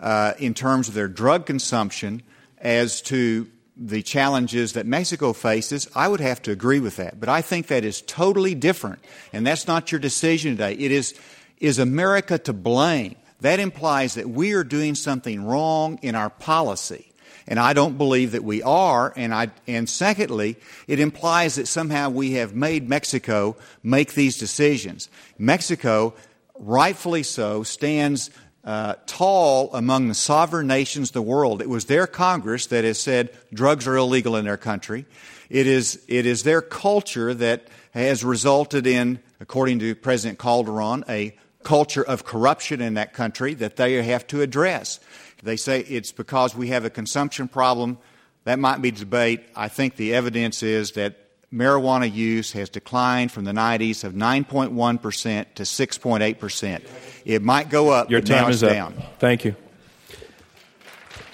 uh, 0.00 0.34
in 0.38 0.54
terms 0.54 0.88
of 0.88 0.94
their 0.94 1.08
drug 1.08 1.46
consumption 1.46 2.22
as 2.58 3.00
to 3.02 3.48
the 3.76 4.02
challenges 4.02 4.72
that 4.72 4.86
Mexico 4.86 5.32
faces, 5.32 5.88
I 5.94 6.08
would 6.08 6.20
have 6.20 6.42
to 6.42 6.50
agree 6.50 6.80
with 6.80 6.96
that. 6.96 7.20
But 7.20 7.28
I 7.28 7.42
think 7.42 7.68
that 7.68 7.84
is 7.84 8.02
totally 8.02 8.54
different. 8.54 8.98
And 9.32 9.46
that's 9.46 9.66
not 9.66 9.92
your 9.92 10.00
decision 10.00 10.52
today. 10.52 10.72
It 10.72 10.90
is, 10.90 11.14
is 11.58 11.78
America 11.78 12.38
to 12.38 12.52
blame? 12.52 13.14
That 13.40 13.60
implies 13.60 14.14
that 14.14 14.28
we 14.28 14.52
are 14.52 14.64
doing 14.64 14.96
something 14.96 15.44
wrong 15.44 16.00
in 16.02 16.16
our 16.16 16.30
policy. 16.30 17.12
And 17.46 17.58
I 17.58 17.72
don't 17.72 17.96
believe 17.96 18.32
that 18.32 18.44
we 18.44 18.62
are. 18.62 19.12
And, 19.16 19.32
I, 19.32 19.50
and 19.66 19.88
secondly, 19.88 20.56
it 20.86 20.98
implies 21.00 21.54
that 21.54 21.68
somehow 21.68 22.10
we 22.10 22.32
have 22.32 22.54
made 22.54 22.88
Mexico 22.88 23.56
make 23.82 24.14
these 24.14 24.38
decisions. 24.38 25.08
Mexico, 25.38 26.14
rightfully 26.58 27.22
so, 27.22 27.62
stands 27.62 28.30
uh, 28.64 28.94
tall 29.06 29.70
among 29.72 30.08
the 30.08 30.14
sovereign 30.14 30.66
nations 30.66 31.10
of 31.10 31.14
the 31.14 31.22
world. 31.22 31.62
It 31.62 31.68
was 31.68 31.86
their 31.86 32.06
Congress 32.06 32.66
that 32.66 32.84
has 32.84 33.00
said 33.00 33.30
drugs 33.52 33.86
are 33.86 33.96
illegal 33.96 34.36
in 34.36 34.44
their 34.44 34.56
country. 34.56 35.06
It 35.48 35.66
is, 35.66 36.02
it 36.08 36.26
is 36.26 36.42
their 36.42 36.60
culture 36.60 37.32
that 37.34 37.68
has 37.92 38.24
resulted 38.24 38.86
in, 38.86 39.20
according 39.40 39.78
to 39.78 39.94
President 39.94 40.38
Calderon, 40.38 41.04
a 41.08 41.36
culture 41.62 42.02
of 42.02 42.24
corruption 42.24 42.80
in 42.80 42.94
that 42.94 43.12
country 43.12 43.54
that 43.54 43.76
they 43.76 44.02
have 44.02 44.26
to 44.28 44.42
address. 44.42 45.00
They 45.42 45.56
say 45.56 45.80
it's 45.80 46.12
because 46.12 46.54
we 46.54 46.68
have 46.68 46.84
a 46.84 46.90
consumption 46.90 47.48
problem. 47.48 47.98
That 48.44 48.58
might 48.58 48.82
be 48.82 48.90
debate. 48.90 49.42
I 49.54 49.68
think 49.68 49.96
the 49.96 50.14
evidence 50.14 50.62
is 50.62 50.92
that 50.92 51.16
marijuana 51.52 52.12
use 52.12 52.52
has 52.52 52.68
declined 52.68 53.32
from 53.32 53.44
the 53.44 53.52
90s 53.52 54.04
of 54.04 54.12
9.1% 54.14 55.46
to 55.54 55.62
6.8%. 55.62 56.82
It 57.24 57.42
might 57.42 57.70
go 57.70 57.90
up, 57.90 58.10
Your 58.10 58.20
but 58.20 58.28
now 58.28 58.40
time 58.42 58.48
it's 58.48 58.56
is 58.56 58.62
up. 58.64 58.70
down. 58.70 59.02
Thank 59.18 59.44
you. 59.44 59.54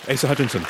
Asa 0.09 0.29
Hutchinson. 0.29 0.65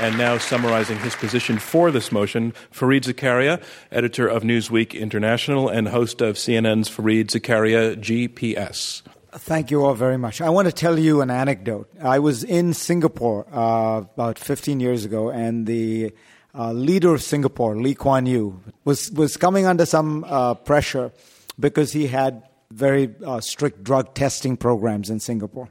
And 0.00 0.16
now 0.16 0.38
summarizing 0.38 0.96
his 0.98 1.16
position 1.16 1.58
for 1.58 1.90
this 1.90 2.12
motion, 2.12 2.52
Fareed 2.72 3.02
Zakaria, 3.02 3.60
editor 3.90 4.28
of 4.28 4.44
Newsweek 4.44 4.94
International 4.98 5.68
and 5.68 5.88
host 5.88 6.20
of 6.20 6.36
CNN's 6.36 6.88
Fareed 6.88 7.26
Zakaria 7.26 7.96
GPS. 7.96 9.02
Thank 9.32 9.70
you 9.72 9.84
all 9.84 9.94
very 9.94 10.16
much. 10.16 10.40
I 10.40 10.50
want 10.50 10.66
to 10.66 10.72
tell 10.72 10.98
you 10.98 11.20
an 11.20 11.30
anecdote. 11.30 11.88
I 12.00 12.20
was 12.20 12.44
in 12.44 12.74
Singapore 12.74 13.46
uh, 13.52 13.98
about 13.98 14.38
15 14.38 14.78
years 14.80 15.04
ago, 15.04 15.30
and 15.30 15.66
the 15.66 16.12
uh, 16.54 16.72
leader 16.72 17.14
of 17.14 17.22
Singapore, 17.22 17.76
Lee 17.76 17.94
Kuan 17.94 18.26
Yew, 18.26 18.60
was, 18.84 19.10
was 19.12 19.36
coming 19.36 19.66
under 19.66 19.86
some 19.86 20.24
uh, 20.24 20.54
pressure 20.54 21.12
because 21.58 21.92
he 21.92 22.06
had 22.06 22.42
very 22.70 23.14
uh, 23.24 23.40
strict 23.40 23.82
drug 23.82 24.14
testing 24.14 24.56
programs 24.56 25.10
in 25.10 25.20
Singapore. 25.20 25.68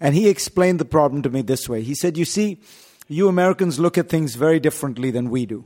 And 0.00 0.14
he 0.14 0.28
explained 0.28 0.78
the 0.78 0.84
problem 0.84 1.22
to 1.22 1.30
me 1.30 1.42
this 1.42 1.68
way. 1.68 1.82
He 1.82 1.94
said, 1.94 2.16
You 2.16 2.24
see, 2.24 2.60
you 3.08 3.28
Americans 3.28 3.78
look 3.78 3.98
at 3.98 4.08
things 4.08 4.36
very 4.36 4.60
differently 4.60 5.10
than 5.10 5.30
we 5.30 5.46
do. 5.46 5.64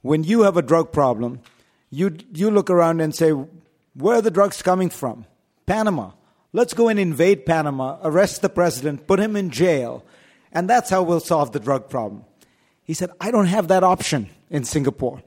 When 0.00 0.24
you 0.24 0.42
have 0.42 0.56
a 0.56 0.62
drug 0.62 0.92
problem, 0.92 1.40
you, 1.90 2.16
you 2.32 2.50
look 2.50 2.70
around 2.70 3.00
and 3.00 3.14
say, 3.14 3.30
Where 3.30 4.16
are 4.16 4.22
the 4.22 4.30
drugs 4.30 4.62
coming 4.62 4.90
from? 4.90 5.26
Panama. 5.66 6.12
Let's 6.52 6.74
go 6.74 6.88
and 6.88 6.98
invade 6.98 7.46
Panama, 7.46 7.98
arrest 8.02 8.42
the 8.42 8.50
president, 8.50 9.06
put 9.06 9.18
him 9.18 9.36
in 9.36 9.48
jail, 9.48 10.04
and 10.52 10.68
that's 10.68 10.90
how 10.90 11.02
we'll 11.02 11.20
solve 11.20 11.52
the 11.52 11.60
drug 11.60 11.88
problem. 11.88 12.26
He 12.84 12.94
said, 12.94 13.10
I 13.20 13.30
don't 13.30 13.46
have 13.46 13.68
that 13.68 13.84
option 13.84 14.28
in 14.50 14.64
Singapore. 14.64 15.22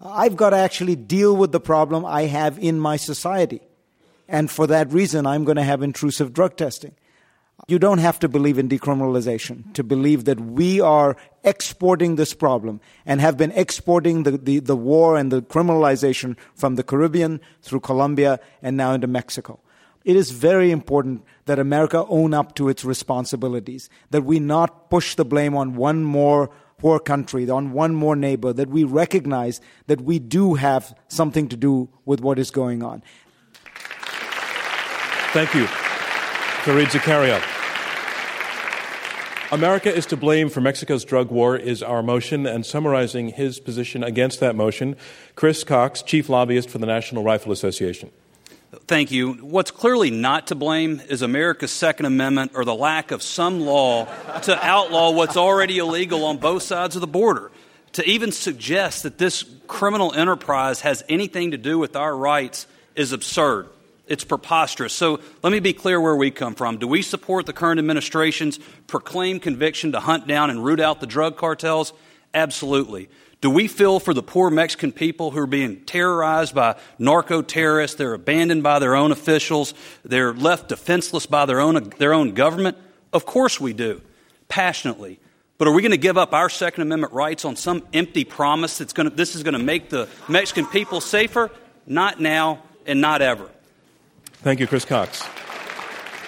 I've 0.00 0.36
got 0.36 0.50
to 0.50 0.56
actually 0.56 0.96
deal 0.96 1.36
with 1.36 1.52
the 1.52 1.60
problem 1.60 2.04
I 2.04 2.22
have 2.22 2.58
in 2.58 2.78
my 2.78 2.96
society. 2.96 3.60
And 4.28 4.50
for 4.50 4.66
that 4.66 4.92
reason, 4.92 5.26
I'm 5.26 5.44
going 5.44 5.56
to 5.56 5.64
have 5.64 5.82
intrusive 5.82 6.32
drug 6.32 6.56
testing. 6.56 6.94
You 7.66 7.78
don't 7.78 7.98
have 7.98 8.20
to 8.20 8.28
believe 8.28 8.58
in 8.58 8.68
decriminalization 8.68 9.72
to 9.74 9.82
believe 9.82 10.24
that 10.26 10.40
we 10.40 10.80
are 10.80 11.16
exporting 11.42 12.14
this 12.14 12.32
problem 12.32 12.80
and 13.04 13.20
have 13.20 13.36
been 13.36 13.50
exporting 13.52 14.22
the, 14.22 14.38
the, 14.38 14.60
the 14.60 14.76
war 14.76 15.16
and 15.16 15.32
the 15.32 15.42
criminalization 15.42 16.36
from 16.54 16.76
the 16.76 16.84
Caribbean 16.84 17.40
through 17.62 17.80
Colombia 17.80 18.38
and 18.62 18.76
now 18.76 18.92
into 18.92 19.08
Mexico. 19.08 19.58
It 20.04 20.14
is 20.14 20.30
very 20.30 20.70
important 20.70 21.24
that 21.46 21.58
America 21.58 22.04
own 22.08 22.32
up 22.32 22.54
to 22.54 22.68
its 22.68 22.84
responsibilities, 22.84 23.90
that 24.10 24.24
we 24.24 24.38
not 24.38 24.88
push 24.88 25.16
the 25.16 25.24
blame 25.24 25.56
on 25.56 25.74
one 25.74 26.04
more 26.04 26.50
poor 26.78 26.98
country, 26.98 27.48
on 27.50 27.72
one 27.72 27.94
more 27.94 28.16
neighbor, 28.16 28.52
that 28.52 28.68
we 28.68 28.84
recognize 28.84 29.60
that 29.88 30.00
we 30.00 30.18
do 30.18 30.54
have 30.54 30.96
something 31.08 31.48
to 31.48 31.56
do 31.56 31.88
with 32.04 32.20
what 32.20 32.38
is 32.38 32.50
going 32.50 32.82
on. 32.82 33.02
Thank 35.32 35.54
you. 35.54 35.64
Fareed 36.64 36.86
Zakaria. 36.86 37.42
America 39.50 39.94
is 39.94 40.04
to 40.06 40.16
blame 40.16 40.50
for 40.50 40.60
Mexico's 40.60 41.04
drug 41.04 41.30
war 41.30 41.56
is 41.56 41.82
our 41.82 42.02
motion, 42.02 42.46
and 42.46 42.66
summarizing 42.66 43.30
his 43.30 43.60
position 43.60 44.04
against 44.04 44.40
that 44.40 44.54
motion, 44.54 44.94
Chris 45.36 45.64
Cox, 45.64 46.02
chief 46.02 46.28
lobbyist 46.28 46.68
for 46.68 46.78
the 46.78 46.86
National 46.86 47.22
Rifle 47.22 47.50
Association. 47.50 48.10
Thank 48.86 49.10
you. 49.10 49.32
What's 49.32 49.70
clearly 49.70 50.10
not 50.10 50.48
to 50.48 50.54
blame 50.54 51.00
is 51.08 51.22
America's 51.22 51.70
Second 51.70 52.04
Amendment 52.04 52.52
or 52.54 52.66
the 52.66 52.74
lack 52.74 53.10
of 53.12 53.22
some 53.22 53.60
law 53.60 54.04
to 54.42 54.62
outlaw 54.62 55.10
what's 55.12 55.38
already 55.38 55.78
illegal 55.78 56.24
on 56.26 56.36
both 56.36 56.62
sides 56.62 56.94
of 56.94 57.00
the 57.00 57.06
border. 57.06 57.50
To 57.92 58.04
even 58.04 58.30
suggest 58.30 59.04
that 59.04 59.16
this 59.16 59.44
criminal 59.66 60.12
enterprise 60.12 60.82
has 60.82 61.02
anything 61.08 61.52
to 61.52 61.56
do 61.56 61.78
with 61.78 61.96
our 61.96 62.14
rights 62.14 62.66
is 62.94 63.12
absurd. 63.12 63.68
It's 64.06 64.24
preposterous. 64.24 64.92
So 64.92 65.20
let 65.42 65.50
me 65.50 65.60
be 65.60 65.72
clear 65.72 65.98
where 65.98 66.16
we 66.16 66.30
come 66.30 66.54
from. 66.54 66.76
Do 66.76 66.86
we 66.86 67.00
support 67.00 67.46
the 67.46 67.54
current 67.54 67.78
administration's 67.78 68.58
proclaimed 68.86 69.40
conviction 69.40 69.92
to 69.92 70.00
hunt 70.00 70.26
down 70.26 70.50
and 70.50 70.62
root 70.62 70.80
out 70.80 71.00
the 71.00 71.06
drug 71.06 71.38
cartels? 71.38 71.94
Absolutely. 72.34 73.08
Do 73.40 73.50
we 73.50 73.68
feel 73.68 74.00
for 74.00 74.12
the 74.12 74.22
poor 74.22 74.50
Mexican 74.50 74.90
people 74.90 75.30
who 75.30 75.38
are 75.38 75.46
being 75.46 75.84
terrorized 75.84 76.56
by 76.56 76.76
narco 76.98 77.40
terrorists? 77.40 77.96
They're 77.96 78.14
abandoned 78.14 78.64
by 78.64 78.80
their 78.80 78.96
own 78.96 79.12
officials. 79.12 79.74
They're 80.04 80.32
left 80.32 80.68
defenseless 80.68 81.26
by 81.26 81.46
their 81.46 81.60
own, 81.60 81.92
their 81.98 82.14
own 82.14 82.32
government? 82.32 82.76
Of 83.12 83.26
course 83.26 83.60
we 83.60 83.72
do, 83.72 84.00
passionately. 84.48 85.20
But 85.56 85.68
are 85.68 85.72
we 85.72 85.82
going 85.82 85.92
to 85.92 85.96
give 85.96 86.18
up 86.18 86.32
our 86.32 86.48
Second 86.48 86.82
Amendment 86.82 87.12
rights 87.12 87.44
on 87.44 87.54
some 87.54 87.86
empty 87.92 88.24
promise 88.24 88.78
that's 88.78 88.92
going 88.92 89.08
to, 89.08 89.14
this 89.14 89.36
is 89.36 89.44
going 89.44 89.58
to 89.58 89.62
make 89.62 89.88
the 89.88 90.08
Mexican 90.28 90.66
people 90.66 91.00
safer? 91.00 91.50
Not 91.86 92.20
now 92.20 92.62
and 92.86 93.00
not 93.00 93.22
ever. 93.22 93.50
Thank 94.34 94.58
you, 94.58 94.66
Chris 94.66 94.84
Cox. 94.84 95.22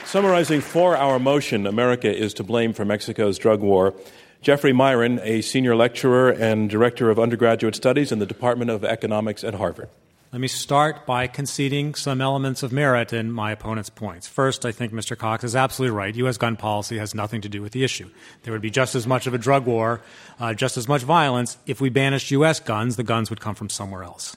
Summarizing 0.05 0.61
for 0.61 0.97
our 0.97 1.19
motion, 1.19 1.67
America 1.67 2.13
is 2.13 2.35
to 2.35 2.45
blame 2.45 2.73
for 2.73 2.85
Mexico's 2.85 3.39
drug 3.39 3.61
war, 3.61 3.95
Jeffrey 4.43 4.73
Miron, 4.73 5.21
a 5.23 5.43
senior 5.43 5.77
lecturer 5.77 6.31
and 6.31 6.71
director 6.71 7.11
of 7.11 7.19
undergraduate 7.19 7.77
studies 7.77 8.11
in 8.11 8.21
the 8.21 8.27
Department 8.27 8.71
of 8.71 8.85
Economics 8.85 9.45
at 9.45 9.55
Harvard. 9.55 9.91
Let 10.33 10.41
me 10.41 10.49
start 10.49 11.05
by 11.05 11.27
conceding 11.27 11.95
some 11.95 12.23
elements 12.23 12.63
of 12.63 12.73
merit 12.73 13.13
in 13.13 13.33
my 13.33 13.51
opponent's 13.51 13.91
points. 13.91 14.29
First, 14.29 14.65
I 14.65 14.73
think 14.73 14.93
Mr. 14.93 15.19
Cox 15.19 15.45
is 15.45 15.55
absolutely 15.55 15.95
right. 15.95 16.15
U.S. 16.15 16.39
gun 16.39 16.57
policy 16.57 16.97
has 16.97 17.15
nothing 17.15 17.43
to 17.43 17.51
do 17.51 17.61
with 17.61 17.73
the 17.73 17.85
issue. 17.85 18.09
There 18.45 18.53
would 18.53 18.63
be 18.63 18.71
just 18.71 18.95
as 18.95 19.07
much 19.07 19.27
of 19.27 19.35
a 19.35 19.39
drug 19.39 19.67
war, 19.67 20.01
uh, 20.39 20.55
just 20.55 20.79
as 20.79 20.89
much 20.89 21.03
violence. 21.03 21.59
If 21.67 21.81
we 21.81 21.91
banished 21.91 22.31
U.S. 22.31 22.61
guns, 22.61 22.97
the 22.97 23.03
guns 23.03 23.29
would 23.29 23.41
come 23.41 23.55
from 23.55 23.69
somewhere 23.69 24.05
else. 24.05 24.37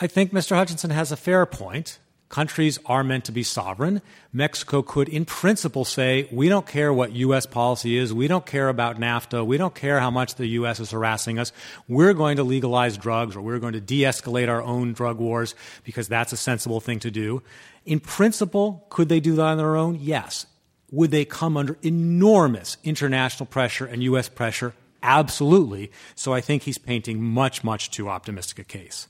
I 0.00 0.06
think 0.06 0.32
Mr. 0.32 0.56
Hutchinson 0.56 0.90
has 0.90 1.12
a 1.12 1.16
fair 1.16 1.44
point 1.44 1.98
Countries 2.28 2.80
are 2.86 3.04
meant 3.04 3.24
to 3.26 3.32
be 3.32 3.44
sovereign. 3.44 4.02
Mexico 4.32 4.82
could, 4.82 5.08
in 5.08 5.24
principle, 5.24 5.84
say, 5.84 6.28
we 6.32 6.48
don't 6.48 6.66
care 6.66 6.92
what 6.92 7.12
U.S. 7.12 7.46
policy 7.46 7.96
is. 7.96 8.12
We 8.12 8.26
don't 8.26 8.44
care 8.44 8.68
about 8.68 8.98
NAFTA. 8.98 9.46
We 9.46 9.58
don't 9.58 9.74
care 9.74 10.00
how 10.00 10.10
much 10.10 10.34
the 10.34 10.46
U.S. 10.48 10.80
is 10.80 10.90
harassing 10.90 11.38
us. 11.38 11.52
We're 11.88 12.14
going 12.14 12.38
to 12.38 12.42
legalize 12.42 12.98
drugs 12.98 13.36
or 13.36 13.42
we're 13.42 13.60
going 13.60 13.74
to 13.74 13.80
de 13.80 14.00
escalate 14.02 14.48
our 14.48 14.60
own 14.60 14.92
drug 14.92 15.18
wars 15.18 15.54
because 15.84 16.08
that's 16.08 16.32
a 16.32 16.36
sensible 16.36 16.80
thing 16.80 16.98
to 17.00 17.12
do. 17.12 17.42
In 17.84 18.00
principle, 18.00 18.84
could 18.90 19.08
they 19.08 19.20
do 19.20 19.36
that 19.36 19.42
on 19.42 19.56
their 19.56 19.76
own? 19.76 19.98
Yes. 20.00 20.46
Would 20.90 21.12
they 21.12 21.24
come 21.24 21.56
under 21.56 21.78
enormous 21.82 22.76
international 22.82 23.46
pressure 23.46 23.86
and 23.86 24.02
U.S. 24.02 24.28
pressure? 24.28 24.74
Absolutely. 25.00 25.92
So 26.16 26.34
I 26.34 26.40
think 26.40 26.64
he's 26.64 26.78
painting 26.78 27.22
much, 27.22 27.62
much 27.62 27.92
too 27.92 28.08
optimistic 28.08 28.58
a 28.58 28.64
case. 28.64 29.06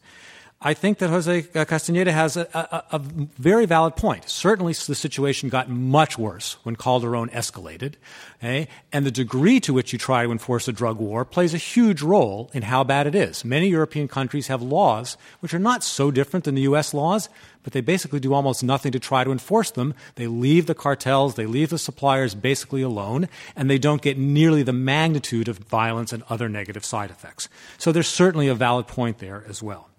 I 0.61 0.73
think 0.73 0.99
that 0.99 1.11
Jose 1.11 1.43
Castañeda 1.43 2.13
has 2.13 2.39
a, 2.39 2.49
a, 2.55 2.97
a, 2.97 2.99
very 2.99 3.67
valid 3.67 3.95
point. 3.95 4.27
Certainly, 4.27 4.73
the 4.73 4.95
situation 4.95 5.51
got 5.51 5.69
much 5.69 6.17
worse 6.17 6.57
when 6.63 6.77
Calderon 6.77 7.29
escalated, 7.29 7.95
okay? 8.39 8.67
and 8.91 9.05
the 9.05 9.11
degree 9.11 9.61
to 9.61 9.75
which 9.75 9.93
you 9.93 9.99
try 9.99 10.25
to 10.25 10.33
enforce 10.33 10.67
a 10.67 10.73
drug 10.73 10.99
war 10.99 11.27
plays 11.27 11.53
a 11.53 11.59
huge 11.59 12.01
role 12.01 12.51
in 12.55 12.63
how 12.63 12.83
bad 12.85 13.07
it 13.07 13.15
is. 13.15 13.45
Many 13.45 13.69
European 13.69 14.09
countries 14.09 14.47
have 14.47 14.63
laws 14.63 15.19
which 15.41 15.53
are 15.53 15.59
not 15.59 15.85
so 15.85 16.11
different 16.11 16.47
than 16.47 16.55
the 16.55 16.63
U.S. 16.63 16.95
laws, 16.95 17.29
but 17.63 17.75
they 17.75 17.83
basically 17.83 18.19
do 18.19 18.33
almost 18.33 18.65
nothing 18.65 18.93
to 18.93 18.99
try 18.99 19.25
to 19.25 19.33
enforce 19.33 19.71
them. 19.71 19.93
They 20.15 20.27
leave 20.27 20.65
the 20.65 20.75
cartels, 20.75 21.35
they 21.35 21.45
leave 21.45 21.69
the 21.69 21.79
suppliers 21.79 22.35
basically 22.35 22.81
alone, 22.81 23.29
and 23.55 23.69
they 23.69 23.79
don't 23.79 24.01
get 24.01 24.17
nearly 24.17 24.63
the 24.63 24.73
magnitude 24.73 25.49
of 25.49 25.59
violence 25.59 26.15
and 26.15 26.23
other 26.31 26.49
negative 26.49 26.85
side 26.85 27.11
effects. 27.11 27.51
So 27.77 27.93
there's 27.93 28.09
certainly 28.09 28.49
a 28.49 28.55
valid 28.55 28.87
point 28.87 29.19
there 29.19 29.45
as 29.47 29.63
well. 29.63 29.91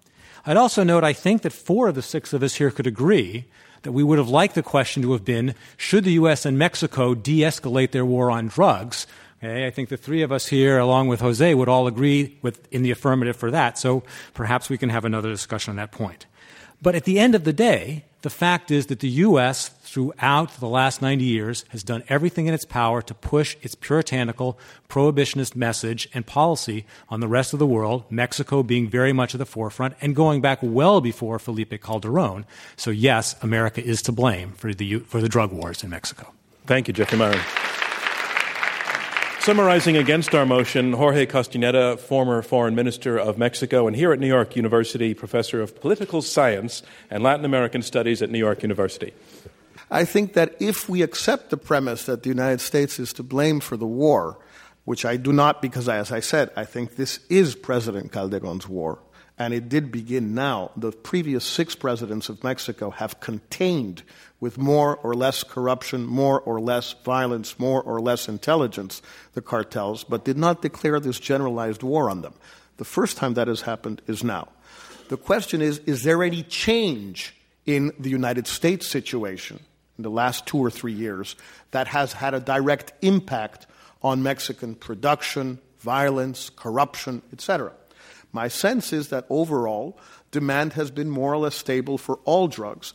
I'd 0.48 0.56
also 0.56 0.82
note 0.82 1.04
I 1.04 1.12
think 1.12 1.42
that 1.42 1.52
four 1.52 1.88
of 1.88 1.94
the 1.94 2.00
six 2.00 2.32
of 2.32 2.42
us 2.42 2.54
here 2.54 2.70
could 2.70 2.86
agree 2.86 3.44
that 3.82 3.92
we 3.92 4.02
would 4.02 4.16
have 4.16 4.30
liked 4.30 4.54
the 4.54 4.62
question 4.62 5.02
to 5.02 5.12
have 5.12 5.22
been 5.22 5.54
should 5.76 6.04
the 6.04 6.12
U.S. 6.12 6.46
and 6.46 6.58
Mexico 6.58 7.14
de 7.14 7.40
escalate 7.40 7.90
their 7.90 8.06
war 8.06 8.30
on 8.30 8.48
drugs? 8.48 9.06
Okay, 9.44 9.66
I 9.66 9.70
think 9.70 9.90
the 9.90 9.98
three 9.98 10.22
of 10.22 10.32
us 10.32 10.46
here, 10.46 10.78
along 10.78 11.08
with 11.08 11.20
Jose, 11.20 11.52
would 11.52 11.68
all 11.68 11.86
agree 11.86 12.38
with, 12.40 12.66
in 12.72 12.82
the 12.82 12.90
affirmative 12.90 13.36
for 13.36 13.50
that, 13.50 13.76
so 13.76 14.04
perhaps 14.32 14.70
we 14.70 14.78
can 14.78 14.88
have 14.88 15.04
another 15.04 15.28
discussion 15.28 15.72
on 15.72 15.76
that 15.76 15.92
point. 15.92 16.24
But 16.80 16.94
at 16.94 17.04
the 17.04 17.20
end 17.20 17.34
of 17.34 17.44
the 17.44 17.52
day, 17.52 18.06
the 18.22 18.30
fact 18.30 18.70
is 18.70 18.86
that 18.86 19.00
the 19.00 19.08
U.S., 19.08 19.70
throughout 19.98 20.60
the 20.60 20.68
last 20.68 21.02
90 21.02 21.24
years, 21.24 21.64
has 21.70 21.82
done 21.82 22.04
everything 22.08 22.46
in 22.46 22.54
its 22.54 22.64
power 22.64 23.02
to 23.02 23.12
push 23.12 23.56
its 23.62 23.74
puritanical, 23.74 24.56
prohibitionist 24.88 25.56
message 25.56 26.08
and 26.14 26.24
policy 26.24 26.86
on 27.08 27.18
the 27.18 27.26
rest 27.26 27.52
of 27.52 27.58
the 27.58 27.66
world, 27.66 28.04
Mexico 28.08 28.62
being 28.62 28.88
very 28.88 29.12
much 29.12 29.34
at 29.34 29.38
the 29.38 29.44
forefront 29.44 29.96
and 30.00 30.14
going 30.14 30.40
back 30.40 30.60
well 30.62 31.00
before 31.00 31.40
Felipe 31.40 31.82
Calderon. 31.82 32.46
So, 32.76 32.92
yes, 32.92 33.34
America 33.42 33.82
is 33.82 34.00
to 34.02 34.12
blame 34.12 34.52
for 34.52 34.72
the, 34.72 35.00
for 35.00 35.20
the 35.20 35.28
drug 35.28 35.50
wars 35.50 35.82
in 35.82 35.90
Mexico. 35.90 36.32
Thank 36.64 36.86
you, 36.86 36.94
Jeffrey 36.94 37.18
Miron. 37.18 37.40
Summarizing 39.40 39.96
against 39.96 40.32
our 40.32 40.46
motion, 40.46 40.92
Jorge 40.92 41.26
Castañeda, 41.26 41.98
former 41.98 42.40
foreign 42.42 42.76
minister 42.76 43.18
of 43.18 43.36
Mexico, 43.36 43.88
and 43.88 43.96
here 43.96 44.12
at 44.12 44.20
New 44.20 44.28
York 44.28 44.54
University, 44.54 45.12
professor 45.12 45.60
of 45.60 45.80
political 45.80 46.22
science 46.22 46.84
and 47.10 47.24
Latin 47.24 47.44
American 47.44 47.82
studies 47.82 48.22
at 48.22 48.30
New 48.30 48.38
York 48.38 48.62
University. 48.62 49.12
I 49.90 50.04
think 50.04 50.34
that 50.34 50.54
if 50.60 50.88
we 50.88 51.02
accept 51.02 51.50
the 51.50 51.56
premise 51.56 52.04
that 52.04 52.22
the 52.22 52.28
United 52.28 52.60
States 52.60 52.98
is 52.98 53.12
to 53.14 53.22
blame 53.22 53.60
for 53.60 53.76
the 53.76 53.86
war, 53.86 54.38
which 54.84 55.04
I 55.04 55.16
do 55.16 55.32
not 55.32 55.62
because, 55.62 55.88
as 55.88 56.12
I 56.12 56.20
said, 56.20 56.50
I 56.56 56.64
think 56.64 56.96
this 56.96 57.20
is 57.28 57.54
President 57.54 58.12
Calderon's 58.12 58.68
war, 58.68 58.98
and 59.38 59.54
it 59.54 59.68
did 59.68 59.90
begin 59.90 60.34
now. 60.34 60.72
The 60.76 60.92
previous 60.92 61.44
six 61.44 61.74
presidents 61.74 62.28
of 62.28 62.44
Mexico 62.44 62.90
have 62.90 63.20
contained 63.20 64.02
with 64.40 64.58
more 64.58 64.96
or 64.96 65.14
less 65.14 65.42
corruption, 65.42 66.06
more 66.06 66.40
or 66.40 66.60
less 66.60 66.92
violence, 67.04 67.58
more 67.58 67.82
or 67.82 68.00
less 68.00 68.28
intelligence, 68.28 69.00
the 69.32 69.42
cartels, 69.42 70.04
but 70.04 70.24
did 70.24 70.36
not 70.36 70.62
declare 70.62 71.00
this 71.00 71.18
generalized 71.18 71.82
war 71.82 72.10
on 72.10 72.20
them. 72.20 72.34
The 72.76 72.84
first 72.84 73.16
time 73.16 73.34
that 73.34 73.48
has 73.48 73.62
happened 73.62 74.02
is 74.06 74.22
now. 74.22 74.48
The 75.08 75.16
question 75.16 75.62
is 75.62 75.78
is 75.80 76.02
there 76.02 76.22
any 76.22 76.42
change 76.42 77.34
in 77.64 77.92
the 77.98 78.10
United 78.10 78.46
States 78.46 78.86
situation 78.86 79.60
in 79.98 80.02
the 80.02 80.10
last 80.10 80.46
two 80.46 80.58
or 80.58 80.70
three 80.70 80.92
years 80.92 81.36
that 81.72 81.88
has 81.88 82.14
had 82.14 82.32
a 82.32 82.40
direct 82.40 82.92
impact 83.02 83.66
on 84.02 84.22
Mexican 84.22 84.74
production, 84.74 85.58
violence, 85.80 86.50
corruption, 86.50 87.20
etc.? 87.32 87.72
My 88.32 88.48
sense 88.48 88.92
is 88.92 89.08
that 89.08 89.26
overall, 89.28 89.98
demand 90.30 90.74
has 90.74 90.90
been 90.90 91.10
more 91.10 91.32
or 91.32 91.38
less 91.38 91.56
stable 91.56 91.98
for 91.98 92.16
all 92.24 92.48
drugs. 92.48 92.92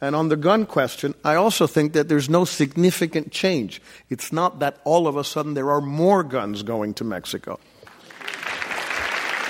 And 0.00 0.14
on 0.14 0.28
the 0.28 0.36
gun 0.36 0.66
question, 0.66 1.14
I 1.24 1.36
also 1.36 1.66
think 1.66 1.92
that 1.94 2.08
there's 2.08 2.28
no 2.28 2.44
significant 2.44 3.32
change. 3.32 3.80
It's 4.10 4.32
not 4.32 4.58
that 4.60 4.78
all 4.84 5.06
of 5.06 5.16
a 5.16 5.24
sudden 5.24 5.54
there 5.54 5.70
are 5.70 5.80
more 5.80 6.22
guns 6.22 6.62
going 6.62 6.94
to 6.94 7.04
Mexico. 7.04 7.58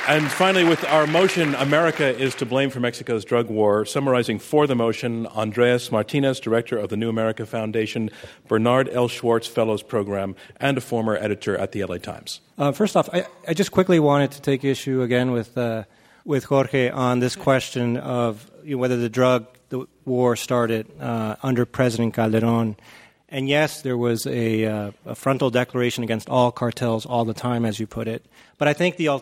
And 0.08 0.30
finally, 0.30 0.62
with 0.62 0.84
our 0.84 1.04
motion, 1.08 1.56
America 1.56 2.16
is 2.16 2.36
to 2.36 2.46
blame 2.46 2.70
for 2.70 2.78
Mexico's 2.78 3.24
drug 3.24 3.48
war, 3.48 3.84
summarizing 3.84 4.38
for 4.38 4.68
the 4.68 4.76
motion, 4.76 5.26
Andres 5.26 5.90
Martinez, 5.90 6.38
director 6.38 6.78
of 6.78 6.90
the 6.90 6.96
New 6.96 7.08
America 7.08 7.44
Foundation, 7.44 8.10
Bernard 8.46 8.88
L. 8.92 9.08
Schwartz 9.08 9.48
Fellows 9.48 9.82
Program, 9.82 10.36
and 10.60 10.78
a 10.78 10.80
former 10.80 11.16
editor 11.16 11.58
at 11.58 11.72
the 11.72 11.82
LA 11.84 11.98
Times. 11.98 12.40
Uh, 12.56 12.70
first 12.70 12.96
off, 12.96 13.08
I, 13.12 13.26
I, 13.48 13.54
just 13.54 13.72
quickly 13.72 13.98
wanted 13.98 14.30
to 14.30 14.40
take 14.40 14.62
issue 14.62 15.02
again 15.02 15.32
with, 15.32 15.58
uh, 15.58 15.82
with 16.24 16.44
Jorge 16.44 16.88
on 16.88 17.18
this 17.18 17.34
question 17.34 17.96
of 17.96 18.48
you 18.62 18.76
know, 18.76 18.80
whether 18.80 18.96
the 18.96 19.08
drug 19.08 19.48
the 19.70 19.88
war 20.04 20.36
started 20.36 20.86
uh, 21.00 21.34
under 21.42 21.66
President 21.66 22.14
Calderon. 22.14 22.76
And 23.28 23.48
yes, 23.48 23.82
there 23.82 23.98
was 23.98 24.24
a, 24.28 24.64
uh, 24.64 24.90
a, 25.04 25.14
frontal 25.16 25.50
declaration 25.50 26.04
against 26.04 26.28
all 26.28 26.52
cartels 26.52 27.04
all 27.06 27.24
the 27.24 27.34
time, 27.34 27.64
as 27.64 27.80
you 27.80 27.88
put 27.88 28.06
it. 28.06 28.24
But 28.56 28.68
I 28.68 28.72
think 28.72 28.96
the, 28.98 29.20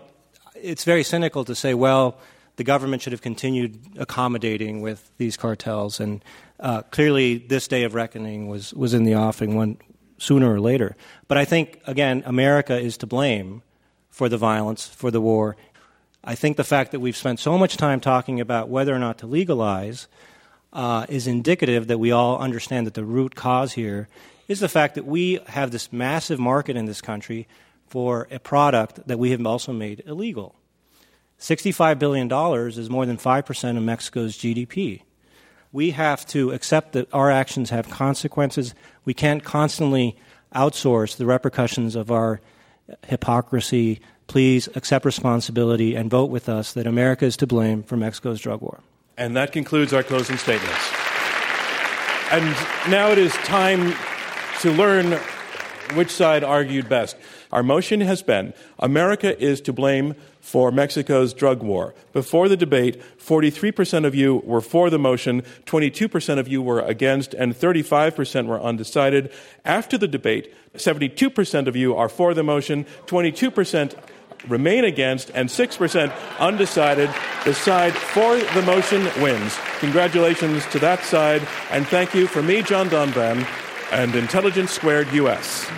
it's 0.65 0.85
very 0.85 1.05
cynical 1.05 1.45
to 1.45 1.55
say, 1.55 1.75
well, 1.75 2.19
the 2.57 2.65
government 2.65 3.03
should 3.03 3.13
have 3.13 3.23
continued 3.23 3.79
accommodating 3.99 4.81
with 4.81 5.11
these 5.19 5.37
cartels. 5.37 6.01
And 6.01 6.25
uh, 6.59 6.83
clearly, 6.83 7.39
this 7.39 7.69
day 7.69 7.85
of 7.85 7.95
reckoning 7.95 8.49
was, 8.49 8.73
was 8.73 8.95
in 8.95 9.05
the 9.05 9.15
offing 9.15 9.55
one, 9.55 9.77
sooner 10.19 10.53
or 10.53 10.61
later. 10.61 10.97
But 11.29 11.37
I 11.37 11.45
think, 11.45 11.81
again, 11.87 12.23
America 12.25 12.79
is 12.79 12.97
to 12.99 13.07
blame 13.07 13.63
for 14.09 14.29
the 14.29 14.39
violence, 14.39 14.87
for 14.87 15.11
the 15.11 15.21
war. 15.21 15.57
I 16.23 16.35
think 16.35 16.57
the 16.57 16.65
fact 16.65 16.93
that 16.93 17.01
we've 17.01 17.17
spent 17.17 17.41
so 17.41 17.59
much 17.59 17.77
time 17.77 18.01
talking 18.01 18.41
about 18.41 18.69
whether 18.69 18.95
or 18.95 18.99
not 18.99 19.19
to 19.19 19.27
legalize 19.27 20.07
uh, 20.73 21.05
is 21.09 21.27
indicative 21.27 21.89
that 21.89 21.99
we 21.99 22.11
all 22.13 22.39
understand 22.39 22.87
that 22.87 22.95
the 22.95 23.05
root 23.05 23.35
cause 23.35 23.75
here 23.75 24.09
is 24.49 24.61
the 24.61 24.69
fact 24.69 24.95
that 24.95 25.05
we 25.05 25.41
have 25.49 25.71
this 25.71 25.93
massive 25.93 26.39
market 26.39 26.77
in 26.77 26.87
this 26.87 27.01
country 27.01 27.47
for 27.95 28.27
a 28.33 28.41
product 28.41 29.07
that 29.07 29.21
we 29.21 29.31
have 29.31 29.47
also 29.47 29.73
made 29.73 30.03
illegal. 30.05 30.57
$65 31.39 31.97
billion 32.01 32.29
is 32.67 32.91
more 32.91 33.07
than 33.07 33.17
5% 33.17 33.77
of 33.77 33.83
Mexico's 33.85 34.37
GDP. 34.37 35.03
We 35.71 35.93
have 35.93 36.27
to 36.27 36.51
accept 36.51 36.95
that 36.95 37.07
our 37.15 37.31
actions 37.31 37.71
have 37.71 37.89
consequences. 37.89 38.75
We 39.05 39.15
can't 39.15 39.45
constantly 39.45 40.17
outsource 40.57 41.17
the 41.17 41.25
repercussions 41.25 41.95
of 41.95 42.11
our 42.11 42.41
hypocrisy. 43.07 44.01
Please 44.27 44.69
accept 44.75 45.05
responsibility 45.05 45.95
and 45.95 46.11
vote 46.11 46.31
with 46.31 46.49
us 46.49 46.73
that 46.73 46.89
America 46.89 47.25
is 47.25 47.37
to 47.37 47.47
blame 47.47 47.85
for 47.85 47.97
Mexico's 47.97 48.41
drug 48.41 48.61
war. 48.61 48.81
And 49.17 49.37
that 49.37 49.53
concludes 49.53 49.93
our 49.93 50.03
closing 50.03 50.37
statements. 50.37 50.91
And 52.33 52.45
now 52.91 53.13
it 53.13 53.19
is 53.19 53.33
time 53.45 53.95
to 54.63 54.73
learn 54.73 55.17
which 55.95 56.11
side 56.11 56.43
argued 56.43 56.89
best. 56.89 57.17
Our 57.55 57.63
motion 57.63 58.01
has 58.01 58.21
been 58.21 58.53
America 58.81 59.41
is 59.41 59.61
to 59.61 59.73
blame 59.73 60.17
for 60.41 60.73
Mexico's 60.73 61.33
drug 61.33 61.63
war. 61.63 61.95
Before 62.13 62.49
the 62.49 62.57
debate, 62.57 63.01
43% 63.17 64.05
of 64.05 64.13
you 64.13 64.43
were 64.45 64.61
for 64.61 64.91
the 64.91 64.99
motion, 64.99 65.43
22% 65.65 66.39
of 66.41 66.49
you 66.49 66.61
were 66.61 66.81
against, 66.81 67.33
and 67.33 67.55
35% 67.55 68.47
were 68.47 68.61
undecided. 68.61 69.33
After 69.65 69.97
the 69.97 70.09
debate, 70.09 70.53
72% 70.75 71.69
of 71.69 71.77
you 71.77 71.95
are 71.95 72.09
for 72.09 72.35
the 72.35 72.43
motion, 72.43 72.87
22% 73.07 73.95
remain 74.49 74.85
against, 74.85 75.31
and 75.31 75.49
6% 75.49 76.13
undecided. 76.41 77.09
The 77.45 77.55
side 77.55 77.93
for 77.95 78.37
the 78.37 78.63
motion 78.63 79.05
wins. 79.23 79.57
Congratulations 79.79 80.67
to 80.67 80.81
that 80.81 81.05
side, 81.05 81.47
and 81.71 81.87
thank 81.87 82.15
you 82.15 82.27
for 82.27 82.43
me, 82.43 82.63
John 82.63 82.91
Donvan, 82.91 83.47
and 83.93 84.13
Intelligence 84.17 84.73
Squared 84.73 85.13
US. 85.13 85.71